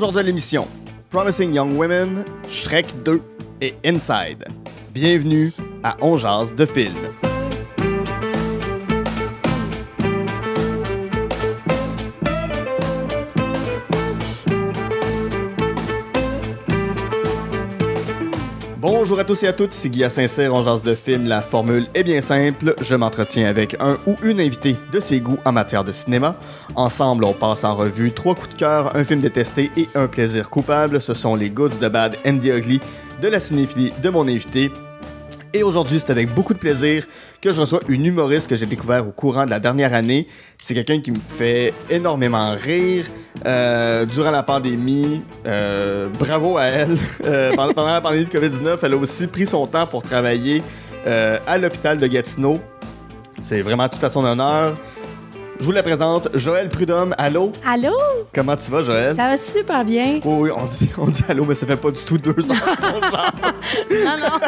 [0.00, 0.66] Aujourd'hui l'émission,
[1.10, 3.20] Promising Young Women, Shrek 2
[3.60, 4.46] et Inside.
[4.94, 5.52] Bienvenue
[5.82, 6.96] à On Jazz de film.
[18.80, 21.26] Bonjour à tous et à toutes, c'est Guy jase de film.
[21.26, 22.74] La formule est bien simple.
[22.80, 26.34] Je m'entretiens avec un ou une invitée de ses goûts en matière de cinéma.
[26.76, 30.48] Ensemble, on passe en revue trois coups de cœur, un film détesté et un plaisir
[30.48, 30.98] coupable.
[30.98, 32.80] Ce sont les Goods de Bad and the Ugly
[33.20, 34.72] de la cinéphilie de mon invité.
[35.52, 37.06] Et aujourd'hui, c'est avec beaucoup de plaisir
[37.40, 40.28] que je reçois une humoriste que j'ai découvert au courant de la dernière année.
[40.58, 43.06] C'est quelqu'un qui me fait énormément rire
[43.46, 45.22] euh, durant la pandémie.
[45.46, 46.96] Euh, bravo à elle.
[47.24, 50.62] Euh, pendant, la pandémie de COVID-19, elle a aussi pris son temps pour travailler
[51.04, 52.58] à l'hôpital de Gatineau.
[53.40, 54.74] C'est vraiment tout à son honneur.
[55.60, 57.14] Je vous la présente, Joël Prudhomme.
[57.18, 57.52] Allô?
[57.66, 57.92] Allô?
[58.34, 59.14] Comment tu vas, Joël?
[59.14, 60.18] Ça va super bien.
[60.24, 62.76] Oui, oui, on dit, on dit allô, mais ça fait pas du tout deux heures
[62.76, 63.30] qu'on jase.
[63.90, 64.38] Non, non.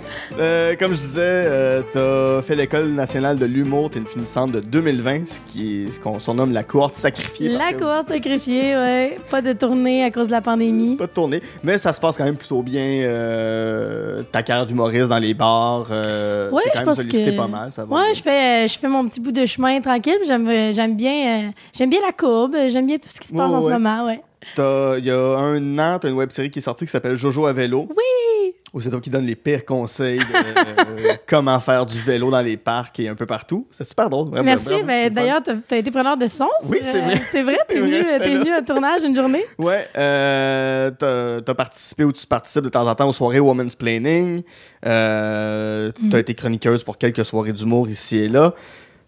[0.41, 4.59] Euh, comme je disais, euh, t'as fait l'école nationale de l'humour, t'es une finissante de
[4.59, 7.49] 2020, ce qui est ce qu'on surnomme la cohorte sacrifiée.
[7.49, 9.19] La cohorte sacrifiée, ouais.
[9.29, 10.95] Pas de tournée à cause de la pandémie.
[10.95, 12.81] Pas de tournée, mais ça se passe quand même plutôt bien.
[12.81, 17.31] euh, ta carrière d'humoriste dans les bars, euh, Ouais, t'es quand je même pense sollicité
[17.31, 17.95] que- pas mal, ça va.
[17.95, 18.13] Ouais, bien.
[18.15, 20.17] je fais, je fais mon petit bout de chemin tranquille.
[20.25, 22.55] J'aime, j'aime bien, j'aime bien la courbe.
[22.69, 24.21] J'aime bien tout ce qui se passe Ouais, en ce moment, ouais.
[24.55, 27.15] T'as- Il y a un an, t'as une web série qui est sortie qui s'appelle
[27.15, 27.87] Jojo à vélo.
[27.89, 28.53] Oui.
[28.73, 32.39] Où c'est toi qui donne les pires conseils de euh, comment faire du vélo dans
[32.41, 33.67] les parcs et un peu partout.
[33.69, 34.29] C'est super drôle.
[34.29, 34.65] Vraiment, Merci.
[34.67, 36.47] vraiment, c'est Ben, d'ailleurs, t'as, t'as été preneur de son.
[36.69, 37.21] Oui, c'est euh, vrai.
[37.31, 39.43] C'est vrai, t'es venu, t'es venu à un tournage une journée.
[39.57, 43.75] Ouais, euh, t'as t'as participé ou tu participes de temps en temps aux soirées Women's
[43.75, 44.41] Planning.
[44.85, 46.09] Euh, Mm.
[46.09, 48.53] T'as été chroniqueuse pour quelques soirées d'humour ici et là.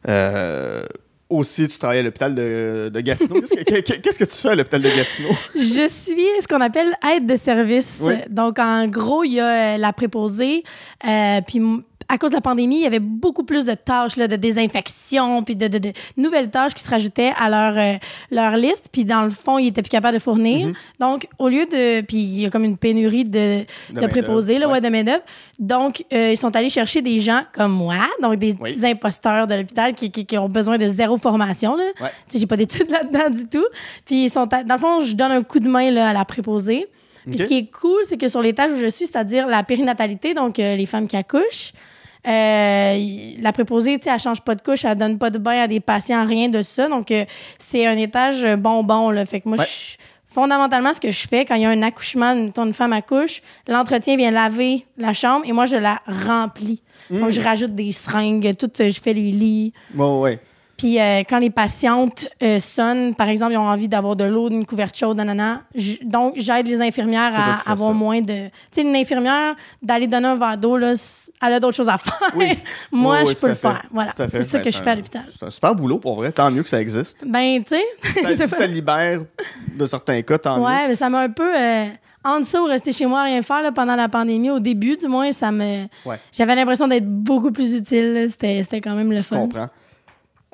[0.10, 0.84] Euh,
[1.34, 3.42] aussi, tu travailles à l'hôpital de, de Gatineau.
[3.42, 5.30] Qu'est-ce que, tu fais à l'hôpital de Gatineau?
[5.56, 8.02] Je suis ce qu'on appelle aide de service.
[8.04, 8.16] Oui.
[8.30, 10.64] Donc, en gros, il y a euh, la préposée.
[11.08, 11.62] euh, puis,
[12.14, 15.44] à cause de la pandémie, il y avait beaucoup plus de tâches là, de désinfection,
[15.44, 17.98] puis de, de- de nouvelles tâches qui se rajoutaient à leur, euh,
[18.32, 18.90] leur liste.
[18.92, 20.68] Puis, dans le fond, ils étaient plus capables de fournir.
[20.68, 20.74] Mhm.
[21.00, 22.02] Donc, au lieu de.
[22.02, 24.74] Puis, il y a comme une pénurie de, de, main-d'œuvre, préposés, là, ouais.
[24.74, 25.24] ouais, de main-d'œuvre.
[25.60, 28.72] Donc, euh, ils sont allés chercher des gens comme moi, donc des Oui.
[28.74, 31.76] petits imposteurs de l'hôpital qui, qui- qui ont besoin de zéro formation.
[31.76, 31.84] Là.
[32.00, 32.10] Ouais.
[32.28, 33.66] Tu sais, j'ai pas d'études là-dedans du tout.
[34.06, 36.14] Puis ils sont à- dans le fond, je donne un coup de main là, à
[36.14, 36.88] la préposée.
[37.26, 39.64] Puis ce qui est cool, c'est que sur les tâches où je suis, c'est-à-dire la
[39.64, 41.72] périnatalité, donc euh, les femmes qui accouchent,
[42.28, 45.62] euh, la préposée, tu sais, elle change pas de couche, elle donne pas de bain
[45.64, 46.88] à des patients, rien de ça.
[46.88, 47.26] Donc euh,
[47.60, 49.26] c'est un étage euh, bonbon là.
[49.26, 49.66] Fait que moi, Ouais.
[49.66, 49.98] je-
[50.28, 53.42] fondamentalement, ce que je fais quand il y a un accouchement, mettons, une femme accouche,
[53.68, 56.82] l'entretien vient laver la chambre et moi je la remplis.
[57.12, 59.74] Donc je rajoute des seringues, tout, je fais les lits.
[59.94, 60.40] Bon, ouais.
[60.84, 64.50] Puis euh, quand les patientes euh, sonnent, par exemple, ils ont envie d'avoir de l'eau,
[64.50, 67.94] d'une couverte chaude, nanana, j- donc j'aide les infirmières à avoir ça.
[67.96, 68.34] moins de...
[68.48, 72.20] Tu sais, une infirmière, d'aller donner un verre d'eau, elle a d'autres choses à faire.
[72.36, 72.60] Oui.
[72.92, 73.62] Moi, Oui, je peux le fait.
[73.70, 73.84] faire.
[73.92, 75.24] Voilà, c'est ça Ben, que je fais à l'hôpital.
[75.40, 76.32] C'est un super boulot pour vrai.
[76.34, 77.24] Tant mieux que ça existe.
[77.26, 79.22] Ben, tu sais, Ça, si ça libère
[79.78, 80.64] de certains cas, tant mieux.
[80.66, 81.50] ouais, mais ça m'a un peu...
[81.58, 81.86] Euh,
[82.26, 84.96] entre ça ou rester chez moi à rien faire là, pendant la pandémie, au début,
[84.98, 85.84] du moins, ça me...
[86.06, 86.18] Ouais.
[86.32, 88.28] J'avais l'impression d'être beaucoup plus utile.
[88.30, 89.36] C'était quand même le Je fun.
[89.38, 89.68] comprends.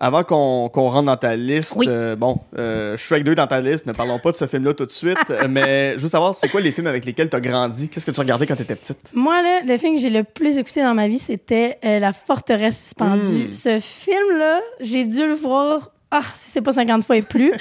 [0.01, 1.85] Avant qu'on qu'on rentre dans ta liste, Oui.
[1.89, 4.85] euh, bon, euh, Shrek 2 dans ta liste, ne parlons pas de ce film-là tout
[4.85, 7.41] de suite, euh, mais je veux savoir, c'est quoi les films avec lesquels tu as
[7.41, 7.89] grandi?
[7.89, 9.11] Qu'est-ce que tu regardais quand tu étais petite?
[9.13, 12.13] Moi, là, le film que j'ai le plus écouté dans ma vie, c'était euh, La
[12.13, 13.49] forteresse suspendue.
[13.49, 13.53] Mm.
[13.53, 17.51] Ce film-là, j'ai dû le voir, ah, si c'est pas 50 fois et plus.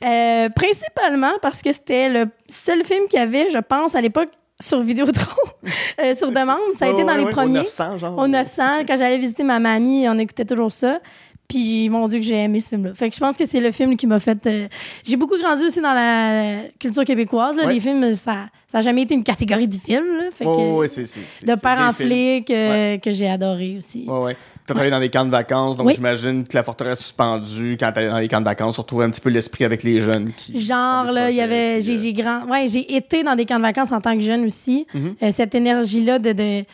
[0.56, 4.30] Principalement parce que c'était le seul film qu'il y avait, je pense, à l'époque,
[4.60, 5.42] sur Vidéotron,
[6.02, 6.58] euh, sur demande.
[6.78, 7.60] Ça a été dans les premiers.
[7.60, 8.18] Au 900, genre.
[8.18, 11.00] Au 900, quand j'allais visiter ma mamie, on écoutait toujours ça.
[11.48, 12.94] Puis, mon Dieu, que j'ai aimé ce film-là.
[12.94, 14.44] Fait que je pense que c'est le film qui m'a fait.
[14.46, 14.66] euh,
[15.06, 17.56] J'ai beaucoup grandi aussi dans la culture québécoise.
[17.56, 17.66] là.
[17.66, 17.74] Ouais.
[17.74, 20.04] Les films, ça n'a jamais été une catégorie de film.
[20.18, 20.24] Là.
[20.32, 23.00] Fait ouais, c'est- de père en flic euh, Ouais.
[23.02, 24.04] que j'ai adoré aussi.
[24.08, 24.36] Ouais, ouais.
[24.66, 25.92] Tu as travaillé dans des camps de vacances, donc Oui.
[25.94, 29.10] j'imagine que la forteresse suspendue, quand tu dans les camps de vacances, on retrouvait un
[29.10, 30.32] petit peu l'esprit avec les jeunes.
[30.36, 31.80] Qui Genre, là, il y avait.
[31.80, 32.44] J'ai euh, j'ai grand.
[32.50, 34.84] Ouais, j'ai été dans des camps de vacances en tant que jeune aussi.
[34.92, 35.14] Mhm.
[35.30, 36.32] Cette énergie-là de.
[36.32, 36.64] de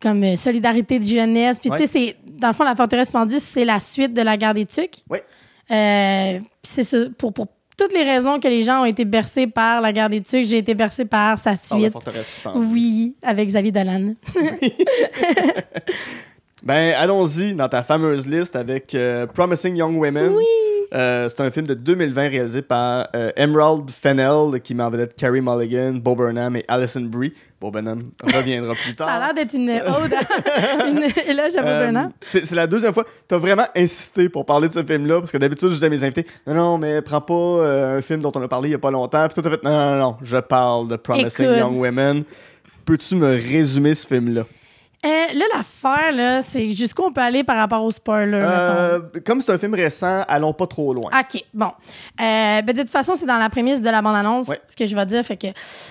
[0.00, 1.58] comme euh, solidarité de jeunesse.
[1.58, 1.78] Puis, Ouais.
[1.78, 2.16] tu sais.
[2.38, 5.02] Dans le fond, la forteresse suspendue, c'est la suite de la guerre des Tucs.
[5.10, 5.18] Oui.
[5.70, 6.98] Euh, c'est ça.
[7.18, 7.46] Pour, pour
[7.76, 10.58] toutes les raisons que les gens ont été bercés par la guerre des Tucs, j'ai
[10.58, 11.92] été bercée par sa par la suite.
[11.92, 12.40] forteresse.
[12.54, 14.14] Oui, avec Xavier Dolan.
[16.68, 20.32] Ben, allons-y dans ta fameuse liste avec euh, Promising Young Women.
[20.36, 20.44] Oui.
[20.94, 25.40] Euh, c'est un film de 2020 réalisé par euh, Emerald Fennell, qui m'en vedette Carrie
[25.40, 27.32] Mulligan, Bo Burnham et Alison Brie.
[27.58, 29.06] Bo Burnham reviendra plus tard.
[29.08, 30.98] Ça a l'air d'être une ode, à- une
[31.30, 32.10] éloge à Bob Euh, Burnham.
[32.22, 33.04] c'est la deuxième fois.
[33.26, 35.88] Tu as vraiment insisté pour parler de ce film-là, parce que d'habitude, je dis à
[35.88, 38.72] mes invités Non, non, mais prends pas euh, un film dont on a parlé il
[38.72, 39.26] y a pas longtemps.
[39.26, 41.58] Puis toi, t'as fait Non, non, non, je parle de Promising Écoute.
[41.60, 42.24] Young Women.
[42.84, 44.44] Peux-tu me résumer ce film-là?
[45.06, 48.98] Euh, là, l'affaire, là, c'est jusqu'où on peut aller par rapport au spoiler, Euh.
[49.24, 51.10] Comme c'est un film récent, allons pas trop loin.
[51.16, 51.66] OK, bon.
[52.20, 54.60] Euh, ben, de toute façon, c'est dans la prémisse de la bande-annonce, Ouais.
[54.66, 55.24] ce que je vais dire.
[55.24, 55.46] Fait que,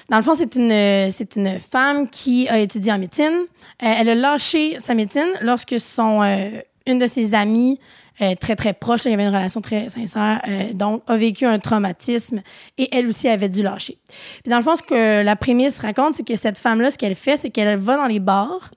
[0.09, 3.45] dans le fond, c'est une, c'est une femme qui a étudié en médecine.
[3.81, 6.49] Euh, elle a lâché sa médecine lorsque son, euh,
[6.85, 7.79] une de ses amies
[8.21, 11.17] euh, très, très proche, là, il y avait une relation très sincère, euh, donc a
[11.17, 12.41] vécu un traumatisme
[12.79, 13.99] et elle aussi avait dû lâcher.
[14.43, 17.15] Puis dans le fond, ce que la prémisse raconte, c'est que cette femme-là, ce qu'elle
[17.15, 18.71] fait, c'est qu'elle va dans les bars,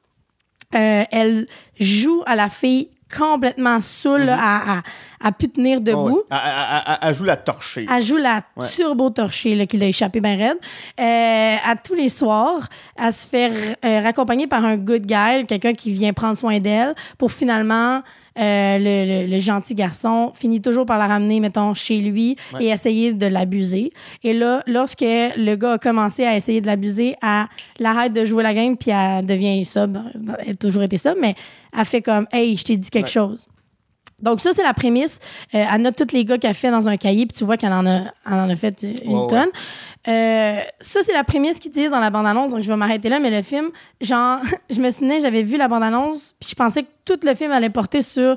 [0.75, 1.47] euh, elle
[1.79, 4.83] joue à la fille complètement saoule, là, à, à,
[5.21, 6.23] à plus tenir debout.
[6.31, 6.39] Oh, ouais.
[6.87, 7.85] Elle, elle joue la torchée.
[7.91, 8.67] Elle joue la Ouais.
[8.69, 10.59] turbo torchée là, qui l'a échappé bien raide.
[11.01, 13.51] Euh, à tous les soirs, elle se fait
[13.85, 18.03] euh, raccompagner par un good guy, quelqu'un qui vient prendre soin d'elle, pour finalement,
[18.39, 22.65] euh, le, le- le gentil garçon finit toujours par la ramener, mettons, chez lui Ouais.
[22.65, 23.93] et essayer de l'abuser.
[24.25, 28.43] Et là, lorsque le gars a commencé à essayer de l'abuser, elle arrête de jouer
[28.43, 30.01] la game puis elle devient sobre.
[30.41, 31.35] Elle a toujours été sobre, mais
[31.77, 33.11] elle fait comme «Hey, je t'ai dit quelque Ouais.
[33.11, 33.47] chose».
[34.23, 35.19] Donc, ça, c'est la prémisse.
[35.55, 37.73] Euh, elle note tous les gars qu'elle fait dans un cahier, puis tu vois qu'elle
[37.73, 39.49] en a, elle en a fait euh, une tonne.
[40.09, 43.19] Euh, ça, c'est la prémisse qu'ils disent dans la bande-annonce, donc je vais m'arrêter là.
[43.19, 43.69] Mais le film,
[44.01, 44.39] genre,
[44.71, 47.71] je me souvenais, j'avais vu la bande-annonce, puis je pensais que tout le film allait
[47.71, 48.37] porter sur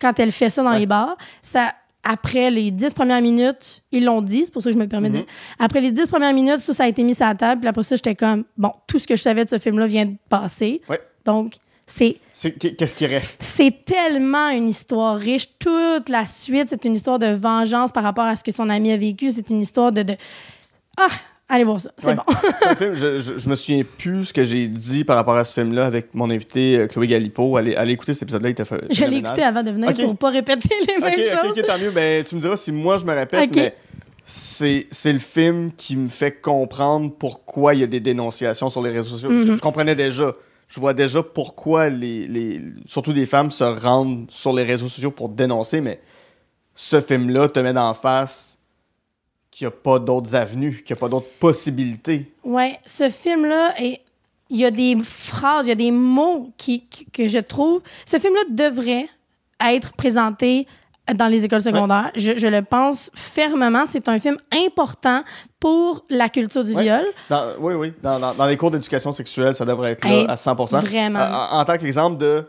[0.00, 0.78] quand elle fait ça dans Ouais.
[0.80, 1.16] les bars.
[1.42, 1.72] Ça,
[2.02, 5.10] après les dix premières minutes, ils l'ont dit, c'est pour ça que je me permets
[5.10, 5.18] de.
[5.18, 5.24] Mhm.
[5.58, 7.82] Après les dix premières minutes, ça, ça a été mis sur la table, puis après
[7.82, 10.80] ça, j'étais comme, bon, tout ce que je savais de ce film-là vient de passer.
[10.88, 11.00] Ouais.
[11.26, 11.54] Donc,
[11.90, 12.16] c'est
[12.76, 13.42] Qu'est-ce qui reste?
[13.42, 15.48] c'est tellement une histoire riche.
[15.58, 18.92] Toute la suite, c'est une histoire de vengeance par rapport à ce que son ami
[18.92, 19.30] a vécu.
[19.30, 20.14] C'est une histoire de, de...
[20.96, 21.08] Ah,
[21.50, 21.90] allez voir ça.
[21.98, 22.14] C'est Ouais.
[22.16, 22.22] bon.
[22.66, 25.44] Un film, je, je, je me souviens plus ce que j'ai dit par rapport à
[25.44, 27.56] ce film-là avec mon invité euh, Chloé Galipo.
[27.58, 28.80] Allez, allez écouter cet épisode-là, il était fait.
[28.90, 30.00] Je l'ai écouté avant de venir Ok.
[30.02, 31.50] pour pas répéter les mêmes ok, choses.
[31.58, 31.90] ok, tant mieux.
[31.90, 33.74] Ben, tu me diras si moi je me répète, mais
[34.24, 38.90] c'est le film qui me fait comprendre pourquoi il y a des dénonciations sur les
[38.90, 39.30] réseaux sociaux.
[39.30, 39.56] je, Mhm.
[39.56, 40.32] je comprenais déjà.
[40.70, 45.10] Je vois déjà pourquoi les, les surtout des femmes se rendent sur les réseaux sociaux
[45.10, 46.00] pour dénoncer, mais
[46.76, 48.56] ce film-là te met en face
[49.50, 52.32] qu'il n'y a pas d'autres avenues, qu'il n'y a pas d'autres possibilités.
[52.44, 53.98] Ouais, ce film-là, il
[54.50, 57.82] y a des phrases, il y a des mots qui, qui- que je trouve.
[58.06, 59.08] Ce film-là devrait
[59.60, 60.68] être présenté
[61.14, 62.10] dans les écoles secondaires.
[62.16, 63.84] Je, je le pense fermement.
[63.86, 64.36] C'est un film
[64.66, 65.22] important
[65.58, 66.84] pour la culture du Ouais.
[66.84, 67.04] viol.
[67.28, 67.92] Dans- oui, oui.
[68.02, 70.80] Dans, dans- dans les cours d'éducation sexuelle, ça devrait être là Hey, à 100%.
[70.80, 71.20] vraiment.
[71.20, 72.44] En, en tant qu'exemple de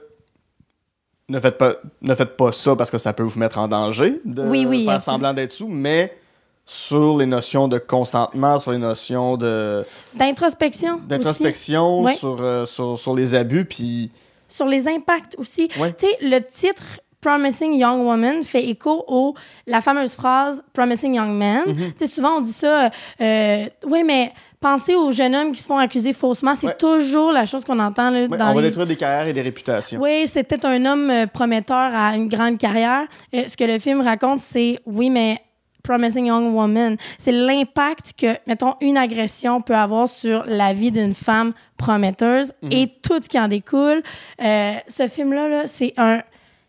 [1.30, 4.22] ne faites, pas, ne faites pas ça parce que ça peut vous mettre en danger
[4.26, 5.00] de Oui, oui, faire absolument.
[5.18, 6.18] semblant d'être sous, mais
[6.66, 9.84] sur les notions de consentement, sur les notions de
[10.14, 11.00] D'introspection.
[11.08, 12.18] d'introspection, Ouais.
[12.24, 14.12] euh, sur, sur les abus, puis
[14.48, 15.70] sur les impacts aussi.
[15.80, 15.94] Ouais.
[15.94, 16.84] Tu sais, le titre
[17.22, 19.36] Promising Young Woman fait écho au
[19.68, 21.62] la fameuse phrase Promising Young Man.
[21.68, 21.76] Mhm.
[21.76, 22.90] Tu sais, souvent on dit ça,
[23.22, 26.78] euh, oui, mais pensez aux jeunes hommes qui se font accuser faussement, c'est Ouais.
[26.78, 28.68] toujours la chose qu'on entend là, ouais, dans on va les...
[28.70, 30.00] détruire des carrières et des réputations.
[30.02, 33.06] Oui, c'est peut-être un homme euh, prometteur à une grande carrière.
[33.36, 35.38] Euh, ce que le film raconte, c'est oui, mais
[35.84, 41.16] Promising Young Woman, c'est l'impact que, mettons, une agression peut avoir sur la vie d'une
[41.16, 42.72] femme prometteuse Mhm.
[42.72, 44.04] et tout ce qui en découle.
[44.44, 46.22] Euh, ce film-là, là, c'est un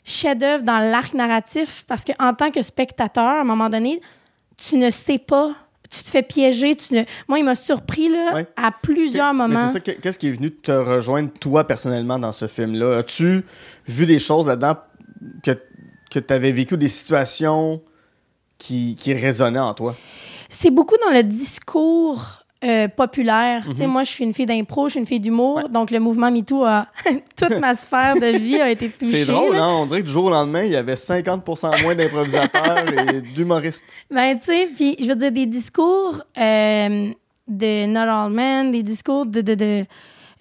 [0.05, 4.01] chef-d'œuvre dans l'arc narratif parce qu'en tant que spectateur, à un moment donné,
[4.57, 5.55] tu ne sais pas.
[5.91, 6.75] Tu te fais piéger.
[6.75, 7.03] Tu ne...
[7.29, 8.47] Moi, il m'a surpris là, Ouais.
[8.57, 9.71] à plusieurs moments.
[9.85, 12.99] qu'est-ce qui est venu te rejoindre toi personnellement dans ce film-là?
[12.99, 13.45] As-tu
[13.87, 14.77] vu des choses là-dedans
[15.43, 15.51] que,
[16.11, 17.83] que tu avais vécu, des situations
[18.57, 19.95] qui, qui résonnaient en toi?
[20.49, 23.65] C'est beaucoup dans le discours euh, populaire.
[23.69, 25.57] Tu sais, moi, je suis une fille d'impro, je suis une fille d'humour.
[25.57, 25.69] Ouais.
[25.69, 26.87] donc le mouvement MeToo a...
[27.37, 29.25] toute ma sphère de vie a été touchée.
[29.25, 29.65] C'est drôle, là.
[29.65, 29.75] hein?
[29.75, 33.87] On dirait que du jour au lendemain, il y avait 50% moins d'improvisateurs et d'humoristes.
[34.11, 37.09] Ben, tu sais, puis je veux dire, des discours euh,
[37.49, 39.41] de Not All Men, des discours de...
[39.41, 39.85] de, de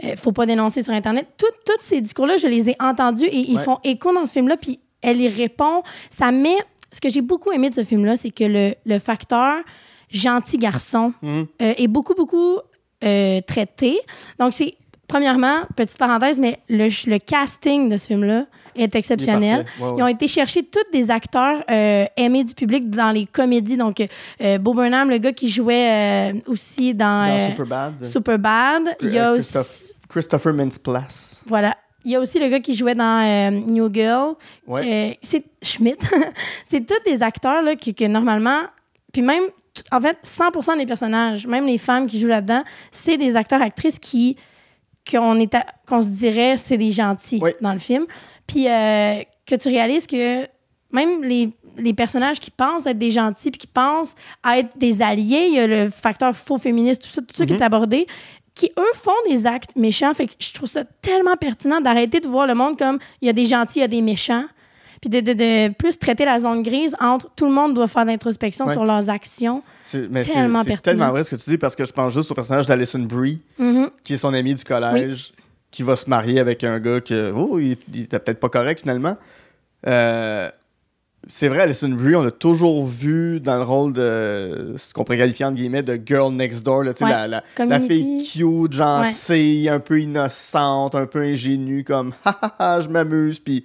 [0.03, 1.27] euh, faut pas dénoncer sur Internet.
[1.37, 1.45] Tous
[1.79, 3.63] ces discours-là, je les ai entendus et ils Ouais.
[3.63, 5.83] font écho dans ce film-là, puis elle y répond.
[6.09, 6.55] Ça met...
[6.91, 9.57] Ce que j'ai beaucoup aimé de ce film-là, c'est que le, le facteur
[10.11, 11.47] gentil garçon Mhm.
[11.61, 12.57] euh, est beaucoup, beaucoup
[13.03, 13.99] euh, traité.
[14.39, 14.75] Donc, c'est...
[15.07, 18.45] Premièrement, petite parenthèse, mais le, le casting de ce film-là
[18.77, 19.65] est exceptionnel.
[19.77, 23.75] Ils ont été chercher tous des acteurs euh, aimés du public dans les comédies.
[23.75, 24.01] Donc,
[24.41, 28.05] euh, Bo Burnham, le gars qui jouait euh, aussi dans, Dans euh, Superbad.
[28.05, 28.95] Superbad.
[29.01, 29.51] Il y a Euh, aussi...
[29.51, 31.41] Christophe- Christopher Mintz-Plasse.
[31.45, 31.75] Voilà.
[32.05, 34.35] il y a aussi le gars qui jouait dans euh, New Girl.
[34.65, 35.11] Ouais.
[35.11, 35.97] Euh, c'est Schmidt.
[36.65, 38.61] c'est tous des acteurs là, qui, que normalement.
[39.11, 39.43] Puis même,
[39.91, 44.37] en fait, 100% des personnages, même les femmes qui jouent là-dedans, c'est des acteurs-actrices qui.
[45.09, 47.51] qu'on est à- qu'on se dirait c'est des gentils Oui.
[47.59, 48.05] dans le film.
[48.45, 49.15] Puis euh,
[49.47, 50.45] que tu réalises que
[50.91, 54.13] même les, les personnages qui pensent être des gentils puis qui pensent
[54.47, 57.53] être des alliés, il y a le facteur faux féministe, tout ça, tout ça qui
[57.53, 58.05] est abordé,
[58.53, 60.13] qui eux font des actes méchants.
[60.13, 63.29] Fait que je trouve ça tellement pertinent d'arrêter de voir le monde comme il y
[63.29, 64.45] a des gentils, il y a des méchants.
[65.01, 68.05] Puis de, de- de plus traiter la zone grise entre tout le monde doit faire
[68.05, 68.73] l'introspection Ouais.
[68.73, 69.63] sur leurs actions.
[69.83, 70.91] C'est- mais c'est- Tellement c'est pertinent.
[70.93, 73.39] tellement vrai ce que tu dis parce que je pense juste au personnage d'Alison Brie,
[73.57, 73.89] Mhm.
[74.03, 75.33] qui est son ami du collège,
[75.71, 78.81] qui va se marier avec un gars que, oh, il, il était peut-être pas correct
[78.81, 79.17] finalement.
[79.87, 80.49] Euh,
[81.27, 85.17] c'est vrai, Alison Brie, on l'a toujours vu dans le rôle de ce qu'on pourrait
[85.17, 87.09] qualifier entre guillemets de girl next door, là, Ouais.
[87.09, 92.55] la, la, la fille cute, gentille, un peu innocente, un peu ingénue, comme ha ha
[92.75, 93.63] ha, je m'amuse, puis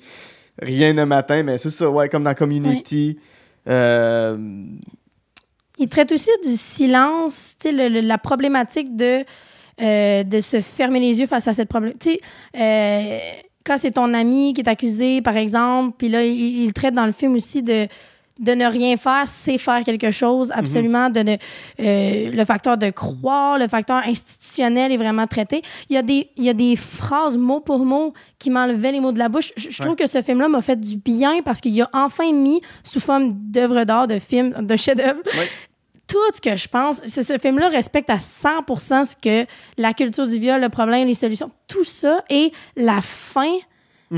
[0.61, 3.19] rien ne m'atteint, mais c'est ça, ouais, comme dans Community.
[3.69, 4.37] Euh,
[5.79, 9.25] Il traite aussi du silence, tu sais, le- le- la problématique de,
[9.83, 12.01] euh, de se fermer les yeux face à cette problématique.
[12.01, 12.21] Tu sais,
[12.59, 13.19] euh,
[13.65, 17.05] quand c'est ton ami qui est accusé, par exemple, puis là, il, il traite dans
[17.05, 17.89] le film aussi de,
[18.39, 21.09] de ne rien faire, c'est faire quelque chose, absolument.
[21.09, 21.37] de ne-
[21.81, 25.63] euh, le facteur de croire, le facteur institutionnel est vraiment traité.
[25.89, 29.01] Il y a des, il y a des phrases mot pour mot qui m'enlevaient les
[29.01, 29.53] mots de la bouche.
[29.57, 32.61] Je, je trouve que ce film-là m'a fait du bien parce qu'il a enfin mis
[32.83, 35.49] sous forme d'œuvre d'art, de film, de chef-d'œuvre, Ouais.
[36.07, 37.01] tout ce que je pense.
[37.07, 39.47] Ce, ce film-là respecte à 100% ce que
[39.79, 42.23] la culture du viol, le problème, les solutions, tout ça.
[42.29, 43.55] Et la fin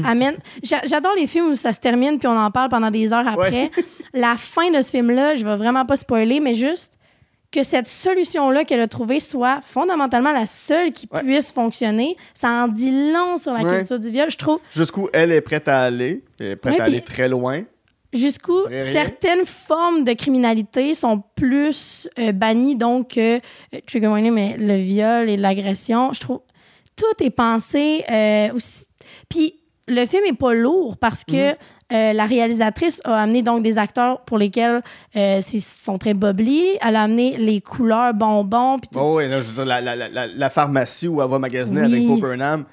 [0.04, 0.36] amène.
[0.62, 3.26] J'a- J'adore les films où ça se termine puis on en parle pendant des heures
[3.26, 3.70] après.
[4.14, 6.94] La fin de ce film-là, je vais vraiment pas spoiler, mais juste
[7.50, 11.22] que cette solution-là qu'elle a trouvée soit fondamentalement la seule qui Ouais.
[11.22, 13.76] puisse fonctionner, ça en dit long sur la Ouais.
[13.78, 14.30] culture du viol.
[14.30, 17.62] Je trouve jusqu'où elle est prête à aller, elle est prête à aller très loin.
[18.12, 18.58] jusqu'où
[18.92, 23.38] certaines formes de criminalité sont plus euh, bannies, donc euh,
[23.86, 26.40] trigger warning, mais le viol et l'agression, je trouve
[26.96, 28.86] tout est pensé euh, aussi.
[29.28, 29.57] Puis
[29.88, 31.56] le film est pas lourd parce que Mhm.
[31.92, 34.82] euh, la réalisatrice a amené donc des acteurs pour lesquels
[35.16, 36.64] euh, ils sont très bubbly.
[36.86, 39.80] Elle a amené les couleurs bonbons puis tout Oh, oui, là, je veux dire, la,
[39.80, 41.86] la- la- la- pharmacie où elle va magasiner Oui.
[41.94, 42.64] avec Bo Burnham,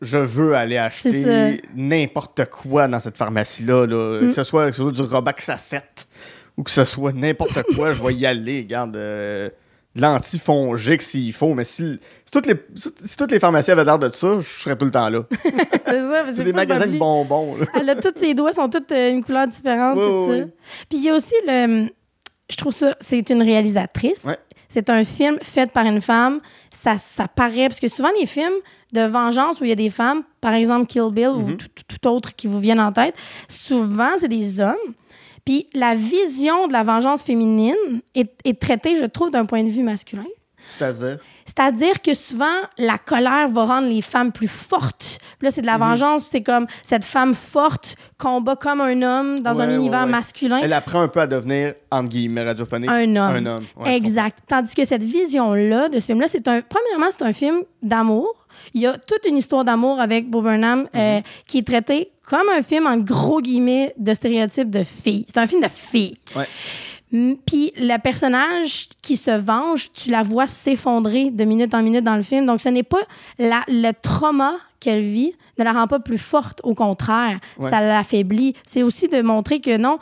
[0.00, 3.86] je veux aller acheter n'importe quoi dans cette pharmacie-là.
[3.86, 4.20] là.
[4.22, 4.28] Mm.
[4.28, 5.02] Que, ce soit, que ce soit du
[5.58, 6.08] 7
[6.56, 8.60] ou que ce soit n'importe quoi, je vais y aller.
[8.62, 9.48] Regarde, euh,
[9.94, 14.10] l'antifongique s'il faut, mais si, si toutes les, si, toutes les pharmacies avaient l'air de
[14.10, 15.22] ça, je serais tout le temps là.
[15.86, 17.56] C'est ça, mais C'est des magasins de bonbons.
[17.56, 17.66] là.
[17.78, 20.44] Elle a tous ses doigts sont tous euh, une couleur différente, Oui, tout oui, ça.
[20.44, 20.50] oui.
[20.88, 21.88] Puis il y a aussi le.
[22.50, 22.94] Je trouve ça.
[23.00, 24.24] C'est une réalisatrice.
[24.24, 24.38] Ouais.
[24.68, 26.40] C'est un film fait par une femme.
[26.70, 27.68] Ça, ça paraît.
[27.68, 28.52] Parce que souvent, les films
[28.92, 31.98] de vengeance où il y a des femmes, par exemple Kill Bill ou tout, tout-
[31.98, 33.14] tout autre qui vous viennent en tête,
[33.48, 34.76] souvent, c'est des hommes.
[35.44, 37.74] Puis la vision de la vengeance féminine
[38.14, 40.24] est, est traitée, je trouve, d'un point de vue masculin.
[40.64, 41.18] C'est-à-dire?
[41.44, 45.18] C'est-à-dire que souvent, la colère va rendre les femmes plus fortes.
[45.38, 49.02] Puis là, c'est de la vengeance, puis c'est comme cette femme forte combat comme un
[49.02, 50.10] homme dans Ouais, un ouais, univers ouais.
[50.10, 50.60] masculin.
[50.62, 52.88] Elle apprend un peu à devenir, entre guillemets, radiophonique.
[52.88, 53.36] Un homme.
[53.36, 53.64] Un homme.
[53.86, 54.38] Exact.
[54.46, 56.60] Tandis que cette vision-là de ce film-là, c'est un.
[56.62, 58.41] Premièrement, c'est un film d'amour.
[58.74, 61.22] Il y a toute une histoire d'amour avec Bo Burnham euh, Mhm.
[61.46, 65.26] qui est traité comme un film en gros guillemets de stéréotypes de filles.
[65.28, 65.68] C'est un film de.
[66.36, 66.46] Ouais.
[67.12, 72.04] Mm, Puis le personnage qui se venge, tu la vois s'effondrer de minute en minute
[72.04, 72.46] dans le film.
[72.46, 73.00] Donc ce n'est pas
[73.38, 77.68] la- le trauma qu'elle vit ne la rend pas plus forte, au contraire, Ouais.
[77.68, 78.54] ça l'affaiblit.
[78.64, 79.98] C'est aussi de montrer que non,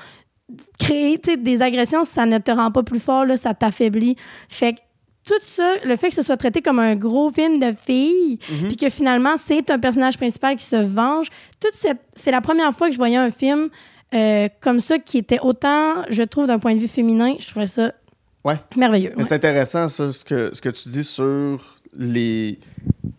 [0.79, 4.17] créer des agressions, ça ne te rend pas plus fort, là, ça t'affaiblit.
[4.49, 4.79] Fait que
[5.27, 8.69] tout ça, le fait que ce soit traité comme un gros film de filles, Mhm.
[8.69, 11.29] puis que finalement, c'est un personnage principal qui se venge,
[11.61, 13.69] toute cette, c'est la première fois que je voyais un film
[14.13, 17.69] euh, comme ça qui était autant, je trouve, d'un point de vue féminin, je trouvais
[17.69, 17.93] ça
[18.45, 18.57] Ouais.
[18.77, 19.13] merveilleux.
[19.17, 19.23] Ouais.
[19.23, 22.59] c'est intéressant, ça, ce que, ce que tu dis sur les,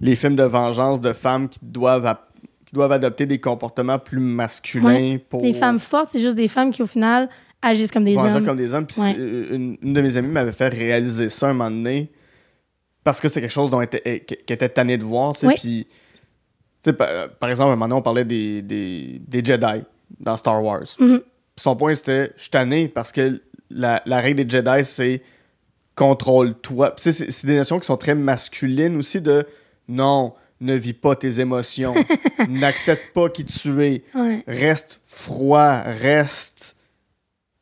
[0.01, 2.27] les films de vengeance de femmes qui doivent, ap-
[2.65, 6.71] qui doivent adopter des comportements plus masculins pour Les femmes fortes, c'est juste des femmes
[6.71, 7.29] qui, au final,
[7.61, 8.45] agissent comme des venger hommes.
[8.45, 8.85] comme des hommes.
[8.85, 9.13] Puis Ouais.
[9.13, 12.11] c'est- une, une de mes amies m'avait fait réaliser ça un moment donné
[13.03, 15.33] parce que c'est quelque chose dont était, elle- qu'elle était tannée de voir.
[15.33, 15.87] Puis, tu
[16.81, 19.83] sais, par, par exemple, un moment donné, on parlait des, des, des Jedi
[20.19, 20.83] dans Star Wars.
[20.99, 21.21] Mhm.
[21.57, 25.21] Son point, c'était je suis tanné parce que la, la règle des Jedi, c'est
[25.95, 26.93] contrôle-toi.
[26.97, 29.45] C'est c'est des notions qui sont très masculines aussi de
[29.87, 31.93] non, ne vis pas tes émotions,
[32.49, 34.43] n'accepte pas qui tu es, Ouais.
[34.47, 36.75] reste froid, reste.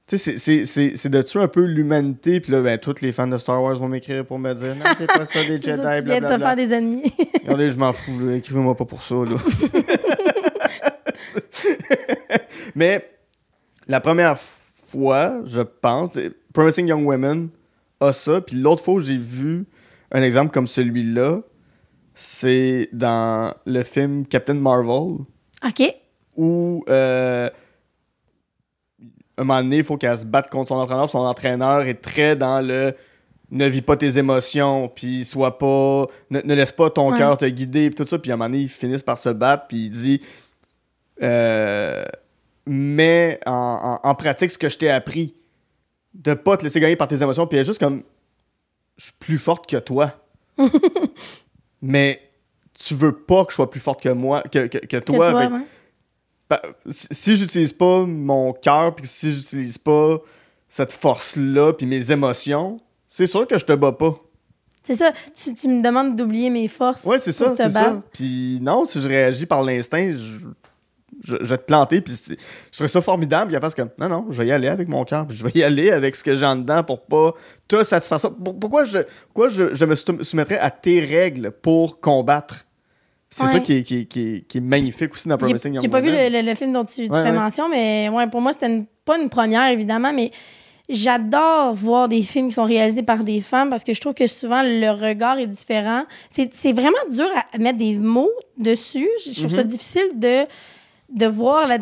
[0.09, 3.37] Tu sais, c'est- de tuer un peu l'humanité, puis là, ben, tous les fans de
[3.37, 5.77] Star Wars vont m'écrire pour me dire non, c'est pas ça, des Jedi, ça, tu
[5.81, 6.39] viens de te blablabla.
[6.47, 7.13] faire des ennemis.
[7.43, 9.15] Regardez, je m'en fous, écrivez-moi pas pour ça.
[9.15, 9.35] Là.
[12.75, 13.09] Mais
[13.87, 16.17] la première fois, je pense,
[16.53, 17.49] Promising Young Women
[17.99, 18.41] a ça.
[18.41, 19.65] Puis l'autre fois où j'ai vu
[20.11, 21.41] un exemple comme celui-là,
[22.15, 25.17] c'est dans le film Captain Marvel,
[25.65, 25.95] OK.
[26.35, 27.49] où euh,
[29.41, 31.09] un moment donné, il faut qu'elle se batte contre son entraîneur.
[31.09, 32.93] Son entraîneur est très dans le
[33.51, 36.05] ne vis pas tes émotions, puis sois pas.
[36.29, 37.17] Ne, ne laisse pas ton Ouais.
[37.17, 38.19] cœur te guider, puis tout ça.
[38.19, 40.21] Puis à un moment donné, ils finissent par se battre, puis il dit
[41.23, 42.03] euh,
[42.67, 45.33] Mets en, en- en pratique ce que je t'ai appris.
[46.13, 48.03] De pas te laisser gagner par tes émotions, puis elle est juste comme
[48.97, 50.13] Je suis plus forte que toi.
[51.81, 52.21] Mais
[52.73, 55.33] tu veux pas que je sois plus forte que moi, que, que, que Que toi.
[55.33, 55.49] ouais.
[56.89, 60.17] Si j'utilise pas mon cœur, puis si j'utilise pas
[60.67, 62.77] cette force-là, puis mes émotions,
[63.07, 64.15] c'est sûr que je te bats pas.
[64.83, 65.11] C'est ça.
[65.35, 67.03] Tu, tu me demandes d'oublier mes forces.
[67.05, 68.01] Ouais, c'est ça, c'est ça.
[68.13, 70.39] Puis non, si je réagis par l'instinct, je,
[71.23, 72.15] je, je vais te planter, puis
[72.71, 73.51] je trouve ça formidable.
[73.51, 75.43] Il a fait comme, non, non, je vais y aller avec mon cœur, puis je
[75.43, 77.33] vais y aller avec ce que j'ai en dedans pour pas
[77.67, 82.65] te satisfaire Pourquoi je, pourquoi je, je me sou- soumettrais à tes règles pour combattre?
[83.31, 85.83] C'est ça qui est, qui, est, qui, est, qui est magnifique aussi dans Promising Young
[85.83, 88.25] j'ai pas vu le, le- le film dont tu, tu Ouais, fais mention, mais ouais,
[88.27, 90.31] pour moi, c'était une- pas une première, évidemment, mais
[90.89, 94.25] j'adore voir des films qui sont réalisés par des femmes parce que je trouve que
[94.27, 96.03] souvent le regard est différent.
[96.29, 99.07] C'est vraiment dur à mettre des mots dessus.
[99.23, 99.67] Je je trouve ça Mhm.
[99.67, 100.45] difficile de,
[101.13, 101.77] de voir la.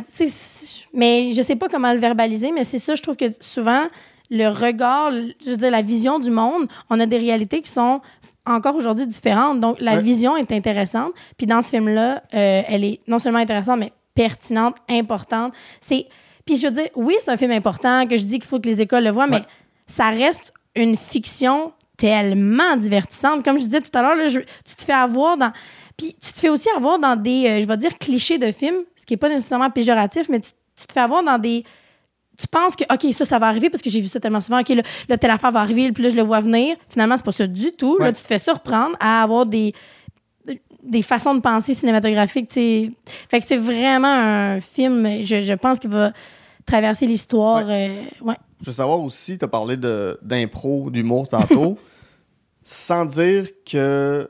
[0.94, 3.84] Mais je sais pas comment le verbaliser, mais c'est ça, je trouve que souvent,
[4.30, 8.02] le regard, je veux dire, la vision du monde, on a des réalités qui sont
[8.46, 9.60] encore aujourd'hui différentes.
[9.60, 10.02] Donc, la Ouais.
[10.02, 11.12] vision est intéressante.
[11.38, 15.54] Puis dans ce film-là, euh, elle est non seulement intéressante, mais pertinente, importante.
[15.82, 16.08] C'est...
[16.46, 18.68] Puis je veux dire, oui, c'est un film important, que je dis qu'il faut que
[18.68, 19.42] les écoles le voient, mais
[19.86, 23.44] ça reste une fiction tellement divertissante.
[23.44, 24.30] Comme je disais tout à l'heure,
[24.66, 25.52] tu te fais avoir dans...
[25.98, 28.78] Puis tu te fais aussi avoir dans des, euh, je vais dire, clichés de films,
[28.96, 31.64] ce qui n'est pas nécessairement péjoratif, mais tu, tu te fais avoir dans des...
[32.40, 34.60] Tu penses que, OK, ça, ça va arriver parce que j'ai vu ça tellement souvent.
[34.62, 36.76] OK, là, là, telle affaire va arriver, puis là, je le vois venir.
[36.90, 37.98] Finalement, c'est pas ça du tout.
[38.00, 39.74] Là, tu te fais surprendre à avoir des,
[40.84, 42.52] des façons de penser cinématographiques.
[42.54, 42.92] Fait
[43.40, 46.12] que c'est vraiment un film, je, je pense, qui va
[46.66, 47.66] traverser l'histoire.
[47.70, 48.36] euh, ouais.
[48.62, 51.78] Je veux savoir aussi, tu as parlé de- d'impro, d'humour tantôt,
[52.62, 54.30] sans dire que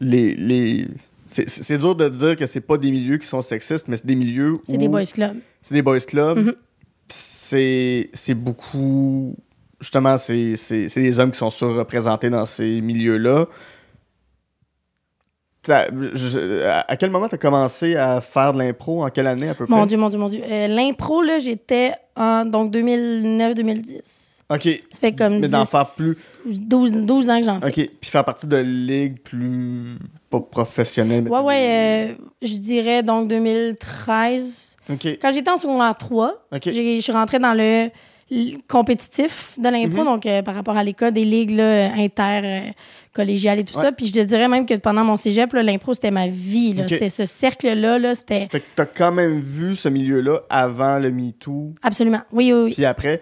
[0.00, 0.86] les
[1.26, 4.14] c'est- dur de dire que c'est pas des milieux qui sont sexistes, mais c'est des
[4.14, 4.60] milieux où.
[4.64, 5.36] C'est des boys clubs.
[5.62, 6.54] C'est des boys clubs.
[7.08, 9.36] Puis C'est beaucoup.
[9.80, 10.54] Justement, c'est
[10.96, 13.46] des hommes qui sont surreprésentés dans ces milieux-là.
[15.68, 19.04] À quel moment tu as commencé à faire de l'impro?
[19.04, 19.74] En quelle année à peu près?
[19.74, 20.40] Mon Dieu, mon Dieu, mon Dieu.
[20.48, 24.35] Euh, L'impro, là, j'étais en donc 2009-2010.
[24.48, 24.62] OK.
[24.90, 26.18] Ça fait comme Mais d'en 10, faire plus.
[26.46, 27.66] 12, 12 ans que j'en fais.
[27.68, 27.90] OK.
[28.00, 29.98] Puis faire partie de ligues plus.
[30.30, 31.28] pas professionnelles.
[31.28, 34.76] Ouais, ouais, euh, je dirais donc 2013.
[34.88, 35.18] des- OK.
[35.22, 36.62] Quand j'étais en secondaire 3, OK.
[36.64, 37.88] j'ai- je suis rentrée dans le,
[38.68, 40.04] compétitif de l'impro, Mhm.
[40.04, 42.60] donc euh, par rapport à l'école, des ligues là, inter, euh,
[43.12, 43.84] collégiales et tout Ouais.
[43.84, 43.92] ça.
[43.92, 46.74] Puis je te dirais même que pendant mon cégep, l'impro, c'était ma vie.
[46.88, 51.10] C'était ce cercle-là, là, c'était Fait que t'as quand même vu ce milieu-là avant le
[51.12, 51.72] MeToo?
[51.82, 52.20] absolument.
[52.32, 52.72] Oui, oui, oui.
[52.74, 53.20] Puis après.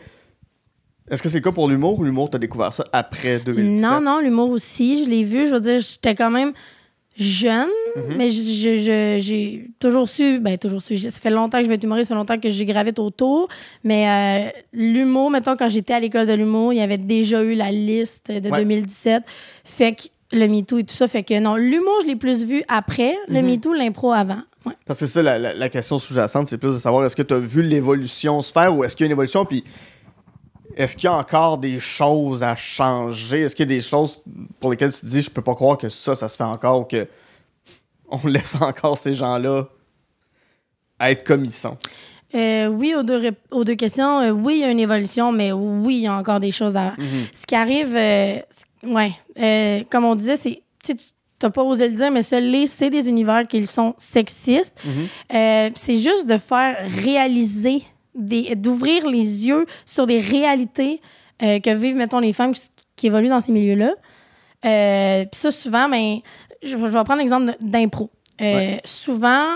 [1.10, 3.82] Est-ce que c'est le cas pour l'humour ou l'humour, t'as découvert ça après 2017?
[3.84, 5.46] Non, non, l'humour aussi, je l'ai vu.
[5.46, 6.52] Je veux dire, j'étais quand même
[7.16, 8.14] jeune, Mhm.
[8.16, 11.68] mais je- je- je- j'ai toujours su, ben toujours su, ça fait longtemps que je
[11.68, 13.48] vais être humoriste, ça fait longtemps que j'ai gravite autour,
[13.84, 17.54] mais euh, l'humour, mettons, quand j'étais à l'école de l'humour, il y avait déjà eu
[17.54, 18.58] la liste de Ouais.
[18.58, 19.22] 2017,
[19.64, 22.64] fait que le MeToo et tout ça, fait que non, l'humour, je l'ai plus vu
[22.66, 23.46] après, le Mhm.
[23.46, 24.40] MeToo, l'impro avant.
[24.66, 24.72] Ouais.
[24.86, 27.22] Parce que c'est ça, la, la- la question sous-jacente, c'est plus de savoir est-ce que
[27.22, 29.62] tu as vu l'évolution se faire ou est-ce qu'il y a une évolution, puis
[30.76, 33.42] est-ce qu'il y a encore des choses à changer?
[33.42, 34.22] Est-ce qu'il y a des choses
[34.60, 36.80] pour lesquelles tu te dis, je peux pas croire que ça, ça se fait encore
[36.80, 37.06] ou que
[38.08, 39.68] on laisse encore ces gens-là
[41.00, 41.76] être comme ils sont?
[42.34, 45.52] Euh, oui, aux deux, aux deux questions, euh, oui, il y a une évolution, mais
[45.52, 47.26] oui, il y a encore des choses à, Mhm.
[47.32, 48.38] ce qui arrive, euh,
[48.84, 50.94] ouais, euh, comme on disait, c'est, tu
[51.38, 54.80] t'as pas osé le dire, mais ça l'est, c'est des univers qui sont sexistes.
[54.84, 55.70] Mhm.
[55.76, 57.82] C'est juste de faire réaliser,
[58.14, 61.00] d'ouvrir les yeux sur des réalités
[61.42, 62.62] euh, que vivent, mettons, les femmes qui,
[62.96, 63.92] qui évoluent dans ces milieux-là.
[64.64, 66.18] Euh, Puis ça, souvent, ben,
[66.62, 68.10] je, vais- je vais prendre l'exemple d'impro.
[68.40, 68.80] Euh, Ouais.
[68.84, 69.46] Souvent,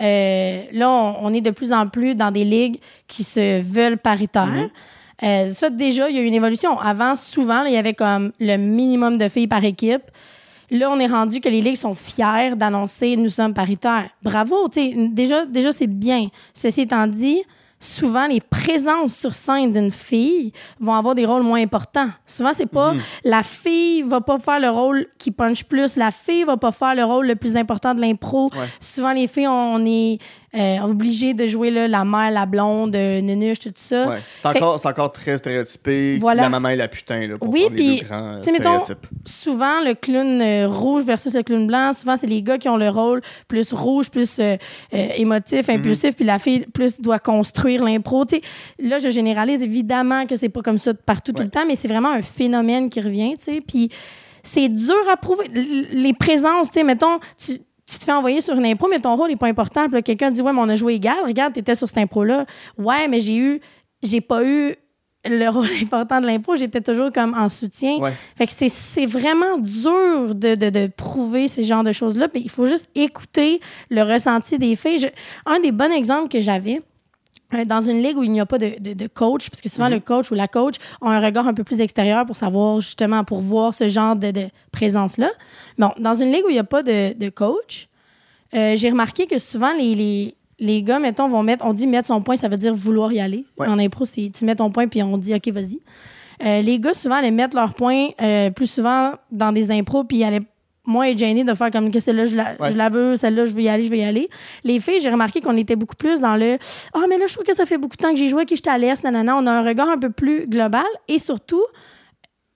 [0.00, 4.68] là, on, on est de plus en plus dans des ligues qui se veulent paritaires.
[5.22, 5.50] Mhm.
[5.50, 6.78] Ça, déjà, il y a eu une évolution.
[6.80, 10.02] Avant, souvent, il y avait comme le minimum de filles par équipe.
[10.70, 14.08] Là, on est rendu que les ligues sont fiers d'annoncer nous sommes paritaires.
[14.22, 16.26] Bravo, tu sais, déjà, déjà c'est bien.
[16.54, 17.40] Ceci étant dit,
[17.82, 22.10] souvent les présences sur scène d'une fille vont avoir des rôles moins importants.
[22.24, 26.44] Souvent, c'est pas la fille va pas faire le rôle qui punch plus, la fille
[26.44, 28.50] va pas faire le rôle le plus important de l'impro.
[28.54, 28.66] Ouais.
[28.80, 30.18] Souvent, les filles, on est
[30.54, 34.08] euh, obligé de jouer là, la mère, la blonde, euh, Nunuche, tout ça.
[34.10, 34.18] Ouais.
[34.42, 36.18] C'est encore, c'est encore très stéréotypé.
[36.18, 36.42] Voilà.
[36.42, 38.52] La maman et la putain, là, pour Oui, les puis, deux grands euh, tu sais,
[38.52, 39.06] mettons, stéréotypes.
[39.26, 42.76] souvent le clown euh, rouge versus le clown blanc, souvent c'est les gars qui ont
[42.76, 44.40] le rôle plus rouge, plus
[44.92, 45.74] émotif, Mhm.
[45.76, 48.24] impulsif, puis la fille plus doit construire l'impro.
[48.78, 51.44] Là, je généralise évidemment que c'est pas comme ça partout tout Ouais.
[51.44, 53.34] le temps, mais c'est vraiment un phénomène qui revient.
[53.38, 53.88] Tu sais, puis
[54.42, 55.44] c'est dur à prouver.
[55.92, 57.52] Les présences, tu sais, mettons, tu
[57.86, 59.88] tu te fais envoyer sur une impro, mais ton rôle n'est pas important.
[59.88, 61.16] Puis quelqu'un dit Ouais, mais on a joué égal.
[61.26, 62.46] Regarde, tu étais sur cette impro-là.
[62.78, 63.60] Ouais, mais j'ai eu.
[64.02, 64.74] J'ai pas eu
[65.28, 66.56] le rôle important de l'impro.
[66.56, 67.98] J'étais toujours comme en soutien.
[67.98, 68.12] Ouais.
[68.36, 72.28] Fait que c'est- vraiment dur de, de, de prouver ces genres de choses-là.
[72.28, 74.98] Puis il faut juste écouter le ressenti des filles.
[74.98, 75.06] Je-
[75.46, 76.82] un des bons exemples que j'avais,
[77.66, 79.88] dans une ligue où il n'y a pas de, de- de coach, parce que souvent
[79.88, 79.94] Mhm.
[79.94, 83.24] le coach ou la coach ont un regard un peu plus extérieur pour savoir justement,
[83.24, 85.30] pour voir ce genre de, de présence-là.
[85.78, 87.88] Bon, dans une ligue où il n'y a pas de, de coach,
[88.54, 92.08] euh, j'ai remarqué que souvent les, les, les gars, mettons, vont mettre, on dit mettre
[92.08, 93.44] son point, ça veut dire vouloir y aller.
[93.58, 93.66] Ouais.
[93.66, 95.78] En impro, c'est tu mets ton point puis on dit OK, vas-y.
[96.44, 100.18] Euh, les gars, souvent, allaient mettre leur point euh, plus souvent dans des impros, puis
[100.18, 100.42] ils allaient
[100.84, 102.70] moins être gênés de faire comme que celle-là, je la, Ouais.
[102.72, 104.28] je la veux, celle-là, je veux y aller, je veux y aller.
[104.64, 106.58] Les filles, j'ai remarqué qu'on était beaucoup plus dans le
[106.94, 108.56] Ah, mais là, je trouve que ça fait beaucoup de temps que j'ai joué, que
[108.56, 109.36] je à l'Est, nanana.
[109.36, 110.84] On a un regard un peu plus global.
[111.08, 111.62] Et surtout,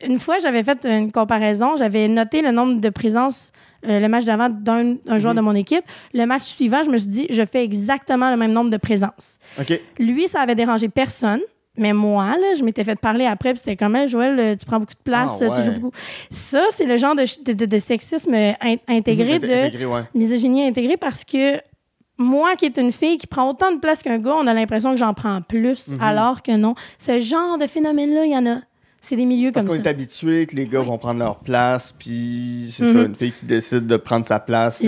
[0.04, 1.76] une fois, j'avais fait une comparaison.
[1.76, 3.52] J'avais noté le nombre de présences
[3.86, 5.36] euh, le match d'avant d'un un joueur Mhm.
[5.40, 5.84] de mon équipe.
[6.12, 9.38] Le match suivant, je me suis dit, je fais exactement le même nombre de présences.
[10.00, 11.40] Lui, ça avait dérangé personne.
[11.78, 14.80] Mais moi, là, je m'étais fait parler après, puis c'était comme, Joël, euh, tu prends
[14.80, 15.90] beaucoup de place, Ah, tu joues beaucoup.
[16.30, 20.02] Ça, c'est le genre de, de- de- de sexisme euh, in- intégré, de intégré, ouais.
[20.14, 21.60] misogynie intégrée, parce que
[22.18, 24.90] moi, qui est une fille qui prend autant de place qu'un gars, on a l'impression
[24.92, 26.00] que j'en prends plus, Mhm.
[26.00, 26.74] alors que non.
[26.98, 28.60] Ce genre de phénomène-là, il y en a.
[29.00, 29.88] C'est des milieux Parce comme qu'on ça.
[29.88, 32.92] est habitué que les gars vont prendre leur place, puis c'est Mhm.
[32.94, 34.82] ça, une fille qui décide de prendre sa place,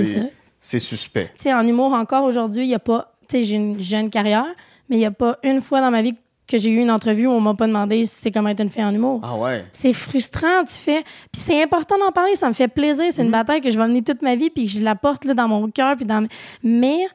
[0.60, 1.30] c'est suspect.
[1.36, 3.12] Tu sais, en humour encore aujourd'hui, il n'y a pas.
[3.28, 4.46] Tu sais, j'ai une jeune carrière,
[4.88, 6.14] mais il n'y a pas une fois dans ma vie
[6.48, 8.70] que j'ai eu une entrevue où on m'a pas demandé si c'est comment être une
[8.70, 9.20] fille en humour.
[9.22, 9.64] Ah ouais.
[9.72, 11.02] C'est frustrant, tu fais.
[11.30, 13.04] Puis c'est important d'en parler, ça me fait plaisir.
[13.10, 15.24] C'est une bataille que je vais mener toute ma vie, puis que je la porte
[15.26, 15.94] là, dans mon cœur.
[15.96, 16.26] Puis dans...
[16.62, 17.06] Mais,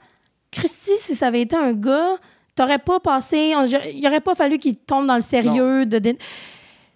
[0.52, 2.16] Christy, si ça avait été un gars,
[2.56, 3.54] t'aurais pas passé.
[3.58, 5.86] on- Il aurait pas fallu qu'il tombe dans le sérieux.
[5.88, 6.16] de de-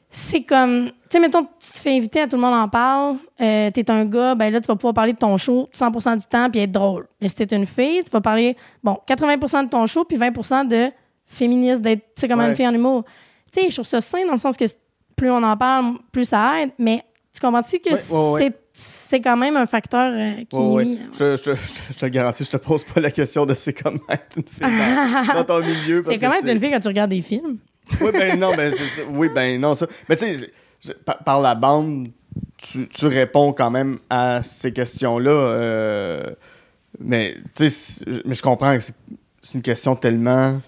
[0.09, 0.85] C'est comme.
[0.87, 3.17] Tu sais, mettons, tu te fais inviter, à tout le monde en parle.
[3.41, 6.25] Euh, t'es un gars, ben là, tu vas pouvoir parler de ton show 100% du
[6.25, 7.07] temps puis être drôle.
[7.21, 10.65] Mais si t'es une fille, tu vas parler, bon, 80% de ton show puis 20%
[10.67, 10.91] de
[11.27, 12.49] féministe, d'être, tu sais, comment Ouais.
[12.49, 13.03] une fille en humour.
[13.51, 14.65] Tu sais, je trouve ça sain dans le sens que
[15.15, 16.71] plus on en parle, plus ça aide.
[16.79, 18.41] Mais tu comprends-tu que Ouais, ouais, ouais.
[18.43, 20.99] c'est c'est quand même un facteur euh, qui nuit.
[21.13, 21.51] Je, je,
[21.93, 24.61] je, te garantis, je te pose pas la question de c'est comment être une fille
[24.61, 26.01] dans, dans ton milieu.
[26.03, 27.57] C'est comment être une fille quand tu regardes des films?
[28.01, 28.71] Oui, ben non, ben,
[29.13, 29.87] oui, ben non, ça.
[30.07, 32.09] Mais tu sais, par, par la bande,
[32.57, 35.31] tu, tu réponds quand même à ces questions-là.
[35.31, 36.21] euh,
[36.99, 40.61] mais tu sais, mais je comprends que c'est une question tellement.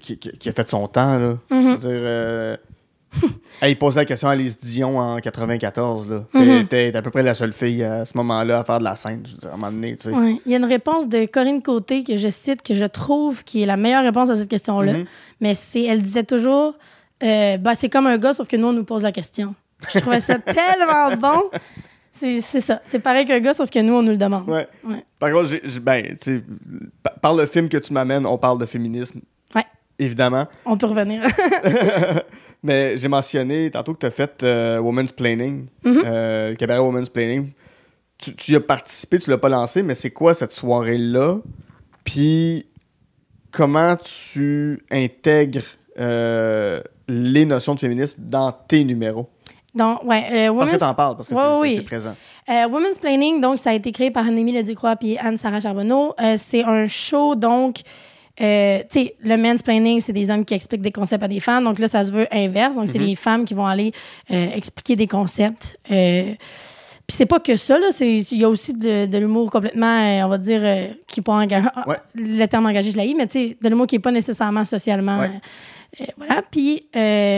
[0.00, 1.36] Qui, qui- qui a fait son temps, là.
[1.50, 1.88] Veux dire.
[1.90, 2.56] euh,
[3.62, 6.24] hey, il posait la question à Lise Dion en 94, là.
[6.32, 6.66] T'es- Mhm.
[6.66, 9.22] T'es à peu près la seule fille à ce moment-là à faire de la scène.
[9.24, 10.10] Je veux dire, à un moment donné, tu sais.
[10.10, 10.36] Ouais.
[10.46, 13.62] Il y a une réponse de Corinne Côté que je cite, que je trouve qui
[13.62, 14.94] est la meilleure réponse à cette question-là.
[14.94, 15.04] Mhm.
[15.40, 16.74] Mais c'est, elle disait toujours,
[17.22, 19.54] euh, Ben, c'est comme un gars, sauf que nous, on nous pose la question.
[19.92, 21.42] Je trouvais ça tellement bon.
[22.10, 22.80] C'est, c'est ça.
[22.84, 24.48] C'est pareil qu'un gars, sauf que nous, on nous le demande.
[24.48, 24.66] Ouais.
[24.84, 25.04] Ouais.
[25.20, 26.16] Par contre, ben,
[27.20, 29.20] par le film que tu m'amènes, on parle de féminisme.
[30.04, 30.46] Évidemment.
[30.66, 31.22] On peut revenir.
[32.62, 36.02] Mais j'ai mentionné tantôt que tu as fait euh, Woman's Planning, Mhm.
[36.04, 37.50] euh, le cabaret Woman's Planning.
[38.18, 41.38] Tu, tu y as participé, tu l'as pas lancé, mais c'est quoi cette soirée-là?
[42.04, 42.66] Puis
[43.50, 45.62] comment tu intègres
[45.98, 49.28] euh, les notions de féminisme dans tes numéros?
[49.74, 51.80] Donc, ouais, euh, Parce que Women's- tu en parles, parce que Ouais, c'est- oui.
[51.82, 52.16] présent.
[52.48, 56.14] Women's Planning, donc, ça a été créé par Annemie Leducroix et Anne-Sarah Charbonneau.
[56.36, 57.80] C'est un show, donc,
[58.40, 61.40] euh, tu sais, le men's planning, c'est des hommes qui expliquent des concepts à des
[61.40, 61.64] femmes.
[61.64, 62.76] Donc là, ça se veut inverse.
[62.76, 63.06] Donc, c'est Mhm.
[63.06, 63.92] les femmes qui vont aller
[64.32, 65.78] euh, expliquer des concepts.
[65.90, 66.34] Euh,
[67.06, 67.90] puis c'est pas que ça, là.
[68.00, 71.24] Il y a aussi de, de l'humour complètement, euh, on va dire, euh, qui n'est
[71.24, 71.68] pas engagé.
[71.74, 71.96] ah, Ouais.
[72.14, 75.20] Le terme engagé, je l'ai, mais tu sais, de l'humour qui n'est pas nécessairement socialement.
[75.20, 75.30] Ouais.
[76.16, 76.42] voilà.
[76.50, 76.86] Puis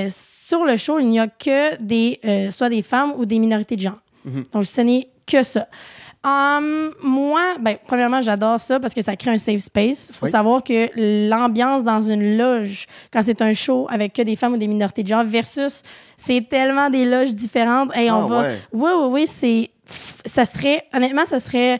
[0.08, 3.80] sur le show, il n'y a que des, soit des femmes ou des minorités de
[3.82, 3.98] genre.
[4.24, 4.44] Mhm.
[4.52, 5.66] Donc, ce n'est que ça.
[6.24, 10.08] Hum, moi, ben, premièrement, j'adore ça parce que ça crée un safe space.
[10.10, 10.30] Il faut Oui.
[10.32, 10.88] savoir que
[11.28, 15.04] l'ambiance dans une loge, quand c'est un show avec que des femmes ou des minorités
[15.04, 15.82] de genre, versus
[16.16, 17.90] c'est tellement des loges différentes.
[17.96, 18.40] Et Ah, on va.
[18.42, 18.58] ouais.
[18.72, 19.70] Oui, oui, oui, c'est.
[20.24, 20.84] Ça serait.
[20.92, 21.78] Honnêtement, ça serait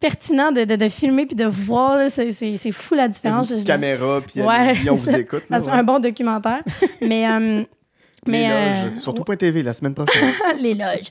[0.00, 2.10] pertinent de, de, de filmer puis de voir.
[2.10, 3.48] C'est- fou la Une différence.
[3.50, 5.42] Je- caméra, puis Ouais, on vous écoute.
[5.50, 5.70] Ça Là, ouais.
[5.70, 6.62] un bon documentaire.
[7.02, 7.62] mais euh,
[8.26, 9.02] mais Les euh, loges.
[9.02, 10.32] Surtout point TV la semaine prochaine.
[10.60, 11.08] les loges.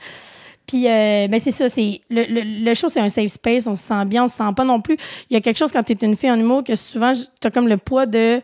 [0.65, 3.75] Puis, euh, ben c'est ça, c'est le, le, le show, c'est un safe space, on
[3.75, 4.97] se sent bien, on se sent pas non plus.
[5.29, 7.47] Il y a quelque chose quand tu es une fille en humour que souvent, tu
[7.47, 8.41] as comme le poids de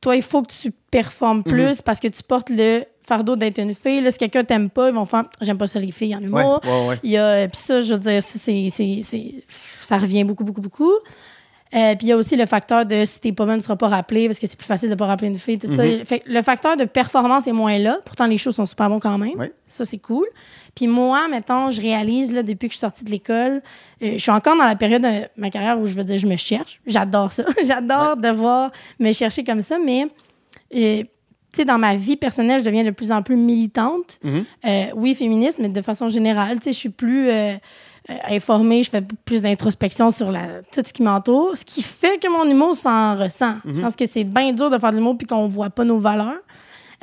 [0.00, 3.74] toi, il faut que tu performes plus parce que tu portes le fardeau d'être une
[3.74, 4.00] fille.
[4.00, 6.60] Là, si quelqu'un t'aime pas, ils vont faire J'aime pas ça, les filles en humour.
[6.64, 6.98] ouais, ouais.
[7.02, 9.34] Il y a, puis ça, je veux dire, c'est, c'est, c'est- c'est-
[9.82, 10.92] ça revient beaucoup, beaucoup, beaucoup.
[11.74, 13.76] Euh, puis il y a aussi le facteur de si t'es pas bonne, tu seras
[13.76, 15.84] pas rappelé parce que c'est plus facile de pas rappeler une fille, tout ça.
[15.84, 16.04] Mhm.
[16.04, 17.98] Fait que le facteur de performance est moins là.
[18.04, 19.38] Pourtant, les shows sont super bons quand même.
[19.38, 19.52] Ouais.
[19.66, 20.26] Ça, c'est cool.
[20.74, 23.62] Puis moi, mettons, je réalise, là, depuis que je suis sortie de l'école,
[24.02, 26.26] euh, je suis encore dans la période de ma carrière où je veux dire, je
[26.26, 26.80] me cherche.
[26.86, 27.44] J'adore ça.
[27.66, 30.06] J'adore devoir me chercher comme ça, mais.
[30.74, 31.02] euh,
[31.50, 34.18] tu sais, dans ma vie personnelle, je deviens de plus en plus militante.
[34.22, 34.44] Mhm.
[34.66, 36.58] Euh, oui, féministe, mais de façon générale.
[36.58, 37.30] Tu sais, je suis plus
[38.30, 42.28] informée, je fais plus d'introspection sur la, tout ce qui m'entoure, ce qui fait que
[42.30, 43.56] mon humour s'en ressent.
[43.64, 45.98] Je pense que c'est bien dur de faire de l'humour puis qu'on voit pas nos
[45.98, 46.38] valeurs.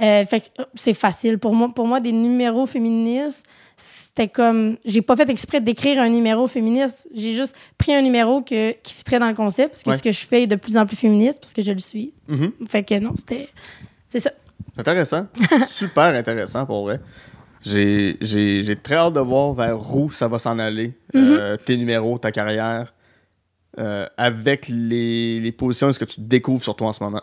[0.01, 1.37] Euh, fait que euh, c'est facile.
[1.37, 3.45] Pour moi, pour moi, des numéros féministes,
[3.77, 4.75] c'était comme.
[4.83, 7.07] J'ai pas fait exprès d'écrire un numéro féministe.
[7.15, 9.97] J'ai juste pris un numéro que, qui fitrait dans le concept, parce que Ouais.
[9.97, 12.11] ce que je fais est de plus en plus féministe, parce que je le suis.
[12.27, 12.51] Mhm.
[12.67, 13.47] Fait que non, c'était.
[14.09, 14.31] C'est ça.
[14.73, 15.27] C'est intéressant.
[15.69, 16.99] Super intéressant pour vrai.
[17.65, 20.93] J'ai, très hâte de voir vers où ça va s'en aller.
[21.15, 22.93] Euh, tes numéros, ta carrière,
[23.80, 27.21] euh, avec les, les positions ce que tu découvres sur toi en ce moment.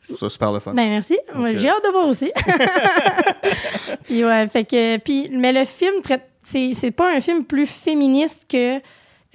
[0.00, 0.72] Je trouve ça super le fun.
[0.72, 1.18] Ben merci.
[1.34, 1.56] Ok.
[1.56, 2.32] J'ai hâte de voir aussi.
[4.04, 8.46] puis ouais, fait que puis mais le film traite c'est pas un film plus féministe
[8.48, 8.78] que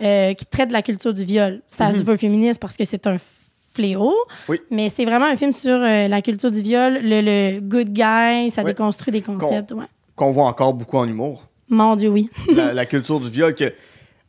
[0.01, 1.61] euh, qui traite de la culture du viol.
[1.67, 3.17] Ça se veut féministe parce que c'est un
[3.73, 4.09] fléau.
[4.09, 4.35] Mhm.
[4.49, 4.61] Oui.
[4.71, 8.49] Mais c'est vraiment un film sur euh, la culture du viol, le, le good guy,
[8.49, 9.71] ça déconstruit des concepts.
[9.73, 9.85] Ouais.
[10.15, 11.47] Qu'on voit encore beaucoup en humour.
[11.69, 12.29] Mon Dieu, oui.
[12.55, 13.73] la, la culture du viol que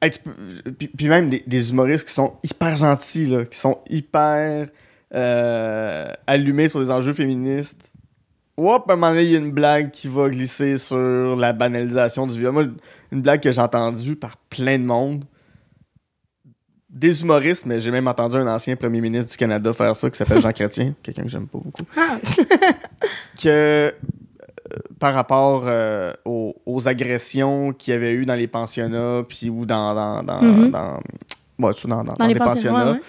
[0.01, 3.79] hey, peux- puis, puis même des, des humoristes qui sont hyper gentils là, qui sont
[3.91, 4.69] hyper
[5.15, 7.93] euh, allumés sur les enjeux féministes
[8.57, 11.53] Hop, à un moment donné, il y a une blague qui va glisser sur la
[11.53, 12.53] banalisation du viol.
[12.53, 12.65] Moi,
[13.11, 15.25] une blague que j'ai entendue par plein de monde.
[16.89, 20.17] Des humoristes, mais j'ai même entendu un ancien premier ministre du Canada faire ça qui
[20.17, 22.19] s'appelle Jean Chrétien, quelqu'un que j'aime pas beaucoup Ah.
[23.43, 23.93] que
[24.99, 29.67] par rapport euh, aux, aux agressions qu'il y avait eu dans les pensionnats, puis ou
[29.67, 30.71] dans dans dans, Mhm.
[30.71, 31.01] dans,
[31.59, 33.01] dans- dans- Dans dans les pensionnats, pensionnats, ouais, ouais.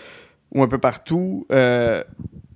[0.53, 2.03] ou un peu partout, euh,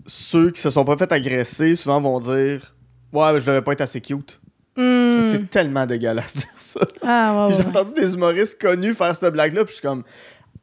[0.06, 2.74] ceux qui se sont pas fait agresser souvent vont dire
[3.13, 4.39] ouais, je devais pas être assez cute.
[4.78, 5.32] Hmm.
[5.32, 6.80] C'est tellement dégueulasse dire ça.
[7.04, 10.04] Ah, ouais, j'ai entendu des humoristes connus faire cette blague-là, puis je suis comme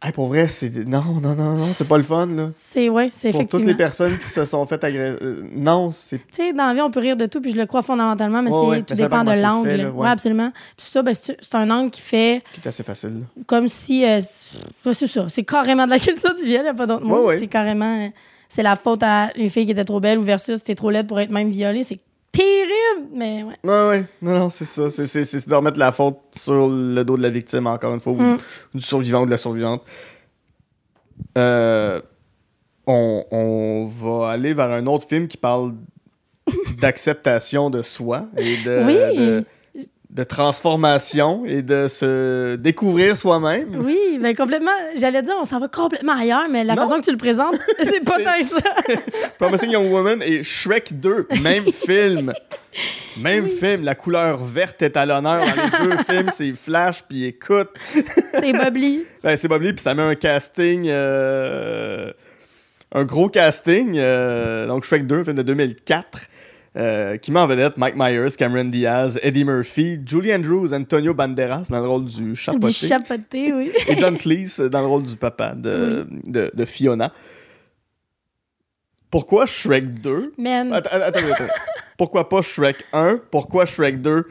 [0.03, 2.49] hey, pour vrai, c'est non non non non, c'est pas le fun là.
[2.53, 3.69] C'est, ouais, c'est Pour toutes effectivement.
[3.69, 6.81] les personnes qui se sont fait agresser, euh, non, c'est Tu sais, dans la vie,
[6.83, 9.25] on peut rire de tout, puis je le crois fondamentalement, mais Ouais, tout mais dépend
[9.25, 9.69] de l'angle.
[9.69, 9.85] ouais.
[9.87, 10.09] ouais.
[10.09, 10.53] absolument.
[10.77, 13.21] Puis ça, ben, c'est, c'est un angle qui fait qui est assez facile.
[13.21, 13.43] là.
[13.47, 14.05] comme si.
[14.05, 14.21] euh,
[14.93, 15.27] c'est ça.
[15.29, 17.31] C'est carrément de la culture du viol, il n'y a pas d'autre mot.
[17.39, 18.05] C'est carrément.
[18.05, 18.09] euh,
[18.49, 21.09] c'est la faute à une fille qui était trop belle ou versus t'es trop laide
[21.09, 21.83] pour être même violée.
[21.83, 21.99] C'est
[22.37, 23.55] terrible, mais ouais.
[23.64, 24.05] Ouais, ouais.
[24.22, 24.90] Non, non, c'est ça.
[24.90, 28.20] C'est, de remettre la faute sur le dos de la victime, encore une fois, ou,
[28.20, 28.38] Mm.
[28.75, 29.83] ou du survivant ou de la survivante.
[31.38, 32.01] Euh,
[32.87, 35.72] on, on va aller vers un autre film qui parle
[36.81, 39.16] d'acceptation de soi et de, Oui.
[39.18, 39.44] de,
[40.17, 43.69] de transformation et de se découvrir soi-même.
[43.85, 44.71] Oui, ben complètement.
[44.97, 46.83] J'allais dire, on s'en va complètement ailleurs, mais la Non.
[46.83, 48.57] façon que tu le présentes, c'est pas tant ça.
[49.39, 52.33] Promising Young Woman et Shrek 2, même film.
[53.21, 53.85] Même film.
[53.85, 56.31] La couleur verte est à l'honneur dans les deux films.
[56.33, 57.69] C'est Flash, puis écoute.
[58.33, 59.05] c'est Bubbly.
[59.23, 60.87] Ben, c'est Bob Lee, puis ça met un casting.
[60.89, 62.11] euh,
[62.93, 63.95] un gros casting.
[63.99, 66.07] euh, donc, Shrek 2, film de 2004.
[66.77, 71.67] Euh, qui met en vedette Mike Myers, Cameron Diaz, Eddie Murphy, Julie Andrews, Antonio Banderas
[71.71, 72.67] dans le rôle du chapeauté.
[72.67, 73.73] Du chapoté, oui.
[73.89, 77.12] et John Cleese dans le rôle du papa de, de, de Fiona.
[79.11, 81.53] Pourquoi Shrek 2 Man, Attends, attends, attends.
[81.97, 84.27] Pourquoi pas Shrek 1 Pourquoi Shrek 2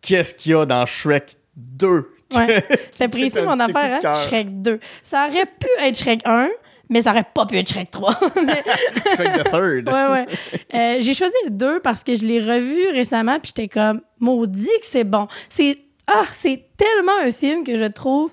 [0.00, 2.64] Qu'est-ce qu'il y a dans Shrek 2 Ouais.
[2.90, 4.14] C'était précis mon affaire, hein?
[4.14, 4.80] Shrek 2.
[5.02, 6.48] Ça aurait pu être Shrek 1,
[6.90, 8.18] mais ça aurait pas pu être Shrek 3.
[8.44, 8.62] Mais-
[9.14, 9.88] Shrek the Third.
[9.88, 10.26] ouais, ouais.
[10.74, 14.66] Euh, j'ai choisi le 2 parce que je l'ai revu récemment, puis j'étais comme, maudit
[14.80, 15.26] que c'est bon.
[15.48, 18.30] C'est ah, c'est tellement un film que je trouve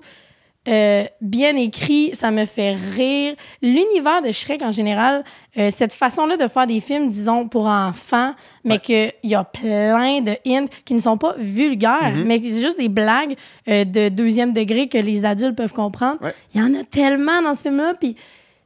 [0.68, 3.34] euh, bien écrit, ça me fait rire.
[3.62, 5.24] L'univers de Shrek en général,
[5.58, 10.20] euh, cette façon-là de faire des films, disons, pour enfants, mais qu'il y a plein
[10.20, 12.24] de hints qui ne sont pas vulgaires, Mhm.
[12.26, 13.34] mais c'est juste des blagues
[13.66, 16.18] de deuxième degré que les adultes peuvent comprendre.
[16.22, 16.34] Ouais.
[16.54, 18.14] Il y en a tellement dans ce film-là, puis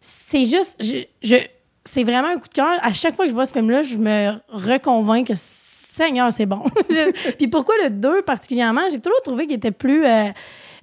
[0.01, 0.77] c'est juste...
[0.81, 1.47] Je, je-
[1.85, 2.79] c'est vraiment un coup de cœur.
[2.83, 6.63] À chaque fois que je vois ce film-là, je me reconvainc que Seigneur, c'est bon.
[6.91, 8.81] Je- puis pourquoi le 2 particulièrement?
[8.91, 10.05] J'ai toujours trouvé qu'il était plus...
[10.05, 10.25] euh,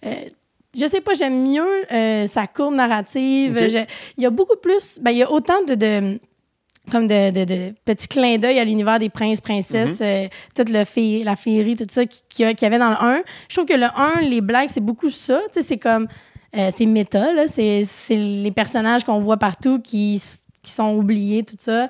[0.06, 0.14] euh,
[0.80, 3.60] je sais pas, j'aime mieux euh, sa courbe narrative.
[3.70, 3.86] Je-
[4.18, 5.00] Il y a beaucoup plus.
[5.02, 5.76] Ben, il y a autant de.
[5.76, 6.20] de
[6.92, 10.26] comme de, de, de petits clins d'œil à l'univers des princes, princesses, Mm-hmm.
[10.26, 12.96] euh, toute le fée, la féerie, tout ça qui- qu'il y, y avait dans le
[13.00, 13.24] 1.
[13.50, 15.40] Je trouve que le 1, les blagues, c'est beaucoup ça.
[15.54, 16.08] Tu sais, c'est comme.
[16.56, 17.48] Euh, c'est méta, là.
[17.48, 20.22] C'est c'est les personnages qu'on voit partout qui,
[20.64, 21.90] qui sont oubliés, tout ça.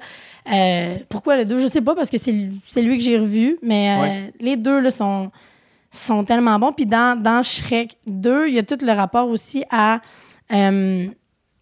[0.53, 3.17] Euh, pourquoi le 2 Je sais pas, parce que c'est lui- c'est lui que j'ai
[3.17, 4.33] revu, mais euh, Ouais.
[4.39, 5.31] les deux, là, sont
[5.91, 6.71] sont tellement bons.
[6.73, 10.01] Puis dans, dans Shrek 2, il y a tout le rapport aussi à.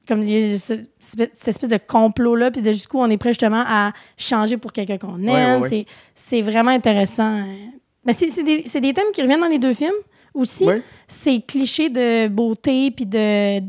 [0.07, 4.73] comme cette espèce de complot-là, puis de jusqu'où on est prêt justement à changer pour
[4.73, 5.25] quelqu'un qu'on aime.
[5.29, 5.69] Ouais, ouais, ouais.
[5.69, 5.85] C'est-
[6.15, 7.43] C'est vraiment intéressant.
[8.05, 9.91] Mais c'est c'est des, c'est des thèmes qui reviennent dans les deux films
[10.33, 10.65] aussi.
[11.07, 13.59] Ces clichés de beauté, puis de.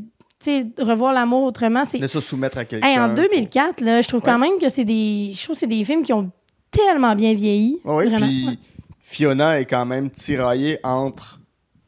[0.81, 1.85] Revoir l'amour autrement.
[1.85, 2.85] C'est De se soumettre à quelqu'un.
[2.89, 5.33] Hey, en 2004, là, je trouve quand même que c'est des.
[5.37, 6.33] Je trouve c'est des films qui ont
[6.73, 7.79] tellement bien vieilli.
[7.85, 8.27] Oui, vraiment.
[8.27, 8.59] puis Ouais.
[9.01, 11.39] Fiona est quand même tiraillée entre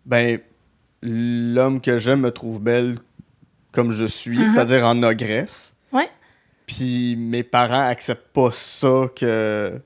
[0.06, 0.38] ben
[1.02, 2.98] l'homme que j'aime me trouve belle
[3.72, 4.52] comme je suis, Uh-huh.
[4.52, 5.74] c'est-à-dire en ogresse.
[5.92, 6.08] Ouais.
[6.66, 9.80] Puis mes parents acceptent pas ça que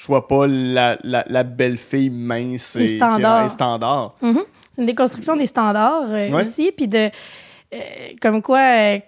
[0.00, 3.46] sois pas la, la, la belle fille mince et standards.
[3.46, 4.14] et standard.
[4.22, 4.42] Mhm.
[4.74, 6.40] C'est une déconstruction des standards euh, Ouais.
[6.40, 6.72] aussi.
[6.76, 7.10] Puis de.
[7.74, 7.78] euh,
[8.20, 8.98] comme quoi, euh,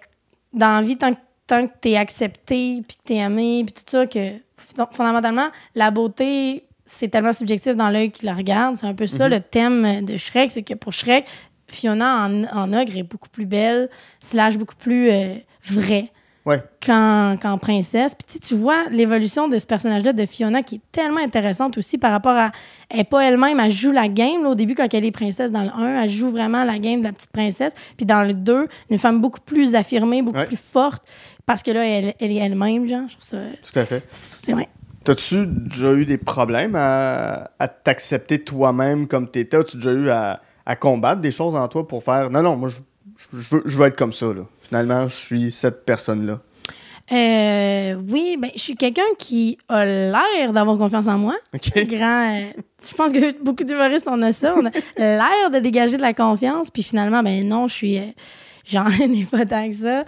[0.53, 3.63] dans la vie, tant, que- tant que tu es accepté, puis que tu es aimé,
[3.65, 8.33] puis tout ça, que fond- fondamentalement, la beauté, c'est tellement subjectif dans l'œil qui la
[8.35, 8.75] regarde.
[8.75, 9.33] C'est un peu ça Mhm.
[9.33, 10.51] le thème de Shrek.
[10.51, 11.25] C'est que pour Shrek,
[11.67, 15.09] Fiona en, en ogre est beaucoup plus belle, slash beaucoup plus
[15.67, 16.11] vraie
[16.45, 16.61] Ouais.
[16.85, 18.13] qu'en princesse.
[18.15, 22.11] Puis tu vois l'évolution de ce personnage-là, de Fiona, qui est tellement intéressante aussi par
[22.11, 22.51] rapport à.
[22.89, 24.43] Elle n'est pas elle-même, elle joue la game.
[24.43, 26.99] là, au début, quand elle est princesse dans le 1, elle joue vraiment la game
[26.99, 27.73] de la petite princesse.
[27.97, 30.45] Puis dans le 2, une femme beaucoup plus affirmée, beaucoup Ouais.
[30.45, 31.03] plus forte,
[31.47, 33.07] parce que là, elle, elle est elle-même, genre.
[33.07, 33.37] Je trouve ça.
[33.71, 34.03] Tout à fait.
[34.11, 34.69] C'est vrai.
[35.03, 39.57] T'as-tu déjà eu des problèmes à, à t'accepter toi-même comme t'étais?
[39.57, 42.69] As-tu déjà eu à, à combattre des choses en toi pour faire non, non, moi,
[42.69, 42.77] je,
[43.17, 44.41] je- je veux, je veux être comme ça, là.
[44.61, 46.39] Finalement, je suis cette personne-là.
[47.11, 51.35] Euh, oui, ben, je suis quelqu'un qui a l'air d'avoir confiance en moi.
[51.53, 51.85] OK?
[51.87, 52.33] grand.
[52.35, 52.51] euh,
[52.89, 54.55] je pense que beaucoup d'humoristes, on a ça.
[54.57, 56.71] On a l'air de dégager de la confiance.
[56.71, 57.97] Puis finalement, ben non, je suis.
[57.99, 58.05] euh,
[58.67, 59.99] J'en ai pas tant que ça.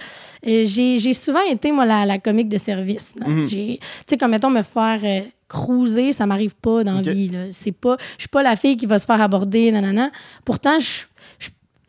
[0.47, 3.13] Euh, J'ai j'ai souvent été, moi, la, la comique de service.
[3.23, 3.47] Mhm.
[3.47, 4.99] Tu sais, comme mettons, me faire
[5.47, 7.29] cruiser, ça m'arrive pas dans la vie.
[7.29, 7.39] là.
[7.51, 7.97] C'est pas.
[8.17, 10.09] Je suis pas la fille qui va se faire aborder, nanana.
[10.43, 11.05] Pourtant, je.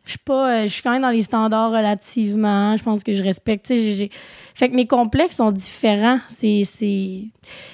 [0.09, 3.13] Je- suis pas euh, je suis quand même dans les standards relativement je pense que
[3.13, 6.63] je respecte fait que mes complexes sont différents c'est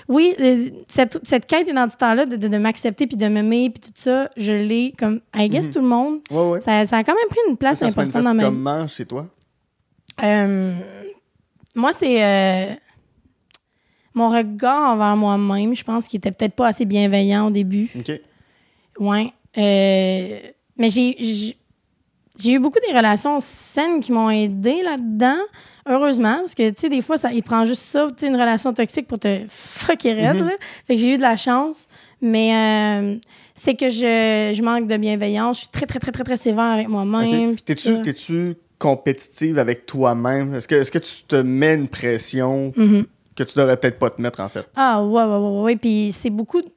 [0.07, 3.81] oui euh, cette, cette quête identitaire là de, de, de m'accepter puis de m'aimer puis
[3.89, 5.73] tout ça je l'ai comme I guess Mhm.
[5.73, 6.61] tout le monde Ouais, ouais.
[6.61, 9.05] ça, ça a quand même pris une place ça importante dans ma vie comment chez
[9.05, 9.27] toi?
[10.23, 10.73] euh,
[11.77, 12.73] moi, c'est euh,
[14.13, 15.75] mon regard envers moi-même.
[15.75, 17.89] Je pense qu'il était peut-être pas assez bienveillant au début.
[17.99, 18.11] OK.
[18.99, 19.33] Ouais.
[19.57, 20.39] Euh,
[20.77, 21.57] mais j'ai,
[22.39, 25.37] j'ai, eu beaucoup des relations saines qui m'ont aidé là-dedans.
[25.87, 28.35] Heureusement, parce que, tu sais, des fois, ça, il prend juste ça, tu sais, une
[28.35, 30.47] relation toxique pour te fucker raide, Mhm.
[30.47, 30.53] là.
[30.87, 31.87] Fait que j'ai eu de la chance.
[32.21, 33.15] Mais euh,
[33.53, 35.57] c'est que je, je manque de bienveillance.
[35.57, 37.55] Je suis très, très, très, très, très sévère avec moi-même.
[37.57, 40.53] T'es-tu, compétitive avec toi-même?
[40.55, 43.05] Est-ce que, est-ce que tu te mets une pression Mhm.
[43.35, 44.65] que tu devrais peut-être pas te mettre, en fait?
[44.75, 45.75] Ah, ouais, ouais, ouais, ouais.
[45.75, 46.61] Puis c'est beaucoup.
[46.61, 46.67] de-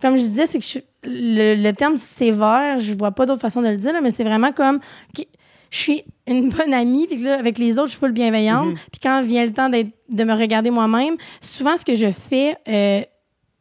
[0.00, 3.62] Comme je disais, c'est que je le, le terme sévère, je vois pas d'autre façon
[3.62, 4.80] de le dire, là, mais c'est vraiment comme.
[5.16, 5.22] que
[5.70, 8.66] je suis une bonne amie, puis là, avec les autres, je suis full bienveillante.
[8.68, 8.74] Mhm.
[8.74, 12.56] Puis quand vient le temps d'être- de me regarder moi-même, souvent, ce que je fais,
[12.68, 13.00] euh,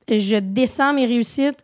[0.09, 1.59] je descends mes réussites,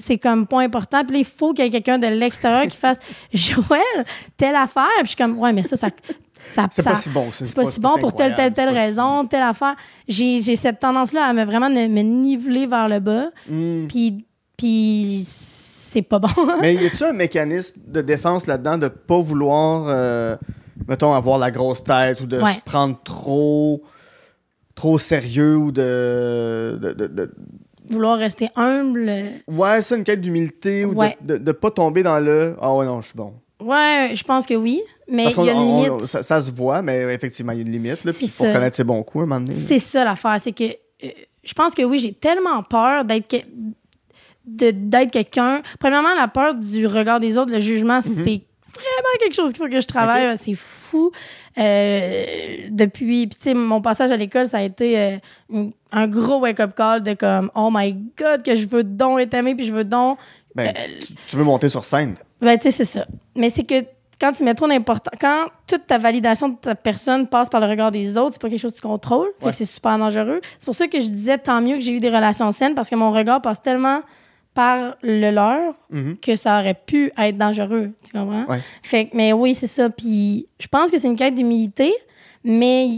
[0.00, 1.04] c'est comme point important.
[1.04, 2.98] Puis là, il faut qu'il y ait quelqu'un de l'extérieur qui fasse
[3.32, 4.04] Joël,
[4.36, 4.88] telle affaire.
[4.98, 5.88] Puis je suis comme, ouais, mais ça, ça.
[6.48, 7.26] Ça, C'est pas si bon.
[7.32, 9.74] c'est pas si bon pour telle, telle, telle raison, telle affaire.
[10.08, 13.26] J'ai j'ai cette tendance-là à me vraiment me, niveler vers le bas.
[13.50, 13.86] Hmm.
[13.88, 14.24] Puis,
[14.56, 16.28] puis c'est pas bon.
[16.60, 20.36] Mais y a-tu un mécanisme de défense là-dedans de pas vouloir, euh,
[20.88, 22.54] mettons, avoir la grosse tête ou de Ouais.
[22.54, 23.82] se prendre trop,
[24.74, 27.34] trop sérieux ou de, de, de- de-
[27.92, 29.12] Vouloir rester humble.
[29.46, 31.16] ouais, c'est une quête d'humilité ou Ouais.
[31.20, 33.34] de, de pas tomber dans le ah ouais non je suis bon.
[33.64, 34.82] Ouais, je pense que oui.
[35.08, 35.90] Mais il y a une limite.
[35.90, 38.12] on- ça, ça se voit, mais effectivement il y a une limite là.
[38.12, 39.54] Puis C'est pour connaître ses bons coups à un moment donné.
[39.58, 40.36] C'est ça l'affaire.
[40.40, 41.08] C'est que euh,
[41.42, 43.44] je pense que oui, j'ai tellement peur d'être que-
[44.46, 45.62] d'être quelqu'un.
[45.78, 49.70] Premièrement, la peur du regard des autres, le jugement, c'est vraiment quelque chose qu'il faut
[49.70, 50.36] que je travaille.
[50.36, 51.10] C'est fou.
[51.56, 52.24] Euh,
[52.70, 55.16] depuis, puis tu sais, mon passage à l'école, ça a été euh,
[55.54, 59.34] un- un gros wake-up call de comme, oh my God, que je veux donc être
[59.34, 60.18] aimé, puis je veux donc
[60.54, 62.16] Ben, Euh, tu, tu veux monter sur scène.
[62.40, 63.06] Ben, tu sais, c'est ça.
[63.34, 63.74] Mais c'est que
[64.20, 67.66] quand tu mets trop d'importance, quand toute ta validation de ta personne passe par le
[67.66, 69.28] regard des autres, c'est pas quelque chose que tu contrôles.
[69.40, 69.50] Fait Ouais.
[69.50, 70.40] que c'est super dangereux.
[70.58, 72.88] C'est pour ça que je disais tant mieux que j'ai eu des relations saines parce
[72.88, 74.00] que mon regard passe tellement
[74.54, 76.16] par le leur Mhm.
[76.18, 77.90] que ça aurait pu être dangereux.
[78.04, 78.44] Tu comprends?
[78.44, 78.60] Ouais.
[78.82, 79.90] Fait que, mais oui, c'est ça.
[79.90, 81.92] Puis je pense que c'est une quête d'humilité,
[82.44, 82.88] mais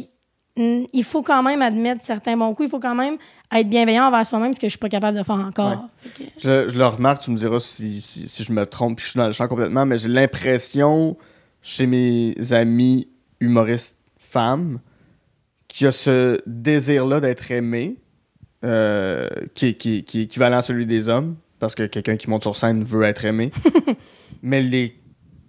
[0.57, 2.69] il- il faut quand même admettre certains bons coups.
[2.69, 3.17] Il faut quand même
[3.53, 5.89] être bienveillant envers soi-même, ce que je suis pas capable de faire encore.
[6.39, 9.11] Je, je le remarque, tu me diras si, si, si je me trompe puis je
[9.11, 11.17] suis dans le champ complètement, mais j'ai l'impression
[11.63, 13.09] chez mes amis
[13.41, 14.79] humoristes femmes
[15.69, 17.97] qu'il y a ce désir-là d'être aimé
[18.65, 22.43] euh, qui, qui, qui est équivalent à celui des hommes, parce que quelqu'un qui monte
[22.43, 23.51] sur scène veut être aimé.
[24.43, 24.97] mais les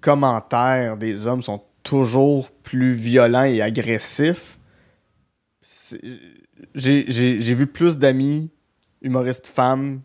[0.02, 4.58] commentaires des hommes sont toujours plus violents et agressifs.
[6.76, 8.50] J'ai vu plus d'amis
[9.02, 10.02] humoristes femmes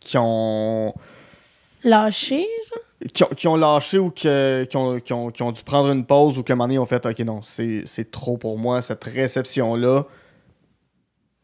[0.00, 0.94] qui ont,
[1.84, 2.46] Lâcher,
[3.12, 5.90] qui ont, qui ont lâché ou que- qui, ont, qui, ont, qui ont dû prendre
[5.90, 8.58] une pause ou qu'à un moment donné, ils ont fait OK, non, c'est trop pour
[8.58, 10.06] moi, cette réception-là.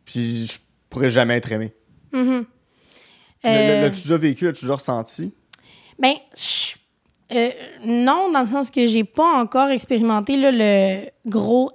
[0.05, 0.59] Puis je
[0.89, 1.73] pourrais jamais être aimé.
[3.45, 5.33] Le- le- Euh, L'as-tu déjà vécu, l'as-tu déjà ressenti?
[5.99, 6.75] Ben, je-
[7.37, 7.51] euh,
[7.85, 11.71] non, dans le sens que j'ai pas encore expérimenté là, le gros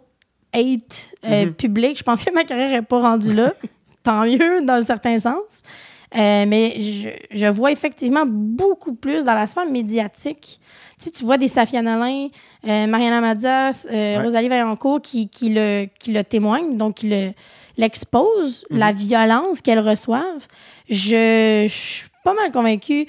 [0.53, 1.53] hate euh, Mhm.
[1.53, 1.97] public.
[1.97, 3.53] Je pense que ma carrière n'est pas rendue là.
[4.03, 5.61] Tant mieux, dans un certain sens.
[6.15, 10.59] Euh, mais je, je vois effectivement beaucoup plus dans la sphère médiatique.
[10.99, 12.27] Tu sais, tu vois des Safia Nolin,
[12.67, 14.21] euh, Mariana Madias, euh, Ouais.
[14.23, 17.31] Rosalie Vaillancourt qui, qui, le, qui le témoignent, donc qui le-
[17.77, 18.77] l'exposent, Mhm.
[18.77, 20.47] la violence qu'elles reçoivent.
[20.89, 23.07] Je, je suis pas mal convaincue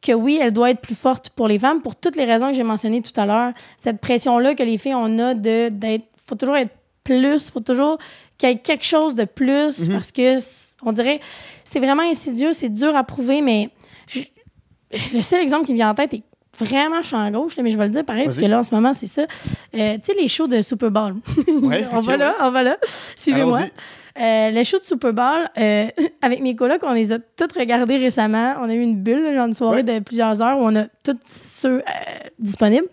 [0.00, 2.54] que oui, elle doit être plus forte pour les femmes pour toutes les raisons que
[2.54, 3.52] j'ai mentionnées tout à l'heure.
[3.76, 6.04] Cette pression-là que les filles, on a d'être.
[6.28, 6.72] Faut toujours être
[7.04, 7.98] plus, faut toujours
[8.38, 9.92] qu'il y ait quelque chose de plus Mhm.
[9.94, 10.38] parce que
[10.84, 11.20] on dirait.
[11.64, 13.70] C'est vraiment insidieux, c'est dur à prouver, mais
[14.08, 14.20] je-
[15.14, 16.22] le seul exemple qui me vient en tête est
[16.58, 18.74] vraiment champ gauche, là, mais je vais le dire pareil, parce que là, en ce
[18.74, 19.22] moment, c'est ça.
[19.74, 21.16] Euh, tu sais, les shows de Super Bowl.
[21.62, 22.18] Ouais, on va ouais.
[22.18, 22.76] là, on va là.
[23.16, 23.62] Suivez-moi.
[24.18, 25.86] Euh, les shows de Super Bowl, euh,
[26.22, 28.54] avec mes colocs, on les a toutes regardés récemment.
[28.60, 31.18] On a eu une bulle, genre une soirée de plusieurs heures où on a tous
[31.26, 31.82] ceux
[32.38, 32.86] disponibles.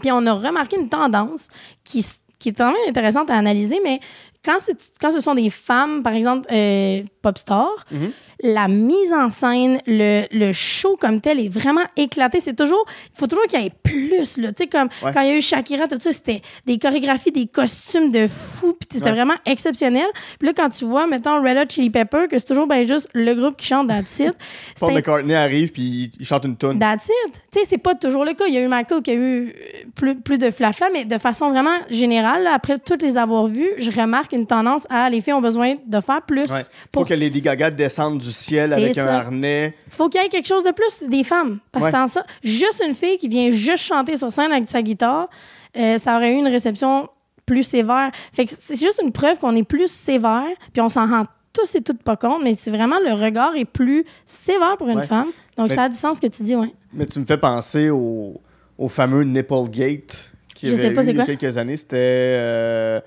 [0.00, 1.48] Puis on a remarqué une tendance
[1.84, 4.00] qui, s- qui est quand même intéressante à analyser, mais
[4.44, 4.58] quand,
[5.00, 8.10] quand ce sont des femmes, par exemple, euh, pop stars, Mhm.
[8.42, 12.40] La mise en scène, le, le show comme tel est vraiment éclaté.
[12.40, 12.84] C'est toujours,
[13.14, 14.48] il faut toujours qu'il y ait plus, là.
[14.52, 15.12] Tu sais, comme Ouais.
[15.12, 18.72] quand il y a eu Shakira, tout ça, c'était des chorégraphies, des costumes de fou,
[18.78, 19.12] puis c'était Ouais.
[19.12, 20.06] vraiment exceptionnel.
[20.38, 23.08] Puis là, quand tu vois, mettons, Red Hot Chili Pepper, que c'est toujours ben juste
[23.14, 24.32] le groupe qui chante That's It.
[24.80, 26.78] Paul McCartney arrive puis il chante une tune.
[26.78, 27.40] That's it.
[27.52, 28.44] Tu sais, c'est pas toujours le cas.
[28.48, 29.52] Il y a eu Michael qui a eu euh,
[29.94, 33.70] plus, plus de flafla, mais de façon vraiment générale, là, après toutes les avoir vues,
[33.78, 36.50] je remarque une tendance à les filles ont besoin de faire plus.
[36.50, 36.62] Ouais.
[36.62, 39.74] Faut Pour- que Lady Gaga descende du ciel C'est avec un harnais.
[39.88, 41.58] faut qu'il y ait quelque chose de plus des femmes.
[41.72, 41.98] Parce que Ouais.
[41.98, 45.28] sans ça, juste une fille qui vient juste chanter sur scène avec sa guitare,
[45.76, 47.08] euh, ça aurait eu une réception
[47.46, 48.10] plus sévère.
[48.32, 51.74] Fait que c'est juste une preuve qu'on est plus sévère, puis on s'en rend tous
[51.74, 55.06] et toutes pas compte, mais c'est vraiment le regard est plus sévère pour une Ouais.
[55.06, 55.26] femme.
[55.56, 56.72] Donc Mais- ça a du sens ce que tu dis, ouais.
[56.92, 58.40] Mais tu me fais penser au,
[58.78, 61.34] au fameux Nipplegate qui Je sais avait pas eu c'est il y a quoi.
[61.36, 61.76] quelques années.
[61.76, 61.96] C'était.
[61.98, 63.00] Euh,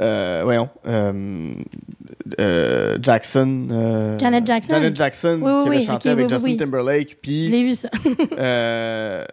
[0.00, 0.68] euh, voyons.
[0.86, 1.52] euh,
[2.40, 3.68] euh, Jackson.
[3.70, 4.72] euh, Janet Jackson.
[4.74, 6.56] Janet Jackson Oui, oui, qui avait oui, chanté ok, avec Justin oui.
[6.56, 7.10] Timberlake.
[7.10, 7.88] Je Puis l'ai vu ça.
[8.38, 9.24] euh,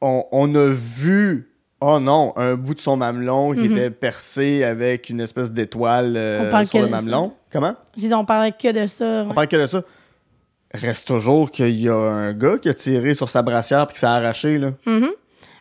[0.00, 1.48] on, on a vu.
[1.84, 3.72] Oh non, un bout de son mamelon qui Mhm.
[3.72, 6.96] était percé avec une espèce d'étoile euh, On parle sur le de ça.
[6.96, 7.32] mamelon.
[7.50, 7.74] Comment?
[7.96, 9.04] Je disais, on parlait que de ça.
[9.24, 9.34] On ouais.
[9.34, 9.82] parle que de ça.
[10.74, 13.98] Reste toujours qu'il y a un gars qui a tiré sur sa brassière puis que
[14.00, 14.58] ça a arraché.
[14.58, 14.70] Là.
[14.86, 15.10] Mhm.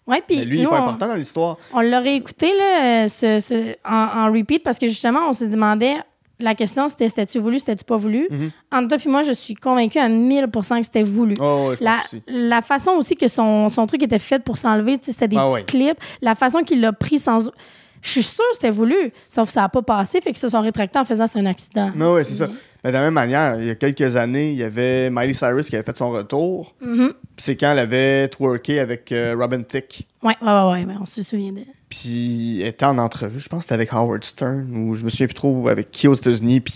[0.07, 1.57] Ouais, puis lui, il est nous, pas on- important dans l'histoire.
[1.73, 5.95] On l'a réécouté là, ce- ce- en, en repeat parce que justement, on se demandait
[6.39, 8.27] la question c'était c'était-tu voulu, c'était-tu pas voulu?
[8.31, 8.49] Mhm.
[8.71, 11.35] Entre toi et moi, je suis convaincue à 1000% que c'était voulu.
[11.39, 12.23] Oh, ouais, je La, pense aussi.
[12.27, 15.37] la façon aussi que son, son truc était fait pour s'enlever, tu sais, c'était des
[15.37, 15.63] Ah petits ouais.
[15.63, 15.99] clips.
[16.21, 17.51] La façon qu'il l'a pris sans.
[18.01, 20.47] Je suis sûre que c'était voulu, sauf que ça n'a pas passé, fait que se
[20.47, 21.91] sont rétractés en faisant c'est un accident.
[21.95, 22.49] Non, ouais, c'est ça.
[22.83, 25.69] Mais de la même manière, il y a quelques années, il y avait Miley Cyrus
[25.69, 26.73] qui avait fait son retour.
[26.81, 27.13] Mhm.
[27.35, 30.07] Puis c'est quand elle avait twerké avec euh, Robin Thicke.
[30.23, 31.61] Ouais, ouais, ouais, ouais, ouais, on se souvient de.
[31.89, 35.09] Puis elle était en entrevue, je pense que c'était avec Howard Stern, ou je me
[35.09, 36.61] souviens plus trop avec qui aux États-Unis.
[36.61, 36.75] Puis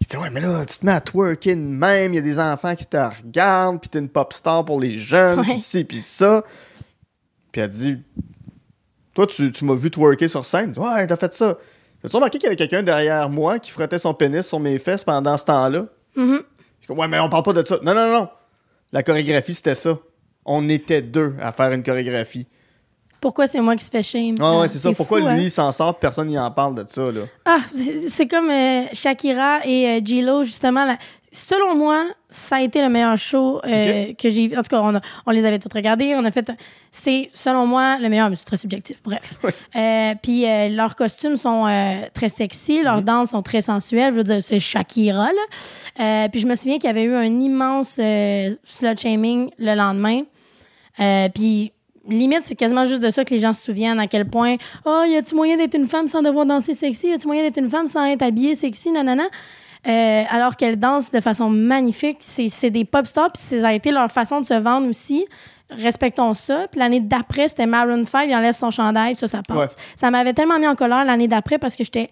[0.00, 2.22] il disait Ouais, mais là, tu te mets à twerker de même, il y a
[2.22, 5.84] des enfants qui te regardent, puis t'es une pop star pour les jeunes, puis ci,
[5.84, 6.42] puis ça.
[7.52, 7.98] Puis elle dit
[9.18, 10.66] Toi, tu, tu m'as vu twerker sur scène.
[10.66, 11.58] Elle dit, ouais, t'as fait ça.
[12.00, 15.02] T'as-tu remarqué qu'il y avait quelqu'un derrière moi qui frottait son pénis sur mes fesses
[15.02, 15.86] pendant ce temps-là?
[16.16, 17.80] Je suis comme, Ouais, mais on parle pas de ça.
[17.82, 18.28] Non, non, non.
[18.92, 19.98] La chorégraphie, c'était ça.
[20.44, 22.46] On était deux à faire une chorégraphie.
[23.20, 24.36] Pourquoi c'est moi qui se fait shame?
[24.38, 24.92] Ah ouais, c'est ça.
[24.92, 25.38] Pourquoi fou, lui, hein?
[25.40, 27.22] il s'en sort, personne n'y en parle de ça, là?
[27.44, 27.58] Ah,
[28.08, 30.96] c'est comme euh, Shakira et euh, J-Lo, justement.
[31.32, 34.56] Selon moi, ça a été le meilleur show euh, que j'ai vu.
[34.56, 36.14] En tout cas, on, a- on les avait tous regardés.
[36.14, 36.50] On a fait.
[36.90, 38.96] C'est, selon moi, le meilleur, mais c'est très subjectif.
[39.02, 39.34] Bref.
[39.76, 41.64] Euh, puis euh, leurs costumes sont
[42.14, 44.12] très sexy, leurs danses sont très sensuelles.
[44.12, 45.28] Je veux dire, c'est Shakira,
[45.98, 46.28] là.
[46.28, 47.94] Puis je me souviens qu'il y avait eu un immense
[48.64, 50.22] slut shaming le lendemain.
[51.34, 51.72] Puis
[52.08, 54.56] limite, c'est quasiment juste de ça que les gens se souviennent, à quel point,
[54.86, 57.08] oh, y a-tu moyen d'être une femme sans devoir danser sexy?
[57.08, 58.90] Y a-tu moyen d'être une femme sans être habillée sexy?
[58.90, 59.24] Nanana.
[59.86, 62.18] Euh, alors qu'elles dansent de façon magnifique.
[62.20, 65.24] C'est des pop stars, puis ça a été leur façon de se vendre aussi.
[65.70, 66.66] Respectons ça.
[66.70, 69.74] Puis l'année d'après, c'était Maroon 5, il enlève son chandail, puis ça, ça passe.
[69.76, 69.82] Ouais.
[69.96, 72.10] Ça m'avait tellement mis en colère l'année d'après parce que j'étais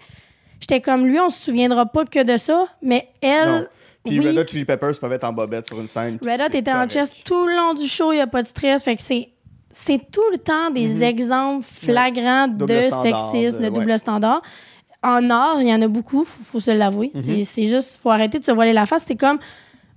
[0.61, 3.47] j'étais comme lui, on se souviendra pas que de ça, mais elle.
[3.49, 3.67] Non.
[4.05, 4.29] Puis oui.
[4.29, 6.19] Red Hot Chili Peppers peuvent être en bobette sur une scène.
[6.23, 8.47] Red Hot était en chest tout le long du show, il n'y a pas de
[8.47, 8.85] stress.
[8.85, 9.31] Fait que c'est,
[9.71, 14.43] c'est tout le temps des exemples flagrants de standard, sexisme, de de- double standard.
[15.03, 17.11] En art, il y en a beaucoup, faut, faut se l'avouer.
[17.15, 17.21] Mhm.
[17.21, 19.05] C'est, c'est juste, faut arrêter de se voiler la face.
[19.07, 19.39] C'est comme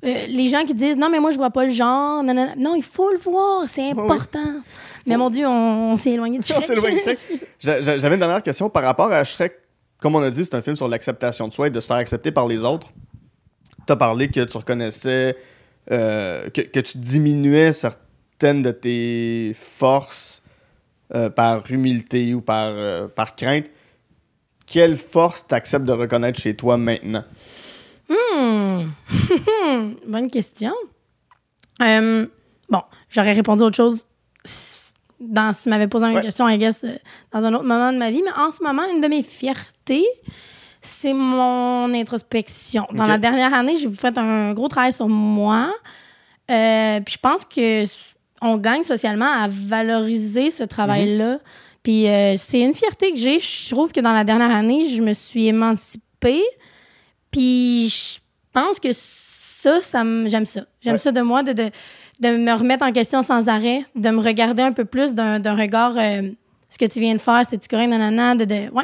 [0.05, 2.23] euh, les gens qui disent non, mais moi, je vois pas le genre.
[2.23, 2.53] Non, non, non.
[2.57, 4.61] Non, il faut le voir, c'est important.
[5.05, 6.63] Mais mon Dieu, on, on s'est éloigné de Shrek.
[7.59, 9.53] J'avais une dernière question par rapport à Shrek.
[9.99, 11.97] Comme on a dit, c'est un film sur l'acceptation de soi et de se faire
[11.97, 12.87] accepter par les autres.
[13.85, 15.35] Tu as parlé que tu reconnaissais,
[15.91, 20.41] euh, que, que tu diminuais certaines de tes forces
[21.13, 23.65] euh, par humilité ou par, par crainte.
[24.71, 27.23] Quelle force t'acceptes de reconnaître chez toi maintenant?
[28.09, 28.83] Hmm.
[30.07, 30.73] Bonne question.
[31.81, 32.25] Euh,
[32.69, 34.03] bon, j'aurais répondu autre chose
[34.43, 34.77] si-
[35.19, 36.21] dans, si tu m'avais posé une Ouais.
[36.21, 36.95] question, I guess, euh,
[37.31, 38.21] dans un autre moment de ma vie.
[38.23, 40.05] Mais en ce moment, une de mes fiertés,
[40.81, 42.85] c'est mon introspection.
[42.93, 45.73] Dans la dernière année, j'ai fait un gros travail sur moi.
[46.51, 47.83] Euh, puis je pense que
[48.41, 51.39] on gagne socialement à valoriser ce travail-là.
[51.83, 53.39] Puis euh, c'est une fierté que j'ai.
[53.39, 56.43] Je trouve que dans la dernière année, je me suis émancipée.
[57.31, 58.19] Puis je
[58.53, 60.61] pense que ça, ça me- j'aime ça.
[60.81, 60.99] J'aime Ouais.
[60.99, 61.69] ça de moi, de, de,
[62.19, 65.55] de me remettre en question sans arrêt, de me regarder un peu plus d'un d'un
[65.55, 66.29] regard, euh,
[66.69, 68.83] ce que tu viens de faire, c'était-tu correct, nanana, de, de, ouais.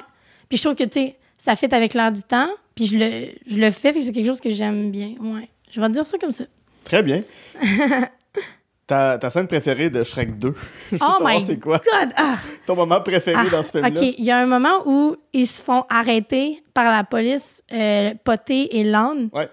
[0.49, 3.27] Puis je trouve que, tu sais, ça fait avec l'air du temps, puis je le,
[3.47, 5.49] je le fais, fait que c'est quelque chose que j'aime bien, ouais.
[5.71, 6.45] Je vais te dire ça comme ça.
[6.83, 7.21] Très bien.
[8.87, 10.53] ta, ta scène préférée de Shrek 2?
[10.91, 11.77] Je veux Oh savoir my c'est quoi?
[11.79, 12.09] God!
[12.17, 12.35] Ah!
[12.65, 13.89] Ton moment préféré Ah, dans ce film-là?
[13.89, 18.13] OK, il y a un moment où ils se font arrêter par la police, euh,
[18.23, 19.29] Poté et Lane.
[19.33, 19.49] Ouais.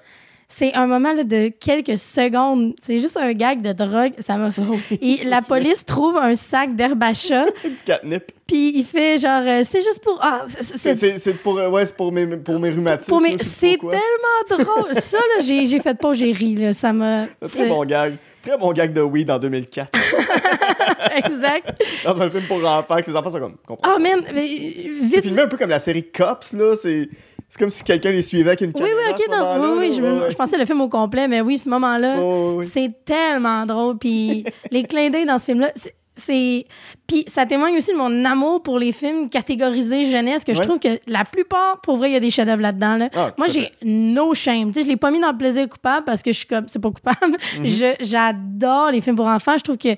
[0.55, 2.75] C'est un moment là, de quelques secondes.
[2.83, 4.13] C'est juste un gag de drogue.
[4.19, 4.61] Ça m'a fait.
[5.01, 6.69] Et la police trouve un sac
[7.15, 8.25] chat, du catnip.
[8.47, 10.19] puis il fait genre, euh, c'est juste pour.
[10.21, 13.19] Ah, c'est- pour, euh, ouais, c'est pour, mes, pour mes rhumatismes.
[13.23, 14.95] mes- C'est tellement drôle.
[14.95, 16.55] Ça, là, j'ai fait pas, j'ai ri.
[16.57, 16.75] Là.
[16.75, 17.29] Ça m'a.
[17.47, 18.17] C'est bon gag.
[18.43, 19.91] Très bon gag de weed en 2004.
[21.17, 21.83] exact.
[22.05, 23.57] dans un film pour enfants, que les enfants sont comme.
[23.69, 23.99] Ah, pas.
[23.99, 25.23] man, mais, C'est vite.
[25.23, 26.75] filmé un peu comme la série Cops, là.
[26.77, 27.09] C'est
[27.49, 28.97] c'est comme si quelqu'un les suivait avec une Oui, caméra.
[28.97, 29.31] oui, à ok.
[29.31, 29.97] dans- oui, oui, là.
[29.97, 30.31] je, Ouais, ouais.
[30.31, 32.17] je pensais le film au complet, mais oui, ce moment-là.
[32.19, 32.65] Ouais.
[32.65, 33.99] C'est tellement drôle.
[33.99, 35.71] Puis les clins d'œil dans ce film-là,
[36.15, 36.67] c'est-.
[37.07, 40.79] Puis ça témoigne aussi de mon amour pour les films catégorisés jeunesse, que je trouve
[40.79, 42.97] que la plupart, pour vrai, il y a des chefs-d'œuvre là-dedans.
[42.97, 43.09] Là.
[43.15, 44.69] Ah, Moi, j'ai no shame.
[44.69, 46.65] Tu sais, je l'ai pas mis dans le plaisir coupable parce que je suis comme.
[46.69, 47.37] C'est pas coupable.
[47.65, 49.57] Je- J'adore les films pour enfants.
[49.59, 49.95] Je trouve que.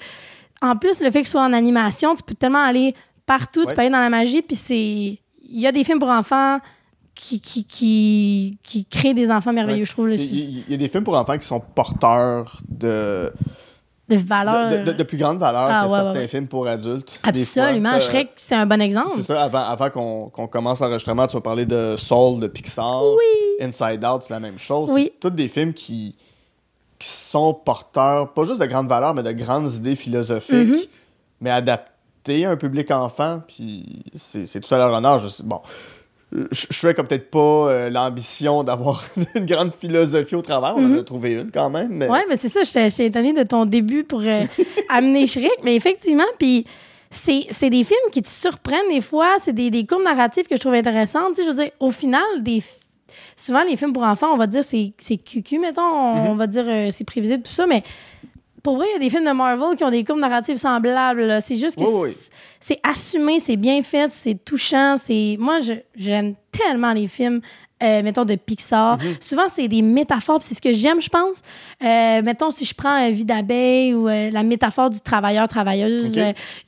[0.63, 2.95] En plus, le fait que ce soit en animation, tu peux tellement aller
[3.27, 3.67] partout, Ouais.
[3.67, 4.77] tu peux aller dans la magie, puis c'est.
[4.77, 6.59] Il y a des films pour enfants
[7.15, 9.85] qui, qui, qui, qui créent des enfants merveilleux, Ouais.
[9.87, 10.09] je trouve.
[10.09, 10.15] là.
[10.15, 13.31] Il y, il y a des films pour enfants qui sont porteurs de,
[14.09, 14.71] de valeur.
[14.71, 17.19] de, de- de plus grande valeur Ah, que ouais, certains ouais, films pour adultes.
[17.23, 17.91] Absolument.
[17.91, 17.99] fois.
[18.01, 19.13] Je Shrek, c'est un bon exemple.
[19.17, 23.03] C'est ça, avant, avant qu'on commence l'enregistrement, tu vas parler de Soul de Pixar.
[23.03, 23.65] Oui.
[23.67, 24.91] Inside Out, c'est la même chose.
[24.93, 25.11] Oui.
[25.15, 26.15] C'est tous des films qui,
[26.99, 30.81] qui sont porteurs, pas juste de grandes valeurs, mais de grandes idées philosophiques, Mhm.
[31.41, 33.43] mais adaptées à un public enfant.
[33.47, 35.19] Puis c'est c'est tout à leur honneur.
[35.19, 35.61] Je sais- bon,
[36.51, 39.05] je, je fais comme peut-être pas euh, l'ambition d'avoir
[39.35, 40.75] une grande philosophie au travers.
[40.77, 41.91] On en a trouvé une quand même.
[41.91, 42.07] Mais...
[42.07, 42.13] Mhm.
[42.13, 42.63] Ouais, mais c'est ça.
[42.65, 44.43] J'étais j'étais étonnée de ton début pour euh,
[44.89, 45.61] amener Shrek.
[45.63, 46.67] Mais effectivement, puis
[47.11, 49.37] c'est des films qui te surprennent des fois.
[49.39, 51.35] C'est des, des courbes narratives que je trouve intéressantes.
[51.35, 52.63] Tu sais, je veux dire, au final, des
[53.37, 55.83] souvent, les films pour enfants, on va dire c'est cucu, mettons.
[55.83, 57.67] On, on va dire euh, c'est prévisible, tout ça.
[57.67, 57.83] Mais
[58.65, 61.39] pour vrai, il y a des films de Marvel qui ont des courbes narratives semblables.
[61.43, 62.11] C'est juste que Oui, oui.
[62.59, 64.97] c'est- assumé, c'est bien fait, c'est touchant.
[64.97, 65.59] C'est Moi,
[65.95, 67.41] j'aime tellement les films.
[67.83, 68.97] euh, mettons de Pixar.
[68.99, 69.17] Mhm.
[69.21, 71.43] Souvent, c'est des métaphores, c'est ce que j'aime, je pense.
[71.85, 76.19] Euh, mettons, si je prends euh, Vie d'abeille ou euh, la métaphore du travailleur-travailleuse,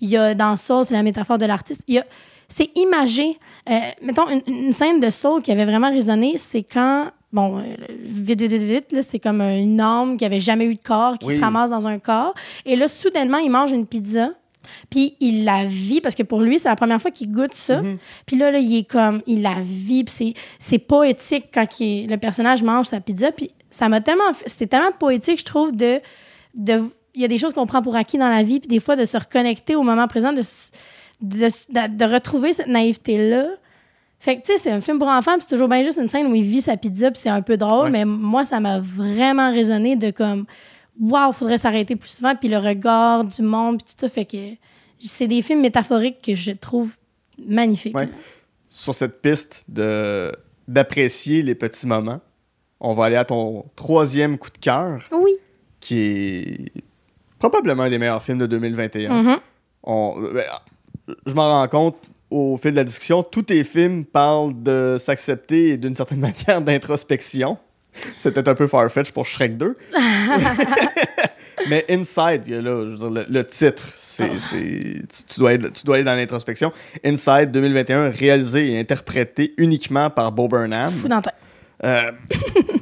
[0.03, 1.83] il y a dans Soul, c'est la métaphore de l'artiste.
[1.89, 2.07] Il y a-
[2.49, 3.39] C'est imagé.
[3.69, 7.63] Euh, mettons, une, une scène de Soul qui avait vraiment résonné, c'est quand, bon, euh,
[7.89, 11.27] vite, vite, vite, vite, c'est comme une âme qui avait jamais eu de corps, qui
[11.29, 11.37] Oui.
[11.37, 12.35] se ramasse dans un corps.
[12.65, 14.31] Et là, soudainement, il mange une pizza.
[14.91, 17.83] Puis il la vit parce que pour lui, c'est la première fois qu'il goûte ça.
[17.83, 17.99] Mhm.
[18.27, 20.03] Puis là, là, il est comme, il la vit.
[20.03, 23.31] Puis c'est, poétique quand il- le personnage mange sa pizza.
[23.31, 24.25] Puis ça m'a tellement.
[24.47, 26.01] C'était tellement poétique, je trouve, de.
[26.55, 26.83] de
[27.15, 28.95] il y a des choses qu'on prend pour acquis dans la vie, puis des fois
[28.97, 30.43] de se reconnecter au moment présent, de,
[31.23, 33.47] de- de retrouver cette naïveté-là.
[34.27, 36.09] Fait que, tu sais, c'est un film pour enfants, puis c'est toujours bien juste une
[36.09, 37.91] scène où il vit sa pizza, puis c'est un peu drôle, Ouais.
[37.93, 40.47] mais moi, ça m'a vraiment résonné de comme,
[41.01, 44.09] waouh, faudrait s'arrêter plus souvent, puis le regard du monde, puis tout ça.
[44.09, 44.37] Fait que
[44.99, 46.97] c'est des films métaphoriques que je trouve
[47.39, 47.97] magnifiques.
[47.97, 48.09] Ouais.
[48.69, 50.33] Sur cette piste de
[50.67, 52.19] d'apprécier les petits moments,
[52.81, 55.31] on va aller à ton troisième coup de cœur, Oui.
[55.79, 56.73] qui est
[57.39, 59.23] probablement un des meilleurs films de 2021.
[59.23, 59.37] Mhm.
[59.85, 60.43] On- ben,
[61.25, 61.97] je m'en rends compte
[62.37, 66.61] au fil de la discussion, tous tes films parlent de s'accepter et d'une certaine manière
[66.61, 67.57] d'introspection.
[68.19, 69.77] C'était un peu farfetch pour Shrek 2.
[71.71, 75.25] Mais Inside, il y a là, je veux dire, le, le titre, c'est, c'est- tu,
[75.27, 76.71] tu dois être- tu dois aller dans l'introspection.
[77.05, 80.91] Inside 2021, réalisé et interprété uniquement par Bo Burnham.
[80.91, 81.23] Fou dans
[81.85, 82.13] Euh,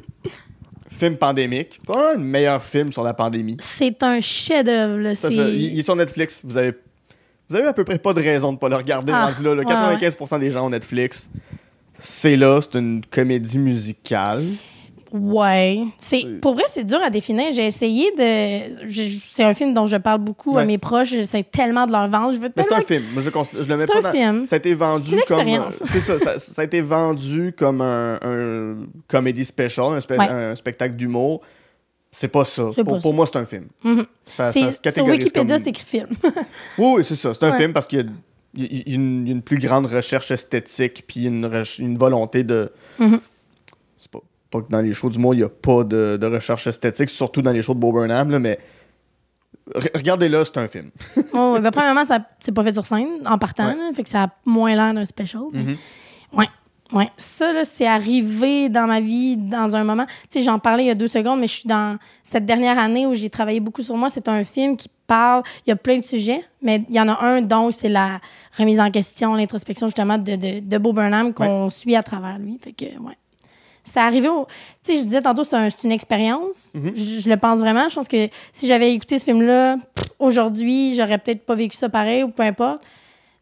[0.90, 1.80] film pandémique.
[1.86, 3.57] Pas un meilleur film sur la pandémie.
[3.61, 4.98] C'est un chef-d'œuvre.
[5.30, 6.40] il est sur Netflix.
[6.44, 6.72] Vous avez,
[7.55, 9.12] vous avez à peu près pas de raison de pas le regarder.
[9.14, 9.62] Ah, rendu là, là.
[9.62, 11.30] ouais, 95% des gens ont Netflix.
[11.98, 14.44] C'est là, c'est une comédie musicale.
[15.12, 15.84] Ouais.
[15.98, 17.52] C'est, pour vrai, c'est dur à définir.
[17.52, 18.88] J'ai essayé de.
[18.88, 20.66] j'ai- C'est un film dont je parle beaucoup à Ouais.
[20.66, 21.11] mes proches.
[21.11, 22.32] J'essaie tellement de leur vendre.
[22.34, 22.82] Je veux Mais c'est tellement.
[22.82, 23.05] un film.
[23.22, 24.46] Je, cons- je le mets C'est pas un dans- film.
[24.46, 25.38] Ça a été vendu C'est une comme.
[25.38, 25.82] expérience.
[25.86, 28.76] C'est ça, ça, ça a été vendu comme un, un
[29.07, 30.28] comédie special, un, spe- Ouais.
[30.28, 31.42] un spectacle d'humour.
[32.16, 32.62] C'est pas ça.
[32.66, 33.10] Pour, pas pour ça.
[33.12, 33.66] moi, c'est un film.
[33.82, 34.04] Mhm.
[34.26, 36.06] Ça, ça sur Wikipédia, comme- c'est écrit film.
[36.78, 37.34] Oui, oui, c'est ça.
[37.34, 37.58] C'est un Ouais.
[37.58, 38.04] film parce qu'il y a,
[38.64, 41.50] y y une, plus grande recherche esthétique puis une,
[41.80, 42.72] une volonté de.
[43.00, 43.20] Mhm.
[43.98, 46.26] C'est pas, pas que dans les shows du monde, il n'y a pas de, de
[46.26, 48.60] recherche esthétique, surtout dans les shows de Bob Burnham, là, mais
[49.74, 50.90] re- regardez-le, c'est un film.
[51.32, 53.66] oh, ben, premièrement, ça c'est pas fait sur scène en partant.
[53.66, 53.74] Ouais.
[53.76, 55.42] là, fait que ça a moins l'air d'un special.
[55.52, 55.76] mais- Mhm.
[56.34, 56.46] Ouais.
[56.95, 60.07] Ouais, ça, là, c'est arrivé dans ma vie dans un moment.
[60.30, 62.78] Tu sais, j'en parlais il y a deux secondes, mais je suis dans cette dernière
[62.78, 64.09] année où j'ai travaillé beaucoup sur moi.
[64.11, 67.09] C'est un film qui parle, il y a plein de sujets, mais il y en
[67.09, 68.20] a un dont c'est la
[68.57, 72.59] remise en question, l'introspection, justement, de, de, de Bo Burnham qu'on suit à travers lui.
[72.62, 73.18] Fait que, ouais.
[73.86, 74.47] C'est arrivé au.
[74.82, 76.72] Tu sais, je disais tantôt, c'est un- c'est une expérience.
[76.74, 76.92] Mhm.
[76.95, 77.86] je, je le pense vraiment.
[77.90, 79.76] Je pense que si j'avais écouté ce film-là
[80.18, 82.82] aujourd'hui, j'aurais peut-être pas vécu ça pareil ou peu importe.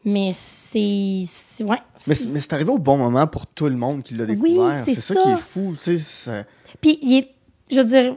[0.05, 1.25] Mais c'est.
[1.65, 1.77] Ouais.
[2.09, 4.81] Mais, c'est- arrivé au bon moment pour tout le monde qui l'a Oui, découvert.
[4.81, 5.23] c'est ça, ça.
[5.23, 5.75] qui est fou.
[5.83, 6.45] tu sais,
[6.81, 7.31] Puis, il est-
[7.71, 8.17] je veux dire,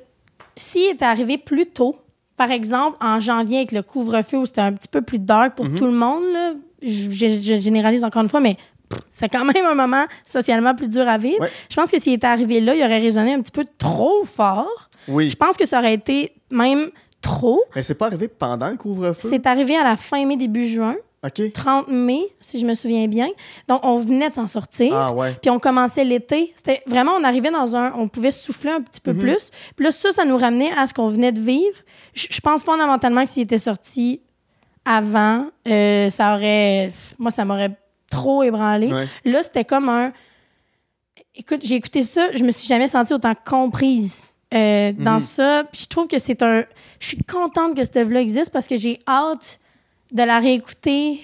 [0.55, 1.97] s'il était arrivé plus tôt,
[2.37, 5.65] par exemple, en janvier avec le couvre-feu où c'était un petit peu plus dark pour
[5.65, 5.75] Mhm.
[5.77, 7.09] tout le monde, là, je,
[7.59, 8.57] généralise encore une fois, mais
[9.09, 11.39] c'est quand même un moment socialement plus dur à vivre.
[11.41, 11.49] Ouais.
[11.69, 14.89] Je pense que s'il était arrivé là, il aurait résonné un petit peu trop fort.
[15.07, 16.89] Oui, Je pense que ça aurait été même
[17.21, 17.61] trop.
[17.75, 19.27] mais c'est pas arrivé pendant le couvre-feu?
[19.29, 20.95] C'est arrivé à la fin mai, début juin,
[21.25, 21.51] OK.
[21.53, 23.27] 30 mai, si je me souviens bien.
[23.67, 24.93] Donc, on venait de s'en sortir.
[24.95, 25.33] Ah ouais.
[25.41, 26.53] Puis on commençait l'été.
[26.55, 27.93] C'était vraiment, on arrivait dans un.
[27.97, 29.19] On pouvait souffler un petit peu Mhm.
[29.19, 29.49] plus.
[29.75, 31.77] Puis là, ça, ça nous ramenait à ce qu'on venait de vivre.
[32.13, 34.21] Je je pense fondamentalement que s'il était sorti
[34.85, 36.91] avant, euh, ça aurait.
[37.17, 37.75] Moi, ça m'aurait
[38.11, 38.93] trop ébranlé.
[38.93, 39.07] Ouais.
[39.25, 40.11] Là, c'était comme un.
[41.35, 45.19] Écoute, j'ai écouté ça, je me suis jamais sentie autant comprise euh, dans Mhm.
[45.19, 45.63] ça.
[45.71, 46.63] Puis je trouve que c'est un.
[46.99, 49.59] Je suis contente que cette œuvre-là existe parce que j'ai hâte
[50.15, 51.21] de la réécouter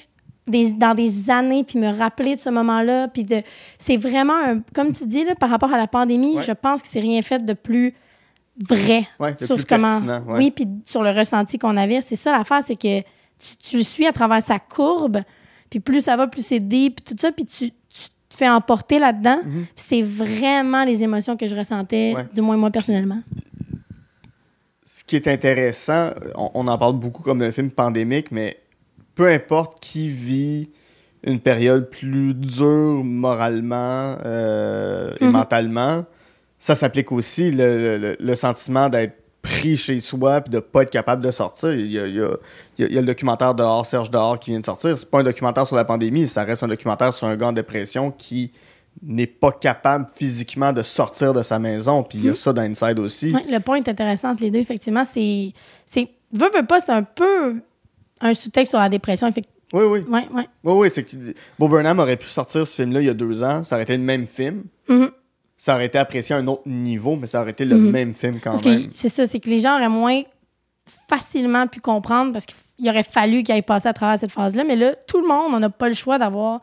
[0.48, 3.08] des, dans des années puis me rappeler de ce moment-là.
[3.08, 3.42] Puis de.
[3.80, 4.60] C'est vraiment un.
[4.74, 6.44] Comme tu dis, là, par rapport à la pandémie, Ouais.
[6.44, 7.94] je pense que c'est rien fait de plus
[8.64, 10.00] vrai Ouais, sur plus ce comment.
[10.00, 10.22] ouais.
[10.38, 12.02] Oui, puis sur le ressenti qu'on avait.
[12.02, 15.22] C'est ça l'affaire, c'est que tu, tu le suis à travers sa courbe,
[15.70, 18.50] puis plus ça va, plus c'est deep, puis tout ça, puis tu, tu te fais
[18.50, 19.38] emporter là-dedans.
[19.44, 19.64] Mhm.
[19.64, 23.22] Puis c'est vraiment les émotions que je ressentais, du moins moi personnellement.
[24.86, 28.58] ce qui est intéressant, on, on en parle beaucoup comme d'un film pandémique, mais
[29.22, 30.70] peu importe qui vit
[31.24, 35.32] une période plus dure moralement euh, et Mhm.
[35.32, 36.06] mentalement,
[36.58, 39.14] ça s'applique aussi le, le- le- sentiment d'être
[39.44, 41.72] pris chez soi puis de pas être capable de sortir.
[41.74, 42.38] Il y a, il y a-
[42.80, 44.98] il y a- le documentaire Dehors, Serge Dehors qui vient de sortir.
[44.98, 47.52] C'est pas un documentaire sur la pandémie, ça reste un documentaire sur un gars en
[47.54, 48.52] dépression qui
[49.04, 52.02] n'est pas capable physiquement de sortir de sa maison.
[52.02, 53.32] Puis il y a ça dans Inside aussi.
[53.34, 55.06] Ouais, le point est intéressant entre les deux, effectivement.
[55.06, 55.54] C'est.
[55.86, 57.58] c'est veux, veux pas, c'est un peu
[58.22, 59.32] un sous-texte sur la dépression.
[59.74, 60.00] Oui, oui.
[60.10, 60.48] Ouais, ouais.
[60.64, 61.16] Oui, oui, c'est que
[61.58, 63.64] Bob Burnham aurait pu sortir ce film-là il y a deux ans.
[63.64, 64.64] Ça aurait été le même film.
[64.90, 65.10] Mhm.
[65.58, 67.92] Ça aurait été apprécié à un autre niveau, mais ça aurait été le Mhm.
[67.92, 68.90] même film quand Parce même.
[68.94, 70.22] c'est ça, c'est que les gens auraient moins
[71.08, 74.64] facilement pu comprendre parce qu'il aurait fallu qu'ils aient passé à travers cette phase-là.
[74.64, 76.62] Mais là, tout le monde, on n'a pas le choix d'avoir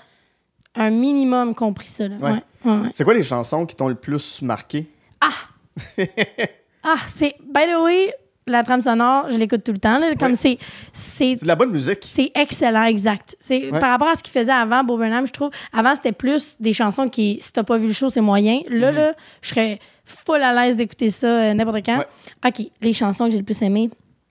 [0.74, 2.04] un minimum compris ça.
[2.04, 2.18] Ouais.
[2.20, 2.90] Ouais, ouais.
[2.94, 4.86] C'est quoi les chansons qui t'ont le plus marqué?
[5.20, 5.30] Ah,
[7.08, 7.34] c'est.
[7.40, 8.12] By the way,
[8.50, 9.98] la trame sonore, je l'écoute tout le temps.
[9.98, 10.14] là.
[10.18, 10.58] Comme Ouais.
[10.92, 11.98] c'est, de la bonne musique.
[12.02, 13.36] c'est excellent, exact.
[13.40, 13.78] C'est, Ouais.
[13.80, 16.72] Par rapport à ce qu'il faisait avant, Bob Burnham, je trouve, avant, c'était plus des
[16.72, 18.60] chansons qui, si t'as pas vu le show, c'est moyen.
[18.68, 21.98] Là, là, je serais full à l'aise d'écouter ça euh, n'importe quand.
[21.98, 22.06] Ouais.
[22.46, 23.90] OK, les chansons que j'ai le plus aimées,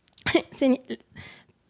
[0.52, 0.82] c'est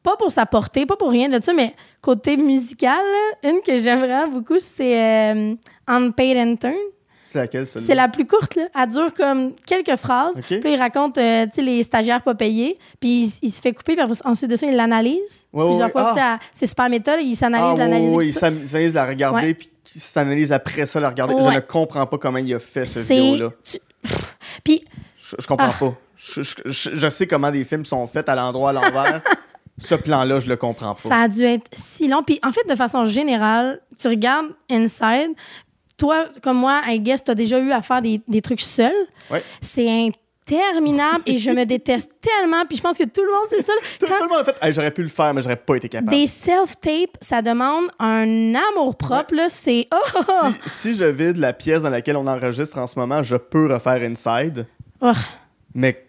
[0.04, 2.96] pas pour sa portée, pas pour rien de ça, mais côté musical,
[3.44, 5.56] là, une que j'aime vraiment beaucoup, c'est euh,
[5.88, 6.74] Unpaid Intern.
[7.30, 7.86] C'est laquelle, celle-là?
[7.88, 8.64] C'est la plus courte, là.
[8.74, 10.40] Elle dure comme quelques phrases.
[10.48, 12.80] Puis il raconte, euh, tu sais, les stagiaires pas payés.
[13.02, 15.46] Puis il, il se fait couper, puis ensuite de ça, il l'analyse.
[15.52, 15.92] Ouais, Plusieurs ouais.
[15.92, 16.40] fois, Ah.
[16.54, 18.14] c'est super méta, là, il s'analyse, Ah, l'analyse.
[18.16, 21.36] oui, il s'analyse la regarder, puis il s'analyse après ça la regarder.
[21.38, 23.52] Je ne comprends pas comment il a fait ce vidéo-là.
[23.64, 23.80] tu-.
[24.64, 24.86] Puis,
[25.18, 25.78] Je, je comprends Ah.
[25.78, 25.94] pas.
[26.16, 26.42] Je-
[26.94, 29.22] je sais comment des films sont faits à l'endroit, à l'envers.
[29.78, 31.00] ce plan-là, je le comprends pas.
[31.10, 32.24] ça a dû être si long.
[32.24, 35.32] Puis, en fait, de façon générale, tu regardes Inside,
[35.98, 38.94] toi, comme moi, I guess, tu as déjà eu à faire des, des trucs seul.
[39.32, 39.44] Ouais.
[39.62, 42.66] C'est interminable et je me déteste tellement.
[42.66, 43.74] Puis, je pense que tout le monde, c'est ça.
[44.00, 46.12] Tout, le monde a fait Hey, j'aurais pu le faire, mais j'aurais pas été capable.
[46.12, 49.36] Des self-tapes, ça demande un amour propre.
[49.36, 49.48] là.
[49.50, 49.88] C'est.
[49.94, 50.48] Oh, oh, oh.
[50.66, 53.72] Si, si je vide la pièce dans laquelle on enregistre en ce moment, je peux
[53.72, 54.66] refaire Inside,
[55.02, 55.12] Oh.
[55.76, 56.06] mais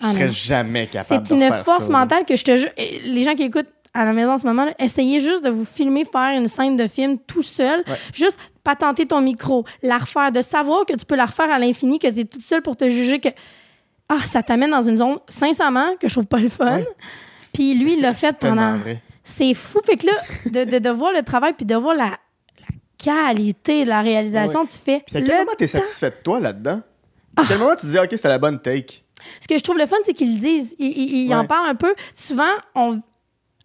[0.00, 2.70] je Ah serais jamais capable C'est de une force ça, mentale que je te jure.
[2.76, 5.64] Les gens qui écoutent à la maison en ce moment, là, essayez juste de vous
[5.66, 7.84] filmer faire une scène de film tout seul.
[7.86, 7.94] Ouais.
[8.14, 11.98] Juste patenter ton micro, la refaire, de savoir que tu peux la refaire à l'infini,
[11.98, 13.28] que tu es toute seule pour te juger que.
[14.08, 16.80] Ah, ça t'amène dans une zone, sincèrement, que je trouve pas le fun.
[17.54, 18.78] Puis lui, il l'a fait pendant.
[19.24, 19.80] C'est fou.
[19.84, 20.12] Fait que là,
[20.46, 22.06] de, de, de voir le travail puis de voir la,
[22.60, 22.66] la
[22.98, 25.02] qualité de la réalisation, tu fais.
[25.06, 26.82] Puis à quel moment t'es satisfait de toi là-dedans?
[27.36, 27.42] Ah.
[27.42, 29.02] À quel moment tu te dis, OK, c'était la bonne take?
[29.40, 30.74] Ce que je trouve le fun, c'est qu'ils le disent.
[30.78, 31.94] Ils, ils- ils en parlent un peu.
[32.12, 32.42] Souvent,
[32.74, 33.00] on,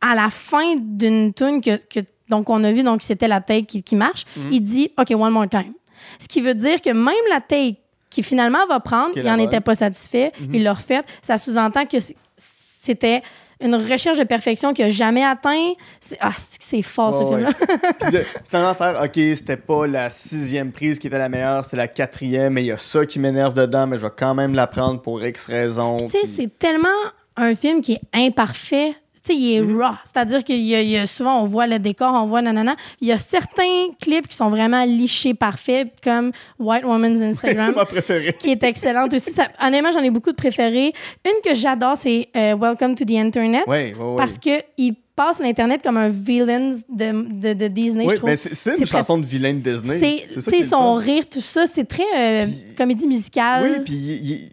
[0.02, 3.66] à la fin d'une tune que, que- donc on a vu, donc c'était la take
[3.66, 4.50] qui, qui marche, Mhm.
[4.52, 5.74] il dit OK, one more time.
[6.20, 7.78] Ce qui veut dire que même la take
[8.10, 10.54] qui finalement va prendre, il n'en était pas satisfait, Mhm.
[10.56, 11.02] il l'a refait.
[11.22, 13.22] Ça sous-entend que c'est- c'était
[13.60, 15.74] une recherche de perfection qu'il n'a jamais atteint.
[16.00, 18.12] C'est ah, c'est- c'est fort, ce Ouais, film-là.
[18.12, 21.88] De finalement faire, OK, c'était pas la sixième prise qui était la meilleure, c'était la
[21.88, 24.68] quatrième, mais il y a ça qui m'énerve dedans, mais je vais quand même la
[24.68, 25.98] prendre pour X raison.
[25.98, 26.88] Tu sais, puis- c'est tellement
[27.36, 28.96] un film qui est imparfait.
[29.28, 29.82] Sais, il est Mm-hmm.
[29.84, 29.96] raw.
[30.06, 32.76] C'est-à-dire qu'il y a, il y a souvent, on voit le décor, on voit nanana.
[33.02, 37.74] Il y a certains clips qui sont vraiment lichés parfaits, comme White Woman's c'est Instagram,
[37.76, 38.36] ma préférée.
[38.40, 39.32] qui est excellente aussi.
[39.32, 40.94] Ça- honnêtement, j'en ai beaucoup de préférées.
[41.26, 43.64] Une que j'adore, c'est euh, Welcome to the Internet.
[43.68, 44.16] Oui, oui, oui.
[44.18, 48.30] Parce qu'il passe l'Internet comme un villain de, de, de Disney, Oui, je trouve.
[48.30, 50.26] mais c'est une chanson de vilain de Disney.
[50.40, 52.46] C'est, son rire, tout ça, c'est très euh,
[52.78, 53.64] comédie musicale.
[53.64, 54.50] Oui, puis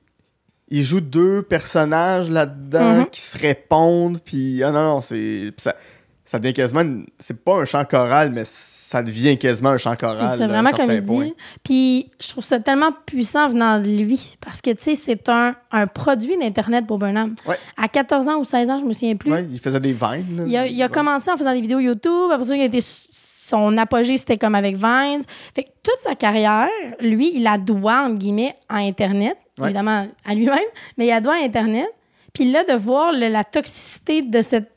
[0.75, 3.07] il, il- il joue deux personnages là-dedans Mhm.
[3.11, 5.53] qui se répondent, puis ah non, non, c'est.
[5.57, 5.75] Ça,
[6.27, 6.81] ça devient quasiment.
[6.81, 10.37] une- C'est pas un chant choral, mais ça devient quasiment un chant choral.
[10.39, 11.07] C'est vraiment certain comédie.
[11.07, 11.29] point.
[11.63, 14.37] Puis je trouve ça tellement puissant venant de lui.
[14.41, 17.35] Parce que, tu sais, c'est un, un produit d'Internet pour Burnham.
[17.47, 17.57] Ouais.
[17.77, 19.31] À 14 ans ou 16 ans, je me souviens plus.
[19.31, 20.39] Ouais, il faisait des vines.
[20.39, 20.45] là.
[20.47, 20.91] Il a, il a Ouais.
[20.93, 22.31] commencé en faisant des vidéos YouTube.
[22.33, 25.21] Après ça, il a été, son apogée, c'était comme avec Vines.
[25.55, 26.69] Fait que toute sa carrière,
[27.01, 29.37] lui, il la doit, entre guillemets, à Internet.
[29.59, 29.67] Ouais.
[29.67, 30.59] Évidemment, à lui-même.
[30.99, 31.89] Mais il la doit à Internet.
[32.33, 34.71] Puis là, de voir le- la toxicité de cette...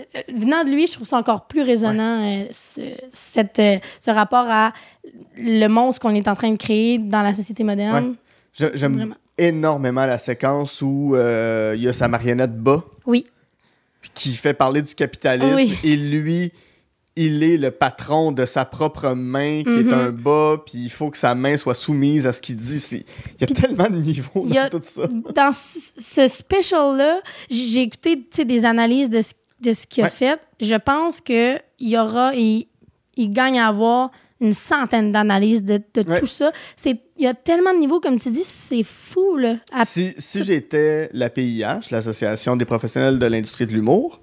[0.00, 0.02] euh,
[0.34, 2.80] Venant de lui, je trouve ça encore plus résonnant, euh, ce,
[3.12, 4.72] cette, euh, ce rapport à
[5.36, 8.16] le monstre qu'on est en train de créer dans la société moderne.
[8.74, 13.24] J'aime énormément la séquence où euh, il y a sa marionnette bas Oui.
[14.14, 15.78] qui fait parler du capitalisme Oui.
[15.84, 16.52] et lui,
[17.26, 19.88] il est le patron de sa propre main qui Mhm.
[19.88, 22.82] est un bas, puis il faut que sa main soit soumise à ce qu'il dit.
[22.92, 23.04] Il
[23.40, 25.06] y a tellement de niveaux a- dans tout ça.
[25.34, 30.38] dans ce special-là, j'ai écouté des analyses de ce, de ce qu'il a fait.
[30.60, 32.66] Je pense qu'il y aura, il,
[33.16, 34.10] il gagne à avoir
[34.40, 36.20] une centaine d'analyses de, de Ouais.
[36.20, 36.52] tout ça.
[36.86, 39.36] Il y a tellement de niveaux, comme tu dis, c'est fou.
[39.36, 39.56] Là.
[39.72, 44.20] À- Si, si j'étais la PIH, l'Association des professionnels de l'industrie de l'humour,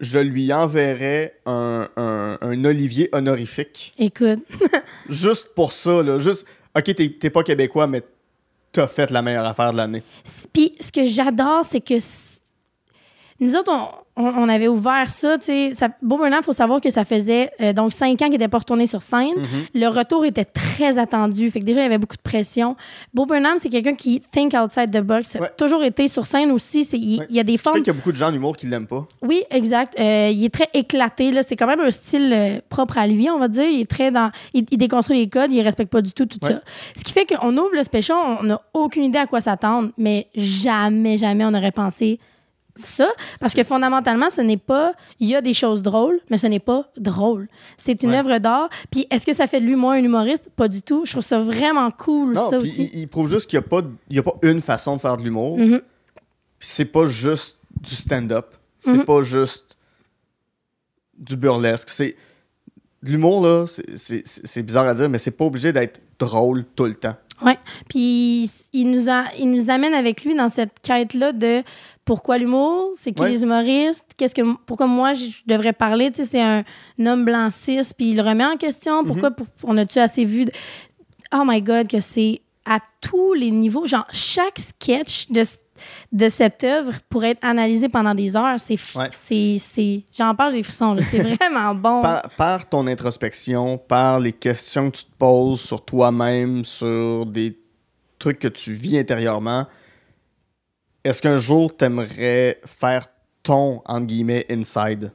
[0.00, 3.94] je lui enverrais un, un- un Olivier honorifique.
[3.98, 4.40] Écoute,
[5.08, 6.18] Juste pour ça, là.
[6.18, 8.02] Juste, OK, t'es pas québécois, mais
[8.72, 10.02] t'as fait la meilleure affaire de l'année.
[10.52, 11.98] Puis ce que j'adore, c'est que
[13.40, 13.72] nous autres,
[14.16, 15.38] on, avait ouvert ça.
[15.38, 18.26] tu sais, ça Beau Burnham, il faut savoir que ça faisait euh, donc cinq ans
[18.26, 19.34] qu'il n'était pas retourné sur scène.
[19.74, 21.50] Le retour était très attendu.
[21.50, 22.76] Fait que déjà, il y avait beaucoup de pression.
[23.12, 25.30] Beau Burnham, c'est quelqu'un qui think outside the box.
[25.30, 25.50] Ça a Ouais.
[25.56, 26.84] toujours été sur scène aussi.
[26.84, 27.26] C'est- Il Ouais.
[27.28, 27.82] il y a des Ce qui fait formes.
[27.82, 29.04] qu'il y a beaucoup de gens d'humour qui l'aiment pas.
[29.20, 29.98] Oui, exact.
[29.98, 31.32] Euh, il est très éclaté.
[31.32, 31.42] Là.
[31.42, 33.64] C'est quand même un style euh, propre à lui, on va dire.
[33.66, 34.30] Il est très dans.
[34.52, 36.50] Il, il déconstruit les codes, il respecte pas du tout tout Ouais.
[36.52, 36.60] ça.
[36.96, 40.28] Ce qui fait qu'on ouvre le special, on n'a aucune idée à quoi s'attendre, mais
[40.36, 42.20] jamais, jamais on aurait pensé
[42.76, 43.08] ça.
[43.40, 44.94] Parce que fondamentalement, ce n'est pas.
[45.20, 47.48] Il y a des choses drôles, mais ce n'est pas drôle.
[47.76, 48.18] C'est une Ouais.
[48.18, 48.68] œuvre d'art.
[48.90, 50.50] Puis est-ce que ça fait de lui moins un humoriste?
[50.56, 51.04] Pas du tout.
[51.04, 52.90] Je trouve ça vraiment cool, Non, ça aussi.
[52.92, 55.00] il, il prouve juste qu'il n'y a, pas- il y a pas une façon de
[55.00, 55.58] faire de l'humour.
[55.58, 55.80] Mhm.
[56.58, 58.46] Puis c'est pas juste du stand-up.
[58.80, 59.04] C'est Mhm.
[59.04, 59.76] pas juste
[61.16, 61.88] du burlesque.
[61.90, 62.16] C'est.
[63.02, 63.66] L'humour, là,
[63.96, 67.14] c'est bizarre à dire, mais c'est pas obligé d'être drôle tout le temps.
[67.42, 67.58] Ouais.
[67.88, 71.62] Puis il nous, a, il nous amène avec lui dans cette quête-là de
[72.04, 73.30] pourquoi l'humour, c'est qui Ouais.
[73.30, 76.10] les humoristes, qu'est-ce que, pourquoi moi je devrais parler.
[76.10, 76.62] Tu sais, c'est un,
[77.00, 79.04] un homme blanc cis, puis il le remet en question.
[79.04, 79.36] Pourquoi Mhm.
[79.36, 80.44] pour- on a-tu assez vu?
[80.44, 80.52] de-
[81.34, 83.86] Oh my God, que c'est à tous les niveaux.
[83.86, 85.42] Genre, chaque sketch de,
[86.12, 88.58] de cette œuvre pourrait être analysé pendant des heures.
[88.58, 88.78] C'est.
[88.94, 89.08] Ouais.
[89.12, 90.96] c'est, j'en parle, j'ai des frissons.
[91.02, 92.02] C'est vraiment bon.
[92.02, 97.58] Par, par ton introspection, par les questions que tu te poses sur toi-même, sur des
[98.18, 99.66] trucs que tu vis intérieurement,
[101.04, 103.08] est-ce qu'un jour t'aimerais faire
[103.42, 105.12] ton, entre guillemets, inside?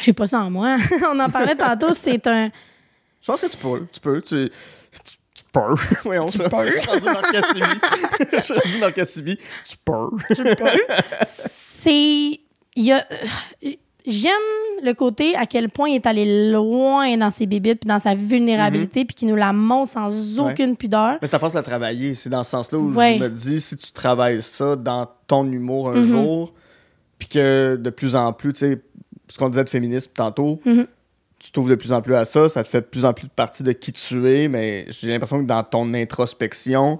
[0.00, 0.76] J'ai pas ça en moi.
[1.12, 1.92] on en parlait tantôt.
[1.92, 2.50] C'est un.
[3.20, 3.86] Je pense que tu peux.
[3.92, 4.22] Tu peux.
[4.22, 4.50] Tu
[5.58, 5.96] peux.
[6.04, 6.44] Voyons, Tu peux.
[6.68, 7.60] Je suis rendu Marc Cassivi.
[8.32, 9.38] Je suis rendu Marc Cassivi.
[9.68, 10.08] Tu peux.
[11.24, 12.40] c'est
[12.78, 13.04] il y a
[14.06, 14.32] j'aime
[14.82, 18.14] le côté à quel point il est allé loin dans ses bébites puis dans sa
[18.14, 21.62] vulnérabilité puis qu'il nous la montre sans aucune pudeur Mais c'est à force de la
[21.64, 22.14] travailler.
[22.14, 23.16] C'est dans ce sens-là où Ouais.
[23.18, 26.06] je me dis, si tu travailles ça dans ton humour un Mhm.
[26.08, 26.52] jour,
[27.18, 28.80] puis que de plus en plus, tu sais,
[29.28, 30.86] ce qu'on disait de féminisme tantôt, Mhm.
[31.46, 33.28] Tu t'ouvres de plus en plus à ça, ça te fait de plus en plus
[33.28, 36.98] de partie de qui tu es, mais j'ai l'impression que dans ton introspection,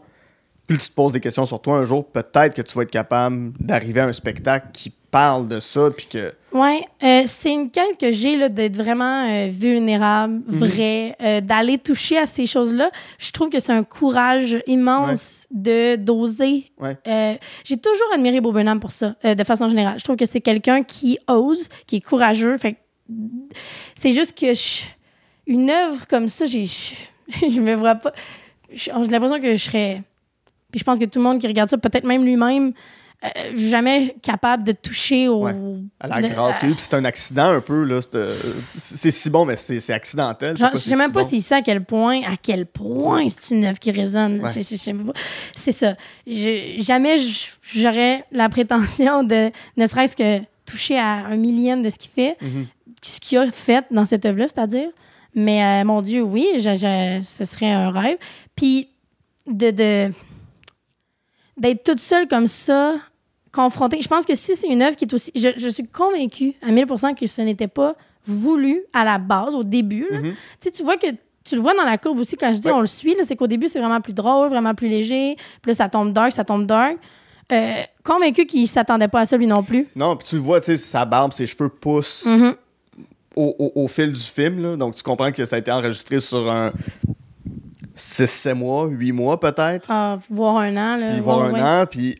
[0.68, 2.92] plus tu te poses des questions sur toi un jour, peut-être que tu vas être
[2.92, 6.32] capable d'arriver à un spectacle qui parle de ça, puis que...
[6.52, 11.78] ouais euh, c'est une quête que j'ai là d'être vraiment euh, vulnérable vrai euh, d'aller
[11.78, 16.96] toucher à ces choses là je trouve que c'est un courage immense de d'oser Ouais.
[17.64, 19.98] J'ai toujours admiré Bob Burnham pour ça, de façon générale.
[19.98, 22.58] Je trouve que c'est quelqu'un qui ose, qui est courageux.
[22.58, 22.76] Fait
[23.94, 24.82] c'est juste que je-
[25.46, 26.64] une œuvre comme ça, j'ai,
[27.28, 28.12] je, me vois pas.
[28.72, 30.02] J'ai l'impression que je serais.
[30.72, 32.72] Puis je pense que tout le monde qui regarde ça, peut-être même lui-même,
[33.24, 35.44] euh, jamais capable de toucher au.
[35.44, 35.54] Ouais.
[36.00, 38.02] À la de- grâce qu'il y a eu, puis c'est un accident un peu, là.
[38.02, 38.34] c'est, euh,
[38.76, 40.56] C'est c'est si bon, mais c'est c'est accidentel.
[40.56, 43.26] Genre, je c'est sais même si pas s'il sait à quel point, à quel point
[43.30, 44.40] c'est une œuvre qui résonne.
[44.42, 44.50] Ouais.
[45.54, 45.94] C'est ça.
[46.26, 47.16] Je- jamais
[47.62, 52.36] j'aurais la prétention de, ne serait-ce que toucher à un millième de ce qu'il fait,
[52.42, 52.66] Mhm.
[53.06, 54.88] Ce qu'il a fait dans cette œuvre-là, c'est-à-dire.
[55.34, 58.16] Mais euh, mon Dieu, oui, je- je- ce serait un rêve.
[58.54, 58.88] Puis
[59.46, 60.12] de, de
[61.56, 62.96] d'être toute seule comme ça,
[63.52, 64.00] confrontée.
[64.02, 65.30] Je pense que si c'est une œuvre qui est aussi.
[65.34, 67.94] Je, je suis convaincue à 1000% que ce n'était pas
[68.26, 70.06] voulu à la base, au début.
[70.10, 70.20] là.
[70.20, 70.32] Mhm.
[70.32, 71.06] Tu sais, tu vois que
[71.44, 72.74] tu le vois dans la courbe aussi quand je dis Ouais.
[72.74, 75.36] on le suit, là, c'est qu'au début, c'est vraiment plus drôle, vraiment plus léger.
[75.62, 76.96] Puis là, ça tombe dark, ça tombe dark.
[77.52, 79.86] Euh, convaincu qu'il s'attendait pas à ça, lui non plus.
[79.94, 82.54] Non, puis tu le vois, tu sais, sa barbe, ses cheveux poussent Mhm.
[83.36, 84.62] Au, au- au fil du film.
[84.62, 84.76] Là.
[84.76, 86.72] Donc, tu comprends que ça a été enregistré sur un
[87.96, 89.86] 6-7 mois, 8 mois peut-être.
[89.88, 90.96] Ah, voir un an.
[90.96, 91.60] Là, Puis voir ouais, ouais.
[91.60, 91.86] un an.
[91.86, 92.16] Puis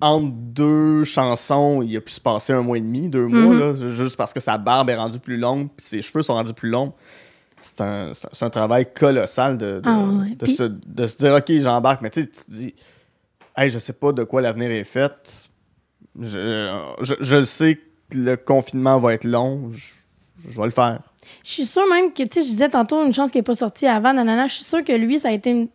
[0.00, 3.58] entre deux chansons, il a pu se passer un mois et demi, deux mois, Mhm.
[3.60, 6.54] là, juste parce que sa barbe est rendue plus longue, puis ses cheveux sont rendus
[6.54, 6.94] plus longs.
[7.60, 10.30] C'est un, un- travail colossal de, de, Ah ouais.
[10.30, 12.00] de Puis- se, de se dire, OK, j'embarque.
[12.00, 12.74] Mais tu sais, tu te dis,
[13.54, 15.50] hey, je sais pas de quoi l'avenir est fait.
[16.18, 16.70] Je,
[17.02, 17.74] je, je le sais
[18.08, 19.70] que le confinement va être long.
[19.72, 19.90] Je,
[20.48, 21.00] je vais le faire.
[21.44, 23.54] Je suis sûre même que, tu sais, je disais tantôt une chance qu'il n'est pas
[23.54, 24.46] sorti avant, nanana.
[24.46, 25.68] Je suis sûre que lui, ça a été une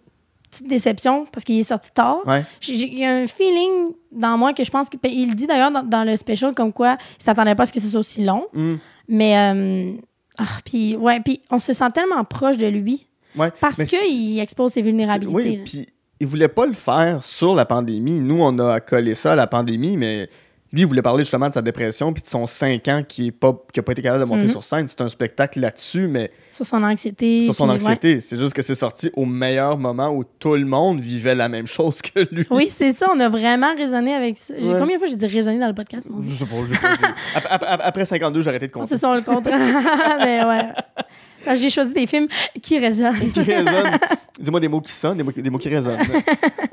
[0.49, 2.17] petite déception parce qu'il est sorti tard.
[2.25, 2.43] Ouais.
[2.67, 4.97] Il y a un feeling dans moi que je pense que.
[4.97, 7.73] puis Il dit d'ailleurs dans, dans le special comme quoi il s'attendait pas à ce
[7.73, 8.47] que ce soit aussi long.
[8.53, 8.75] Hmm.
[9.07, 9.37] Mais.
[9.37, 9.93] euh,
[10.37, 13.07] ah, puis, ouais, puis on se sent tellement proche de lui
[13.37, 13.51] Ouais.
[13.59, 15.33] parce qu'il expose ses vulnérabilités.
[15.33, 15.85] Oui, puis
[16.21, 18.19] il voulait pas le faire sur la pandémie.
[18.19, 20.29] Nous, on a collé ça à la pandémie, mais
[20.75, 23.31] lui, il voulait parler justement de sa dépression puis de son 5 ans qui n'a
[23.31, 24.49] pas, qui a pas été capable de monter Mhm.
[24.49, 24.87] sur scène.
[24.87, 27.45] C'est un spectacle là-dessus, mais Sur son anxiété.
[27.45, 27.83] sur son puis, ouais.
[27.83, 28.19] anxiété.
[28.19, 31.65] C'est juste que c'est sorti au meilleur moment où tout le monde vivait la même
[31.67, 32.45] chose que lui.
[32.49, 33.07] Oui, c'est ça.
[33.15, 34.53] On a vraiment raisonné avec ça.
[34.53, 34.59] Ouais.
[34.79, 36.33] Combien de fois j'ai dit raisonner dans le podcast, mon Dieu?
[36.33, 36.87] Je sais pas, je sais pas.
[37.35, 38.87] Après, après- après 52, j'ai arrêté de compter.
[38.87, 39.57] C'est ça, le contraire.
[40.19, 40.65] Mais ouais.
[41.55, 42.27] J'ai choisi des films
[42.61, 43.31] qui résonnent.
[43.31, 43.97] qui résonne.
[44.39, 45.99] Dis-moi des mots qui sonnent, des mots, des mots qui résonnent.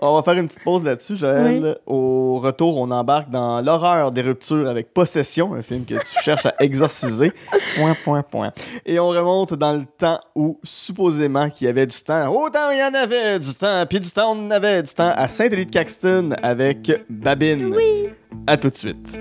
[0.00, 1.78] on va faire une petite pause là-dessus, Joël.
[1.86, 6.46] Au retour, on embarque dans l'horreur des ruptures avec Possession, un film que tu cherches
[6.46, 7.32] à exorciser.
[7.76, 8.52] Point, point, point.
[8.84, 12.28] Et on remonte dans le temps où, supposément, qu'il y avait du temps.
[12.34, 15.12] Autant il y en avait du temps, puis du temps, on en avait du temps
[15.14, 17.72] à Saint-Élie-de-Caxton avec Babine.
[17.74, 18.08] Oui.
[18.46, 19.18] À tout de suite.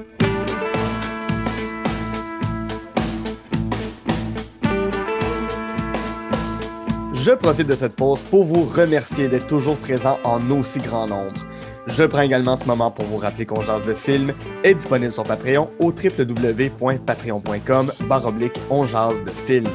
[7.23, 11.45] Je profite de cette pause pour vous remercier d'être toujours présent en aussi grand nombre.
[11.85, 15.21] Je prends également ce moment pour vous rappeler qu'on jase de film est disponible sur
[15.21, 19.67] Patreon au www.patreon.com baroblique on de film.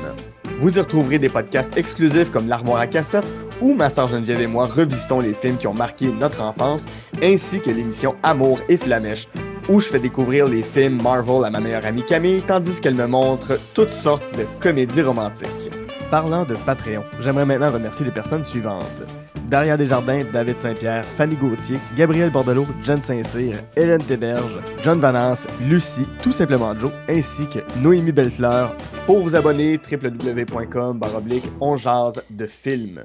[0.58, 3.26] Vous y retrouverez des podcasts exclusifs comme l'armoire à cassette
[3.60, 6.86] où ma sœur Geneviève et moi revisitons les films qui ont marqué notre enfance,
[7.22, 9.28] ainsi que l'émission Amour et Flamèche,
[9.68, 13.06] où je fais découvrir les films Marvel à ma meilleure amie Camille, tandis qu'elle me
[13.06, 15.70] montre toutes sortes de comédies romantiques.
[16.10, 19.02] Parlant de Patreon, j'aimerais maintenant remercier les personnes suivantes.
[19.48, 26.06] Daria Desjardins, David Saint-Pierre, Fanny Gauthier, Gabriel Bordelot, Jen Saint-Cyr, Hélène Théberge, John Vanance, Lucie,
[26.22, 28.76] tout simplement Joe, ainsi que Noémie Bellefleur.
[29.04, 33.04] Pour vous abonner, www.com baroblique on jase de films.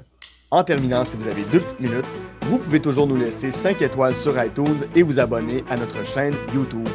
[0.52, 2.06] En terminant, si vous avez deux petites minutes,
[2.42, 6.34] vous pouvez toujours nous laisser 5 étoiles sur iTunes et vous abonner à notre chaîne
[6.54, 6.88] YouTube.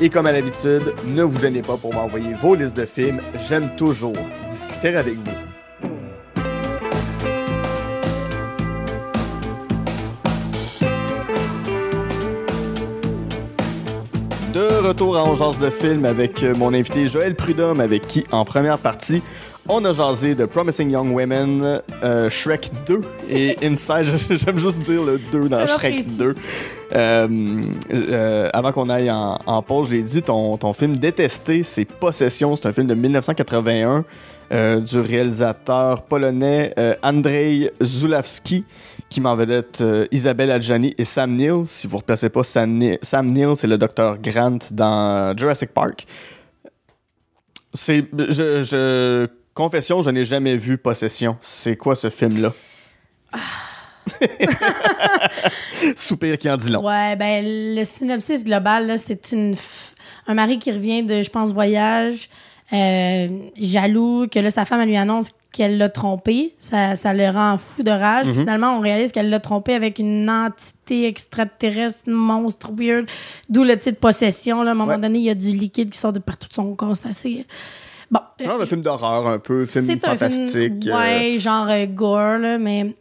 [0.00, 3.74] Et comme à l'habitude, ne vous gênez pas pour m'envoyer vos listes de films, j'aime
[3.76, 4.14] toujours
[4.46, 5.24] discuter avec vous.
[14.54, 18.78] De retour à Ongeance de film avec mon invité Joël Prudhomme, avec qui, en première
[18.78, 19.22] partie,
[19.68, 23.00] on a jasé de Promising Young Women, euh, Shrek 2
[23.30, 24.04] et Inside.
[24.30, 26.16] J'aime juste dire le 2 dans Shrek apprécié.
[26.18, 26.34] 2.
[26.94, 27.62] Euh,
[27.92, 31.84] euh, avant qu'on aille en, en pause, je l'ai dit, ton, ton film détesté, c'est
[31.84, 32.56] Possession.
[32.56, 34.04] C'est un film de 1981
[34.50, 38.64] euh, du réalisateur polonais Andrzej Zulawski
[39.10, 41.62] qui m'en vedette euh, Isabelle Adjani et Sam Neill.
[41.66, 45.70] Si vous ne replacez pas Sam, Ni- Sam Neill, c'est le docteur Grant dans Jurassic
[45.72, 46.06] Park.
[47.74, 49.26] C'est, je, je-
[49.58, 51.36] confession, je n'ai jamais vu Possession.
[51.42, 52.52] C'est quoi ce film-là?
[55.96, 56.84] Soupir qui en dit long.
[56.86, 59.92] Ouais, ben le synopsis global, là, c'est une f-
[60.26, 62.28] un mari qui revient de, je pense, voyage,
[62.72, 66.54] euh, jaloux, que là, sa femme, elle lui annonce qu'elle l'a trompé.
[66.58, 68.26] Ça, ça le rend fou de rage.
[68.26, 73.06] Puis finalement, on réalise qu'elle l'a trompé avec une entité extraterrestre, monstre, weird.
[73.48, 74.62] D'où le titre Possession.
[74.62, 74.70] Là.
[74.70, 74.98] À un moment Ouais.
[74.98, 76.96] donné, il y a du liquide qui sort de partout de son corps.
[76.96, 77.46] C'est assez...
[78.10, 78.20] Bon.
[78.40, 80.82] euh, Genre un film d'horreur un peu, film fantastique.
[80.84, 82.94] film, euh, ouais, genre euh, gore, là, mais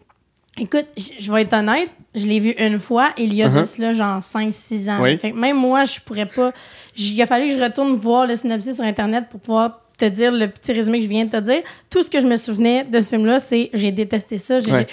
[0.58, 0.86] écoute,
[1.20, 3.66] je vais être honnête, je l'ai vu une fois, il y a de Uh-huh.
[3.66, 4.98] cela genre 5-6 ans.
[5.02, 5.18] Oui.
[5.18, 6.52] Fait que même moi, je pourrais pas.
[6.98, 10.32] Il a fallu que je retourne voir le synopsis sur Internet pour pouvoir te dire
[10.32, 11.62] le petit résumé que je viens de te dire.
[11.90, 14.60] Tout ce que je me souvenais de ce film-là, c'est j'ai détesté ça.
[14.60, 14.88] J'ai Ouais.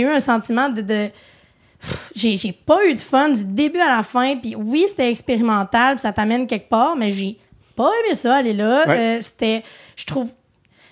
[0.00, 0.80] eu un sentiment de.
[0.82, 1.08] de
[2.14, 4.36] j'ai pas eu de fun du début à la fin.
[4.36, 7.38] Puis oui, c'était expérimental, puis ça t'amène quelque part, mais j'ai
[7.78, 8.84] pas aimé ça, aller là.
[8.86, 8.98] Ouais.
[8.98, 9.62] Euh, c'était.
[9.96, 10.30] Je trouve.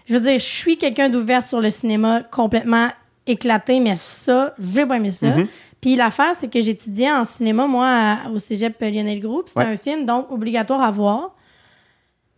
[0.07, 2.89] Je veux dire, je suis quelqu'un d'ouvert sur le cinéma complètement
[3.27, 5.27] éclaté, mais ça, j'ai pas aimé ça.
[5.27, 5.49] Mhm.
[5.81, 9.49] Puis l'affaire, c'est que j'étudiais en cinéma, moi, à- au cégep Lionel Group.
[9.49, 9.67] C'était Ouais.
[9.73, 11.35] un film, donc, obligatoire à voir.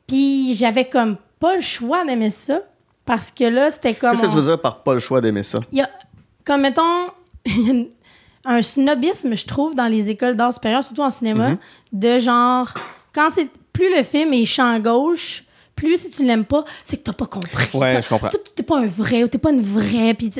[0.06, 2.60] Puis j'avais comme pas le choix d'aimer ça,
[3.04, 4.10] parce que là, c'était comme...
[4.12, 5.60] Qu'est-ce que tu veux dire par pas le choix d'aimer ça?
[5.70, 5.88] il y a,
[6.44, 6.82] comme mettons,
[8.44, 11.58] un snobisme, je trouve, dans les écoles d'art supérieur, surtout en cinéma, Mhm.
[11.92, 12.72] de genre,
[13.14, 13.48] quand c'est
[13.78, 15.44] plus le film est champ gauche,
[15.76, 17.68] plus si tu l'aimes pas, c'est que t'as pas compris.
[17.74, 18.28] Ouais, je comprends.
[18.56, 20.14] T'es pas un vrai ou t'es pas une vraie.
[20.14, 20.32] Puis,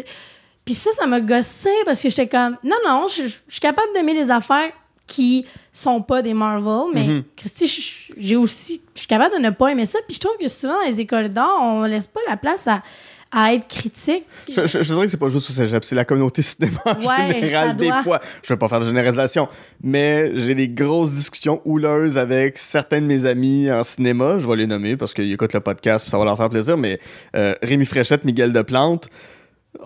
[0.64, 4.14] puis ça, ça m'a gossé parce que j'étais comme, non, non, je suis capable d'aimer
[4.14, 4.72] les affaires
[5.07, 7.24] qui sont pas des Marvel, mais Mhm.
[7.36, 10.01] Christy, je- j'ai aussi, je suis capable de ne pas aimer ça.
[10.07, 12.82] Puis je trouve que souvent dans les écoles d'art, on laisse pas la place à,
[13.30, 14.24] à être critique.
[14.48, 16.94] Je, je- je dirais que c'est pas juste au cégep, c'est la communauté cinéma en
[17.06, 17.76] Ouais, général.
[17.76, 18.02] Des doit.
[18.02, 19.48] fois, je veux pas faire de généralisation,
[19.82, 24.38] mais j'ai des grosses discussions houleuses avec certains de mes amis en cinéma.
[24.38, 26.78] Je vais les nommer parce qu'ils écoutent le podcast, puis ça va leur faire plaisir.
[26.78, 26.98] Mais
[27.36, 29.08] euh, Rémi Fréchette, Miguel Deplante,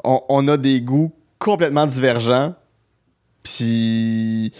[0.04, 2.54] on, on a des goûts complètement divergents.
[3.42, 4.52] Puis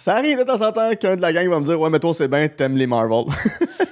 [0.00, 1.98] ça arrive de temps en temps qu'un de la gang va me dire Ouais, mais
[1.98, 3.24] toi, c'est bien, t'aimes les Marvel.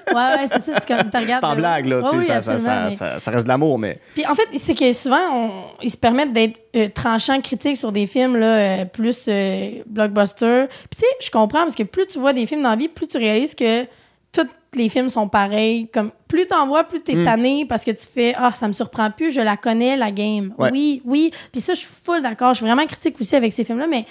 [0.09, 0.73] Ouais, ouais, c'est ça.
[0.81, 2.01] C'est comme, tu regardes c'est en blague, là.
[2.01, 3.99] Ouais, oui, ça, ça- absolument, ça- mais- ça- ça reste de l'amour, mais.
[4.15, 5.51] Puis en fait, c'est que souvent, on-
[5.83, 8.47] ils se permettent d'être euh, tranchants, critiques sur des films là,
[8.81, 10.67] euh, plus euh, blockbuster.
[10.69, 12.89] Puis tu sais, je comprends parce que plus tu vois des films dans la vie,
[12.89, 13.85] plus tu réalises que
[14.33, 15.89] tous les films sont pareils.
[15.93, 17.25] Comme plus t'en vois, plus t'es Mm.
[17.25, 20.55] tanné parce que tu fais ah ça me surprend plus, je la connais la game.
[20.59, 20.71] Ouais.
[20.73, 21.33] Oui, oui.
[21.53, 22.55] Puis ça, je suis full d'accord.
[22.55, 24.05] Je suis vraiment critique aussi avec ces films-là, mais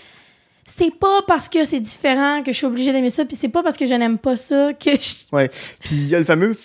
[0.68, 3.64] c'est pas parce que c'est différent que je suis obligée d'aimer ça, puis c'est pas
[3.64, 5.16] parce que je n'aime pas ça que je...
[5.32, 5.50] Ouais.
[5.84, 6.56] Puis il y a le fameux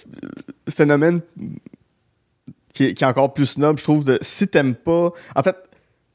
[0.69, 1.21] phénomène
[2.75, 5.13] qui est, qui est encore plus snob, je trouve, de si t'aimes pas.
[5.37, 5.57] En fait,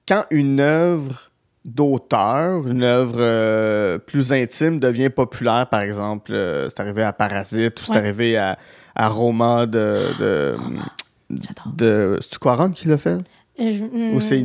[0.08, 1.32] quand une œuvre
[1.66, 7.82] d'auteur, une œuvre euh, plus intime devient populaire, par exemple, euh, c'est arrivé à Parasite
[7.82, 8.58] ou c'est arrivé à,
[8.96, 10.18] à Roma de.
[10.20, 10.56] de
[11.30, 11.74] J'adore.
[11.76, 13.20] de c'est Quaron qui l'a fait?
[13.60, 14.40] Euh, je- Ou c'est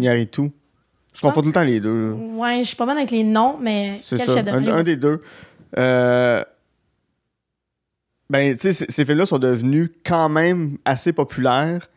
[1.15, 2.13] Je confonds tout le temps les deux.
[2.13, 4.59] Ouais, je suis pas bonne avec les noms, mais C'est quel ça, chef-d'œuvre.
[4.71, 5.21] un, un des deux.
[5.79, 6.43] Euh,
[8.31, 11.89] ben, tu sais, ces films-là sont devenus quand même assez populaires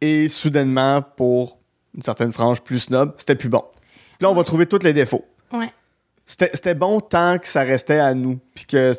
[0.00, 1.58] et soudainement, pour
[1.96, 3.62] une certaine frange plus snob, c'était plus bon.
[4.18, 5.24] Puis là, on va trouver tous les défauts.
[5.52, 5.70] Ouais.
[6.26, 8.92] C'était bon tant que ça restait à nous, puis que,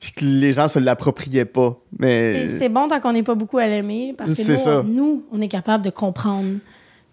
[0.00, 1.76] puis que les gens se l'appropriaient pas.
[1.98, 5.24] Mais C'est- bon tant qu'on n'est pas beaucoup à l'aimer, parce que nous, on, nous,
[5.32, 6.58] on est capable de comprendre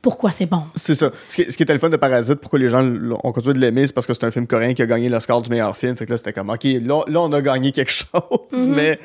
[0.04, 0.64] pourquoi c'est bon?
[0.76, 1.12] C'est ça.
[1.30, 3.60] Ce qui, ce qui était le fun de Parasite, pourquoi les gens ont continué de
[3.60, 5.96] l'aimer, c'est parce que c'est un film coréen qui a gagné l'Oscar du meilleur film.
[5.96, 8.68] Fait que là, c'était comme, OK, là, là, on a gagné quelque chose.
[8.68, 9.00] Mais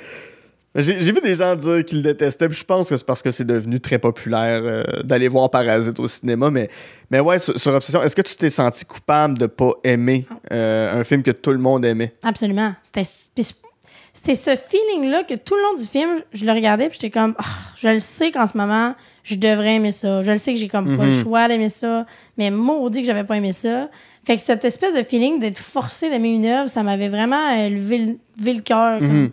[0.75, 3.31] j'ai vu des gens dire qu'ils le détestaient, puis je pense que c'est parce que
[3.31, 6.51] c'est devenu très populaire euh, d'aller voir Parasite au cinéma.
[6.51, 6.69] Mais,
[7.13, 11.01] mais ouais, sur, sur Obsession, est-ce que tu t'es senti coupable de pas aimer euh,
[11.01, 12.13] un film que tout le monde aimait?
[12.25, 12.75] Absolument.
[12.83, 17.37] C'était ce feeling-là que tout le long du film, je le regardais puis j'étais comme,
[17.39, 17.45] Ah,
[17.77, 18.97] je le sais qu'en ce moment,
[19.29, 20.23] je devrais aimer ça.
[20.23, 21.23] Je le sais que j'ai comme pas le Mhm.
[21.23, 22.07] choix d'aimer ça,
[22.37, 23.89] mais maudit que j'avais pas aimé ça.
[24.27, 27.69] Fait que cette espèce de feeling d'être forcé d'aimer une œuvre, ça m'avait vraiment euh,
[27.69, 28.99] levé, le- levé le cœur.
[28.99, 29.23] comme.
[29.23, 29.31] Mhm.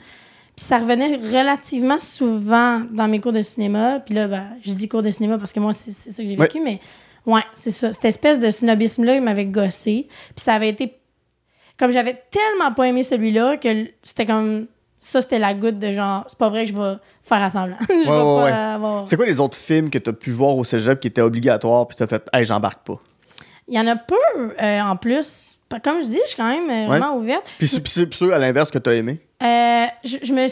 [0.55, 3.99] Puis ça revenait relativement souvent dans mes cours de cinéma.
[3.99, 6.35] Puis là, ben, je dis cours de cinéma parce que moi, c'est ça que j'ai
[6.37, 6.79] vécu, mais
[7.25, 7.91] ouais, c'est ça.
[7.91, 10.07] Cette espèce de snobisme-là, il m'avait gossé.
[10.35, 10.93] Puis ça avait été.
[11.77, 13.67] Comme j'avais tellement pas aimé celui-là que
[14.03, 14.67] c'était comme.
[15.07, 17.75] Ça, c'était la goutte de genre, c'est pas vrai que je vais faire assemblant.
[17.89, 18.51] je vais ouais, pas ouais.
[18.51, 21.21] avoir- C'est quoi les autres films que tu as pu voir au cégep qui étaient
[21.21, 22.99] obligatoires, puis tu as fait, hey, j'embarque pas?
[23.67, 24.15] Il y en a peu
[24.61, 25.57] euh, en plus.
[25.83, 27.45] Comme je dis, je suis quand même euh, vraiment ouverte.
[27.59, 29.19] Puis ceux- puis ceux à l'inverse, que tu as aimé?
[29.43, 30.47] Euh, je, je me,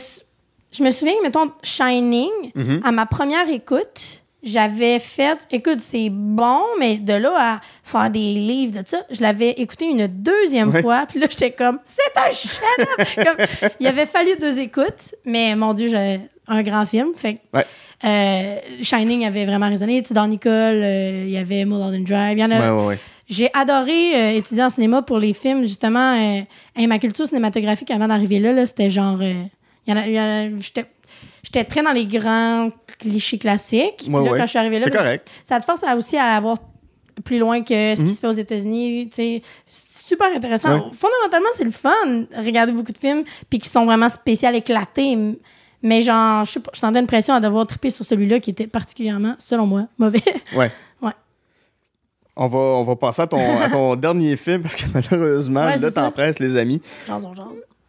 [0.71, 2.81] je me souviens, mettons, Shining, Mhm.
[2.85, 8.19] à ma première écoute, j'avais fait, écoute, c'est bon, mais de là à faire des
[8.33, 10.81] livres de ça, je l'avais écouté une deuxième Ouais.
[10.81, 12.61] fois, puis là, j'étais comme, c'est un chef
[13.79, 17.09] Il avait fallu deux écoutes, mais mon Dieu, j'ai un grand film.
[17.15, 17.65] Fait Ouais.
[18.03, 20.03] euh, Shining avait vraiment résonné.
[20.03, 20.51] Tudor Nicole,
[20.83, 22.37] euh, il y avait Mulholland Drive.
[22.37, 26.13] Il y en a, Ouais, j'ai adoré euh, étudier en cinéma pour les films, justement.
[26.75, 29.21] hey, ma culture cinématographique avant d'arriver là, là, c'était genre.
[29.23, 29.47] il
[29.87, 30.85] y en a- il y en a- J'étais
[31.43, 33.97] j'étais très dans les grands clichés classiques.
[33.97, 34.37] Puis Ouais, là, ouais.
[34.37, 36.57] quand je suis arrivée là, C'est ben, ça te force à aussi à avoir
[37.23, 38.07] plus loin que ce Mhm.
[38.07, 39.07] qui se fait aux États-Unis.
[39.11, 40.73] C'est super intéressant.
[40.73, 40.81] Ouais.
[40.93, 41.91] Fondamentalement, c'est le fun,
[42.37, 45.15] regarder beaucoup de films, puis qui sont vraiment spéciaux, éclatés.
[45.81, 49.35] Mais genre, je je sentais une pression à devoir triper sur celui-là qui était particulièrement,
[49.37, 50.23] selon moi, mauvais.
[50.55, 50.71] Ouais.
[51.01, 51.11] Ouais.
[52.35, 55.77] On va, on va passer à ton, à ton dernier film parce que malheureusement, Ouais,
[55.91, 56.09] ça.
[56.09, 56.81] presse, les amis.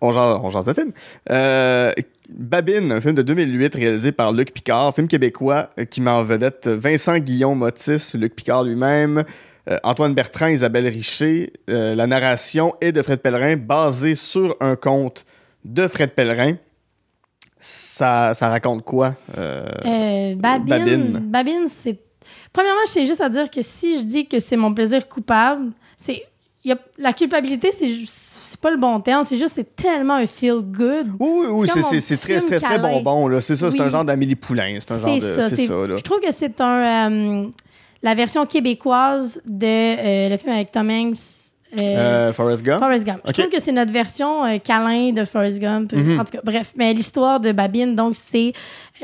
[0.05, 0.93] On jase, on de film.
[1.31, 1.93] Euh,
[2.29, 6.25] Babine, un film de 2008 réalisé par Luc Picard, film québécois euh, qui met en
[6.25, 9.25] vedette Vincent Guillaume Motis, Luc Picard lui-même,
[9.71, 11.53] euh, Antoine Bertrand, Isabelle Richer.
[11.71, 15.25] Euh, la narration est de Fred Pellerin, basée sur un conte
[15.65, 16.57] de Fred Pellerin.
[17.59, 19.15] Ça, ça raconte quoi?
[19.35, 21.19] Babine, Babine.
[21.31, 21.99] Babine, c'est.
[22.53, 25.73] Premièrement, je tiens juste à dire que si je dis que c'est mon plaisir coupable,
[25.97, 26.25] c'est.
[26.65, 26.79] Il Y a...
[26.99, 31.09] La culpabilité, c'est pas le bon terme, c'est juste c'est tellement un feel good.
[31.19, 33.29] Oui, oui, oui, C'est très, très, très bonbon.
[33.29, 33.41] là.
[33.41, 34.79] C'est ça, c'est un genre d'Amélie Poulain.
[34.81, 35.35] C'est un genre C'est de.
[35.41, 35.51] ça.
[35.51, 35.97] C'est ça, là.
[35.97, 37.11] Je trouve que c'est un.
[37.13, 37.47] euh,
[38.03, 41.17] la version québécoise de euh, le film avec Tom Hanks.
[41.81, 42.79] euh, Euh, Forrest Gump?
[42.79, 43.21] Forrest Gump.
[43.27, 45.93] Je trouve que c'est notre version euh, câlin de Forrest Gump.
[45.93, 46.21] Mhm.
[46.21, 46.73] En tout cas, bref.
[46.77, 48.53] Mais l'histoire de Babine, donc, c'est.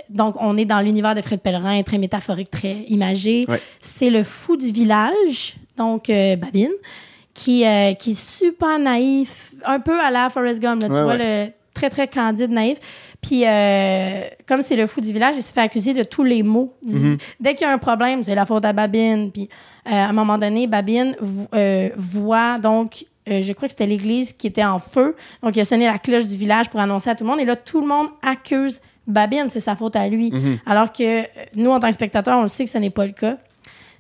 [0.09, 3.45] Donc, on est dans l'univers de Fred Pellerin, très métaphorique, très imagé.
[3.49, 3.61] Ouais.
[3.81, 6.71] C'est le fou du village, donc euh, Babine,
[7.43, 10.83] qui, euh, qui est super naïf, un peu à la Forrest Gump.
[10.83, 10.89] là.
[10.89, 12.79] tu Ouais, vois, le très, très candide, naïf.
[13.23, 16.43] Puis, euh, comme c'est le fou du village, il se fait accuser de tous les
[16.43, 16.75] maux.
[16.83, 17.19] du- Mhm.
[17.39, 19.31] Dès qu'il y a un problème, c'est la faute à Babine.
[19.31, 19.49] Puis,
[19.87, 21.47] euh, à un moment donné, Babine vo-
[21.97, 25.15] voit donc, euh, je crois que c'était l'église qui était en feu.
[25.43, 27.41] Donc, il a sonné la cloche du village pour annoncer à tout le monde.
[27.41, 30.31] Et là, tout le monde accuse Babine, c'est sa faute à lui.
[30.31, 30.59] Mhm.
[30.67, 31.23] Alors que euh,
[31.57, 33.37] nous, en tant que spectateurs, on le sait que ce n'est pas le cas.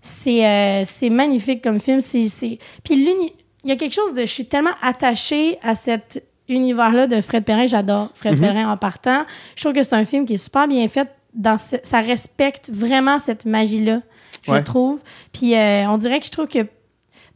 [0.00, 2.00] C'est euh, c'est magnifique comme film.
[2.00, 4.22] C'est c'est- Puis il y a quelque chose de...
[4.22, 7.66] Je suis tellement attachée à cet univers-là de Fred Perrin.
[7.66, 8.40] J'adore Fred Mhm.
[8.40, 9.24] Perrin en partant.
[9.54, 11.08] Je trouve que c'est un film qui est super bien fait.
[11.34, 14.00] Dans ce- ça respecte vraiment cette magie-là,
[14.42, 14.62] je Ouais.
[14.64, 15.02] trouve.
[15.32, 16.66] Puis euh, on dirait que je trouve que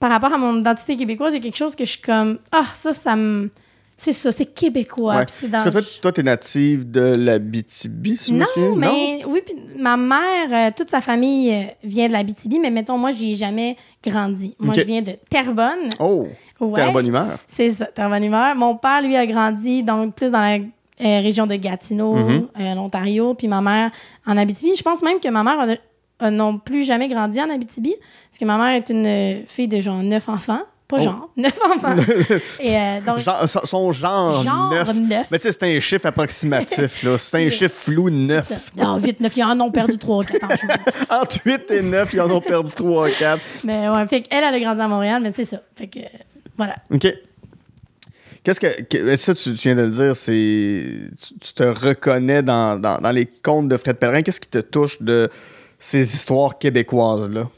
[0.01, 2.39] par rapport à mon identité québécoise, il y a quelque chose que je suis comme...
[2.51, 3.51] Ah, ça, ça me...
[4.05, 5.17] C'est ça, c'est québécois.
[5.17, 5.25] Ouais.
[5.29, 5.63] C'est dans...
[5.65, 9.41] Parce que toi, toi, t'es native de la BTB, si je me Non, mais oui,
[9.45, 10.19] puis ma mère,
[10.51, 13.77] euh, toute sa famille euh, vient de la BTB, mais mettons, moi, j'y ai jamais
[14.05, 14.55] grandi.
[14.59, 15.91] Moi, je viens de Terrebonne.
[15.99, 16.27] Oh,
[16.61, 17.39] Ouais, t'es en bonne humeur.
[17.49, 18.55] c'est ça, Terrebonne humeur.
[18.55, 22.47] Mon père, lui, a grandi donc plus dans la euh, région de Gatineau, Mhm.
[22.61, 23.91] euh, en Ontario, puis ma mère
[24.27, 24.77] en Abitibi.
[24.77, 25.59] Je pense même que ma mère
[26.21, 27.95] a, a non plus jamais grandi en Abitibi,
[28.31, 30.61] parce que ma mère est une fille de genre neuf enfants.
[30.87, 31.03] Pas Oh.
[31.05, 31.97] genre, neuf enfants.
[32.61, 34.95] Et euh, donc, Genre- son- genre, genre neuf.
[34.95, 35.27] neuf.
[35.31, 37.17] Mais tu sais, c'est un chiffre approximatif, là.
[37.19, 38.53] C'est un chiffre flou, neuf.
[38.77, 40.49] Non, 8, 9, ils en ont perdu 3 4 ans.
[40.61, 41.21] je vois.
[41.21, 43.41] Entre 8 et 9, ils en ont perdu 3 4.
[43.65, 45.59] Mais ouais, fait qu'elle, elle a grandi à Montréal, mais c'est ça.
[45.75, 46.03] Fait que, euh,
[46.59, 46.77] voilà.
[46.93, 47.07] OK.
[48.43, 48.83] Qu'est-ce que.
[48.83, 50.85] que- ça, tu, tu viens de le dire, c'est.
[51.19, 54.21] Tu, tu te reconnais dans, dans, dans les contes de Fred Pellerin.
[54.21, 55.31] Qu'est-ce qui te touche de
[55.79, 57.49] ces histoires québécoises-là?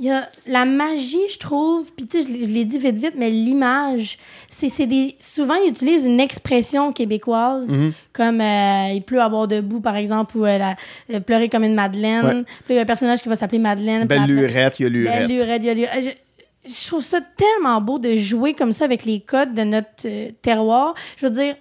[0.00, 3.14] Il y a la magie, je trouve, puis tu sais, je l'ai- dit vite, vite,
[3.18, 4.18] mais l'image,
[4.48, 5.14] c'est des...
[5.20, 7.92] Souvent, ils utilisent une expression québécoise, Mhm.
[8.14, 10.76] comme euh, il pleut à bord debout, par exemple, ou euh, la-
[11.12, 12.24] euh, pleurer comme une Madeleine.
[12.24, 12.42] Ouais.
[12.64, 14.06] Puis il y a un personnage qui va s'appeler Madeleine.
[14.06, 15.18] Belle lurette, il y a lurette.
[15.28, 16.18] Belle lurette, il y a lurette.
[16.66, 20.06] Je, je trouve ça tellement beau de jouer comme ça avec les codes de notre
[20.06, 20.94] euh, terroir.
[21.18, 21.56] Je veux dire,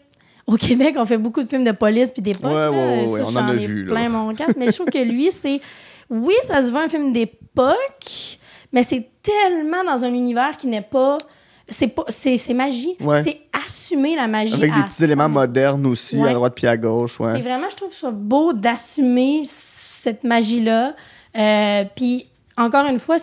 [0.47, 2.51] au Québec, on fait beaucoup de films de police puis d'époque.
[2.51, 3.91] Ouais, ouais, ouais, on en a vu, là.
[3.93, 4.55] plein mon casque.
[4.57, 5.59] Mais je trouve que lui, c'est...
[6.09, 7.37] Oui, ça se veut un film d'époque,
[8.71, 11.17] mais c'est tellement dans un univers qui n'est pas...
[11.71, 12.95] C'est pas c'est c'est magie.
[12.99, 13.23] Ouais.
[13.23, 15.31] C'est assumer la magie Avec des petits éléments 100%.
[15.31, 16.29] modernes aussi, Ouais.
[16.31, 17.17] à droite puis à gauche.
[17.17, 17.41] C'est Ouais.
[17.41, 20.95] vraiment, je trouve ça beau d'assumer cette magie-là.
[21.37, 22.25] Euh, Puis,
[22.57, 23.17] encore une fois,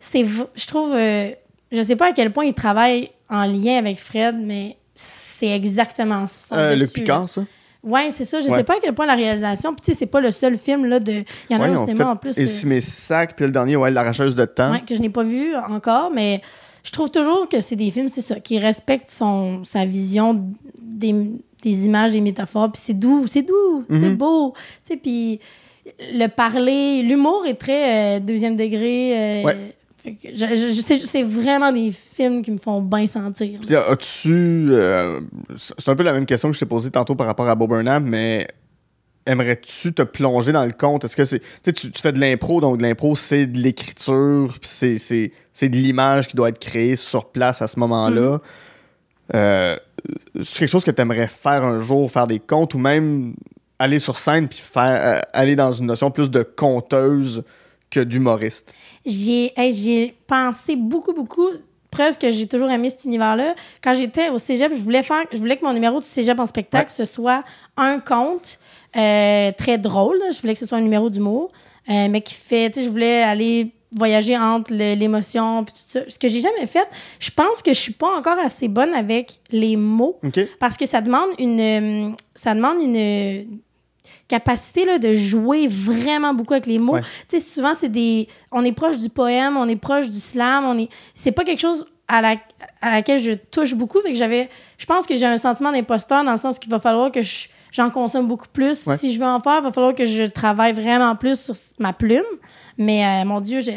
[0.00, 1.28] c'est, je trouve, euh,
[1.70, 6.26] je sais pas à quel point il travaille en lien avec Fred, mais c'est exactement
[6.26, 6.56] ça.
[6.56, 7.42] Euh, dessus, Picard, ça?
[7.86, 8.40] Ouais, c'est ça.
[8.40, 8.56] Je Ouais.
[8.56, 9.72] sais pas à quel point la réalisation.
[9.72, 11.12] Puis, tu sais, c'est pas le seul film, là, de.
[11.12, 12.36] Il y en a Ouais, un au cinéma fait en plus.
[12.38, 14.72] Et euh, si mes sacs, puis le dernier, ouais, l'arracheuse de temps.
[14.72, 16.40] Ouais, que je n'ai pas vu encore, mais
[16.82, 20.44] je trouve toujours que c'est des films, c'est ça, qui respectent son, sa vision
[20.80, 21.14] des,
[21.62, 24.16] des images, des métaphores, puis c'est doux, c'est doux, c'est Mhm.
[24.16, 24.52] beau,
[24.84, 25.40] tu sais, puis
[26.12, 29.40] le parler, l'humour est très euh, deuxième degré.
[29.40, 29.74] euh, Ouais.
[31.02, 33.60] C'est vraiment des films qui me font bien sentir.
[33.60, 34.68] Puis as-tu.
[34.70, 35.20] euh,
[35.56, 37.70] c'est un peu la même question que je t'ai posée tantôt par rapport à Bob
[37.70, 38.46] Burnham, mais
[39.26, 41.04] aimerais-tu te plonger dans le conte?
[41.04, 41.40] Est-ce que c'est.
[41.72, 45.76] Tu fais de l'impro, donc de l'impro, c'est de l'écriture, puis c'est- c'est c'est de
[45.76, 48.40] l'image qui doit être créée sur place à ce moment-là.
[49.34, 49.76] Euh,
[50.44, 53.34] c'est quelque chose que tu aimerais faire un jour, faire des contes, ou même
[53.78, 57.42] aller sur scène puis faire euh, aller dans une notion plus de conteuse
[57.90, 58.72] que d'humoriste?
[59.06, 61.48] J'y ai, hey, j'y ai pensé beaucoup, beaucoup.
[61.90, 63.54] Preuve que j'ai toujours aimé cet univers-là.
[63.82, 66.46] Quand j'étais au cégep, je voulais faire, je voulais que mon numéro de cégep en
[66.46, 67.44] spectacle, ce soit
[67.76, 68.58] un conte
[68.96, 70.18] euh, très drôle.
[70.32, 71.52] Je voulais que ce soit un numéro d'humour,
[71.88, 76.00] euh, mais qui fait, tu sais, je voulais aller voyager entre l'émotion puis tout ça.
[76.08, 76.86] Ce que j'ai jamais fait,
[77.20, 80.18] je pense que je suis pas encore assez bonne avec les mots
[80.58, 83.60] parce que ça demande une, euh, ça demande une
[84.28, 86.94] capacité là, de jouer vraiment beaucoup avec les mots.
[86.94, 87.02] Ouais.
[87.28, 88.28] Tu sais, souvent, c'est des.
[88.52, 90.88] On est proche du poème, on est proche du slam, on est.
[91.14, 92.36] C'est pas quelque chose à, la...
[92.80, 94.00] à laquelle je touche beaucoup.
[94.00, 94.48] Fait que j'avais.
[94.78, 97.48] Je pense que j'ai un sentiment d'imposteur dans le sens qu'il va falloir que je-
[97.72, 98.86] j'en consomme beaucoup plus.
[98.86, 98.96] Ouais.
[98.96, 101.92] Si je veux en faire, il va falloir que je travaille vraiment plus sur ma
[101.92, 102.22] plume.
[102.78, 103.70] Mais euh, mon Dieu, je.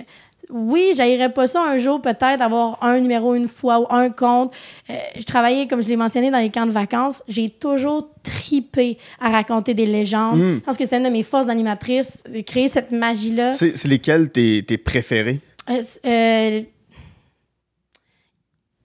[0.50, 4.52] Oui, j'aillerais pas ça un jour, peut-être, avoir un numéro une fois ou un compte.
[4.90, 7.22] Euh, je travaillais, comme je l'ai mentionné, dans les camps de vacances.
[7.28, 10.40] J'ai toujours tripé à raconter des légendes.
[10.40, 10.54] Mm.
[10.56, 13.54] Je pense que c'était une de mes forces d'animatrice, de créer cette magie-là.
[13.54, 15.40] C'est c'est lesquels tes, tes préférés?
[15.70, 16.62] Euh, euh,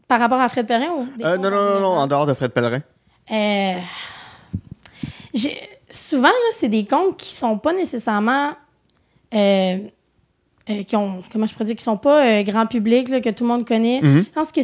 [0.06, 2.82] par rapport à Fred Perrin ou non, non, non, non, en dehors de Fred Pellerin.
[5.32, 5.58] J'ai-
[5.88, 8.50] souvent, là, c'est des contes qui sont pas nécessairement.
[9.34, 9.78] euh,
[10.70, 13.30] euh, qui ont, comment je pourrais dire, qui sont pas euh, grand public, là, que
[13.30, 14.00] tout le monde connaît.
[14.02, 14.24] Mhm.
[14.26, 14.60] Je pense que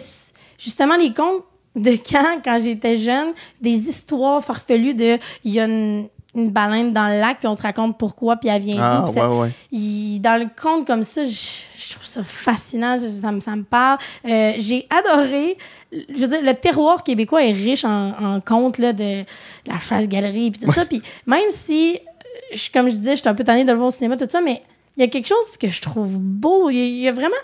[0.59, 1.43] justement, les contes
[1.77, 3.28] de quand, quand j'étais jeune,
[3.60, 7.55] des histoires farfelues de il y a une, une baleine dans le lac, puis on
[7.56, 9.12] te raconte pourquoi, puis elle vient Ah, d'où.
[9.20, 10.18] ouais, ouais.
[10.20, 11.31] dans le conte comme ça, je,
[11.77, 13.98] je trouve ça fascinant, je- ça, me- ça me parle.
[14.28, 15.56] Euh, j'ai adoré.
[15.93, 19.24] Je veux dire, le terroir québécois est riche en, en contes là, de
[19.66, 20.85] la chasse-galerie puis tout ça.
[20.86, 23.77] Puis même si, euh, je- comme je disais, je suis un peu tannée de le
[23.77, 24.62] voir au cinéma, tout ça, mais
[24.96, 26.70] il y a quelque chose que je trouve beau.
[26.70, 27.34] Il y a, il y a vraiment.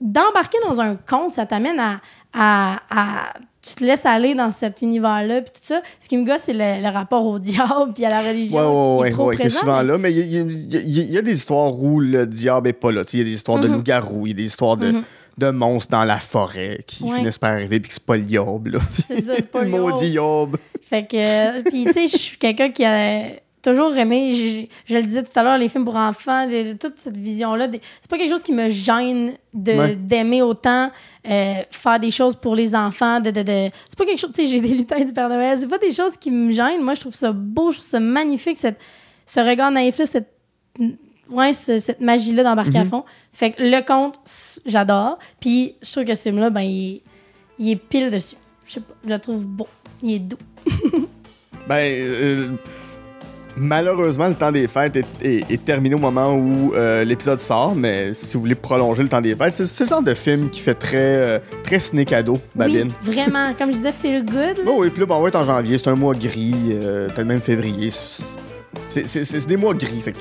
[0.00, 2.00] D'embarquer dans un conte, ça t'amène à,
[2.32, 3.32] à, à-
[3.62, 5.82] Tu te laisses aller dans cet univers-là, puis tout ça.
[6.00, 8.64] Ce qui me gosse, c'est le, le rapport au diable, puis à la religion, Ouais,
[8.64, 11.16] ouais, qui ouais, est trop qui est souvent mais- là, mais il y, a- y
[11.18, 13.02] y des histoires où le diable est pas là.
[13.12, 13.74] Il y a des histoires de Mhm.
[13.74, 15.02] loups-garous, il y a des histoires de, Mhm.
[15.36, 17.18] de monstres dans la forêt qui Ouais.
[17.18, 18.70] finissent par arriver, puis que c'est pas le diable.
[18.70, 18.78] là.
[19.06, 20.58] C'est ça, c'est pas le le maudit diable.
[20.80, 23.32] Fait que, euh, puis tu sais, je suis quelqu'un qui a
[23.62, 26.98] toujours aimé, je le disais tout à l'heure, les films pour enfants, de- de toute
[26.98, 27.68] cette vision-là.
[28.00, 29.96] C'est pas quelque chose qui me gêne Ouais.
[29.96, 30.90] d'aimer autant
[31.28, 33.20] euh, faire des choses pour les enfants.
[33.20, 35.58] De, de, de- C'est pas quelque chose, tu sais, j'ai des lutins du Père Noël,
[35.58, 36.82] c'est pas des choses qui me gênent.
[36.82, 38.78] Moi, je trouve ça beau, je trouve ça magnifique, cette,
[39.26, 40.32] ce regard naïf-là, cette,
[41.30, 42.90] ouais, ce- cette magie-là d'embarquer à Mhm.
[42.90, 43.04] fond.
[43.32, 44.16] Fait que le conte,
[44.64, 45.18] j'adore.
[45.40, 47.02] Puis je trouve que ce film-là, ben, il, est-
[47.58, 48.36] il est pile dessus.
[48.64, 49.68] Je sais pas, je le trouve beau.
[50.02, 50.38] Il est doux.
[51.68, 52.48] Ben, euh,
[53.56, 57.74] malheureusement, le temps des fêtes est, est- est terminé au moment où euh, l'épisode sort,
[57.74, 60.60] mais si vous voulez prolonger le temps des fêtes, c'est, le genre de film qui
[60.60, 62.90] fait très, euh, très ciné cadeau, Babine.
[63.06, 63.52] Oui, vraiment.
[63.58, 64.64] Comme je disais, feel good.
[64.64, 67.08] Bon, oui, puis là, bon, on va être en janvier, c'est un mois gris, euh,
[67.14, 67.90] t'as le même février.
[68.88, 70.18] C'est, des mois gris, fait que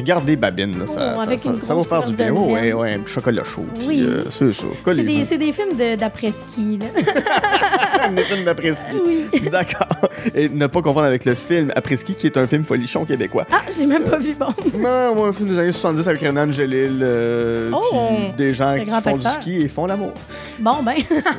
[0.00, 1.20] regardez Babine, là, ça, Oh,
[1.60, 2.32] ça- va faire du bien.
[2.34, 3.64] Oh, ouais, un chocolat chaud.
[3.86, 4.02] Oui.
[4.06, 4.64] euh, c'est ça.
[4.86, 6.78] C'est des, c'est des films d'après-ski.
[6.80, 6.86] là.
[8.02, 8.96] Un film d'après-ski.
[9.06, 9.26] Oui.
[9.50, 9.86] D'accord.
[10.34, 13.46] Et ne pas confondre avec le film Après-ski, qui est un film folichon québécois.
[13.52, 14.48] Ah, je l'ai même pas vu, bon.
[14.78, 18.06] Non, moi, un film des années 70 avec Renan Angelil, euh, Oh,
[18.36, 19.14] des gens qui font acteur.
[19.18, 20.12] du ski et font l'amour.
[20.58, 20.94] Bon, ben.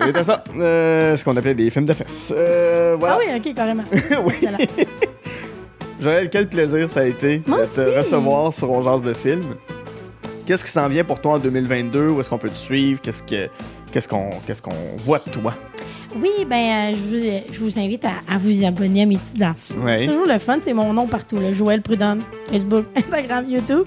[0.05, 0.43] C'était ça.
[0.55, 2.31] Euh, ce qu'on appelait des films de fesses.
[2.35, 3.17] Euh, voilà.
[3.19, 3.83] Ah oui, ok, carrément.
[4.25, 4.35] Oui.
[6.01, 7.97] Joël, quel plaisir ça a été Moi de te aussi.
[7.97, 9.41] recevoir sur On Jase de film.
[10.45, 12.09] Qu'est-ce qui s'en vient pour toi en 2022?
[12.09, 12.99] Où est-ce qu'on peut te suivre?
[13.01, 13.47] Qu'est-ce que
[13.91, 15.53] qu'est-ce qu'on qu'est-ce qu'on voit de toi?
[16.19, 19.41] Oui, ben, euh, je, vous, je vous invite à, à vous abonner à mes petites
[19.41, 19.55] affaires.
[19.69, 20.07] C'est Oui.
[20.07, 21.53] toujours le fun, c'est mon nom partout, là.
[21.53, 22.19] Joël Prudhomme,
[22.51, 23.83] Facebook, Instagram, YouTube.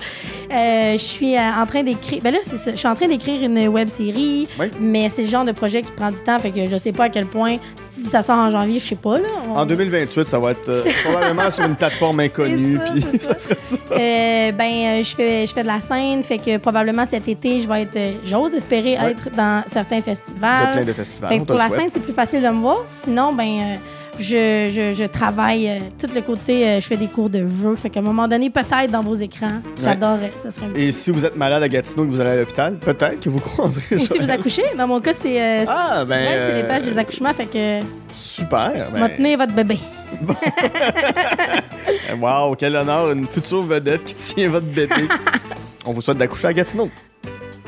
[0.52, 2.20] Euh, je suis euh, en train d'écrire.
[2.22, 2.70] Ben là, c'est ça.
[2.72, 4.46] Je suis en train d'écrire une web série,
[4.80, 7.04] mais c'est le genre de projet qui prend du temps, fait que je sais pas
[7.04, 7.56] à quel point.
[7.80, 9.28] Si ça sort en janvier, je sais pas, là.
[9.48, 13.38] On- En 2028, ça va être euh, probablement sur une plateforme inconnue, puis c'est ça
[13.38, 13.54] ça.
[13.58, 14.52] serait ça.
[14.52, 17.82] Ben, je fais, je fais de la scène, fait que probablement cet été, je vais
[17.82, 19.10] être, j'ose espérer Ouais.
[19.12, 20.72] être dans certains Il y a festivals.
[20.72, 21.28] plein de festivals.
[21.30, 21.80] Fait que pour la souhaite.
[21.80, 22.78] scène, c'est plus facile de me voir.
[22.84, 23.76] Sinon, ben, euh,
[24.18, 27.74] je, je, je travaille euh, tout le côté, euh, je fais des cours de jeu.
[27.76, 30.30] Fait qu'à un moment donné, peut-être dans vos écrans, j'adorerais.
[30.42, 32.78] Ça serait Et si vous êtes malade à Gatineau et que vous allez à l'hôpital,
[32.78, 36.26] peut-être que vous croiserez Ou si vous accouchez, dans mon cas, c'est euh, Ah, ben,
[36.26, 37.34] c'est euh, l'étage des accouchements.
[37.34, 37.80] Fait que
[38.12, 38.90] Super.
[38.92, 39.78] Ben, tenir votre bébé.
[42.20, 45.08] wow, quel honneur, une future vedette qui tient votre bébé.
[45.84, 46.88] on vous souhaite d'accoucher à Gatineau.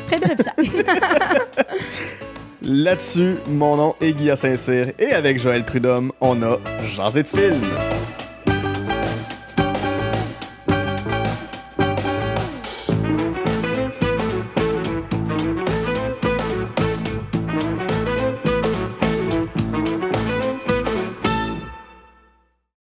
[0.06, 0.54] Très bien hôpital.
[2.62, 6.58] Là-dessus, mon nom est Guillaume Saint-Cyr et avec Joël Prudhomme, on a
[6.96, 7.60] Jasé de film.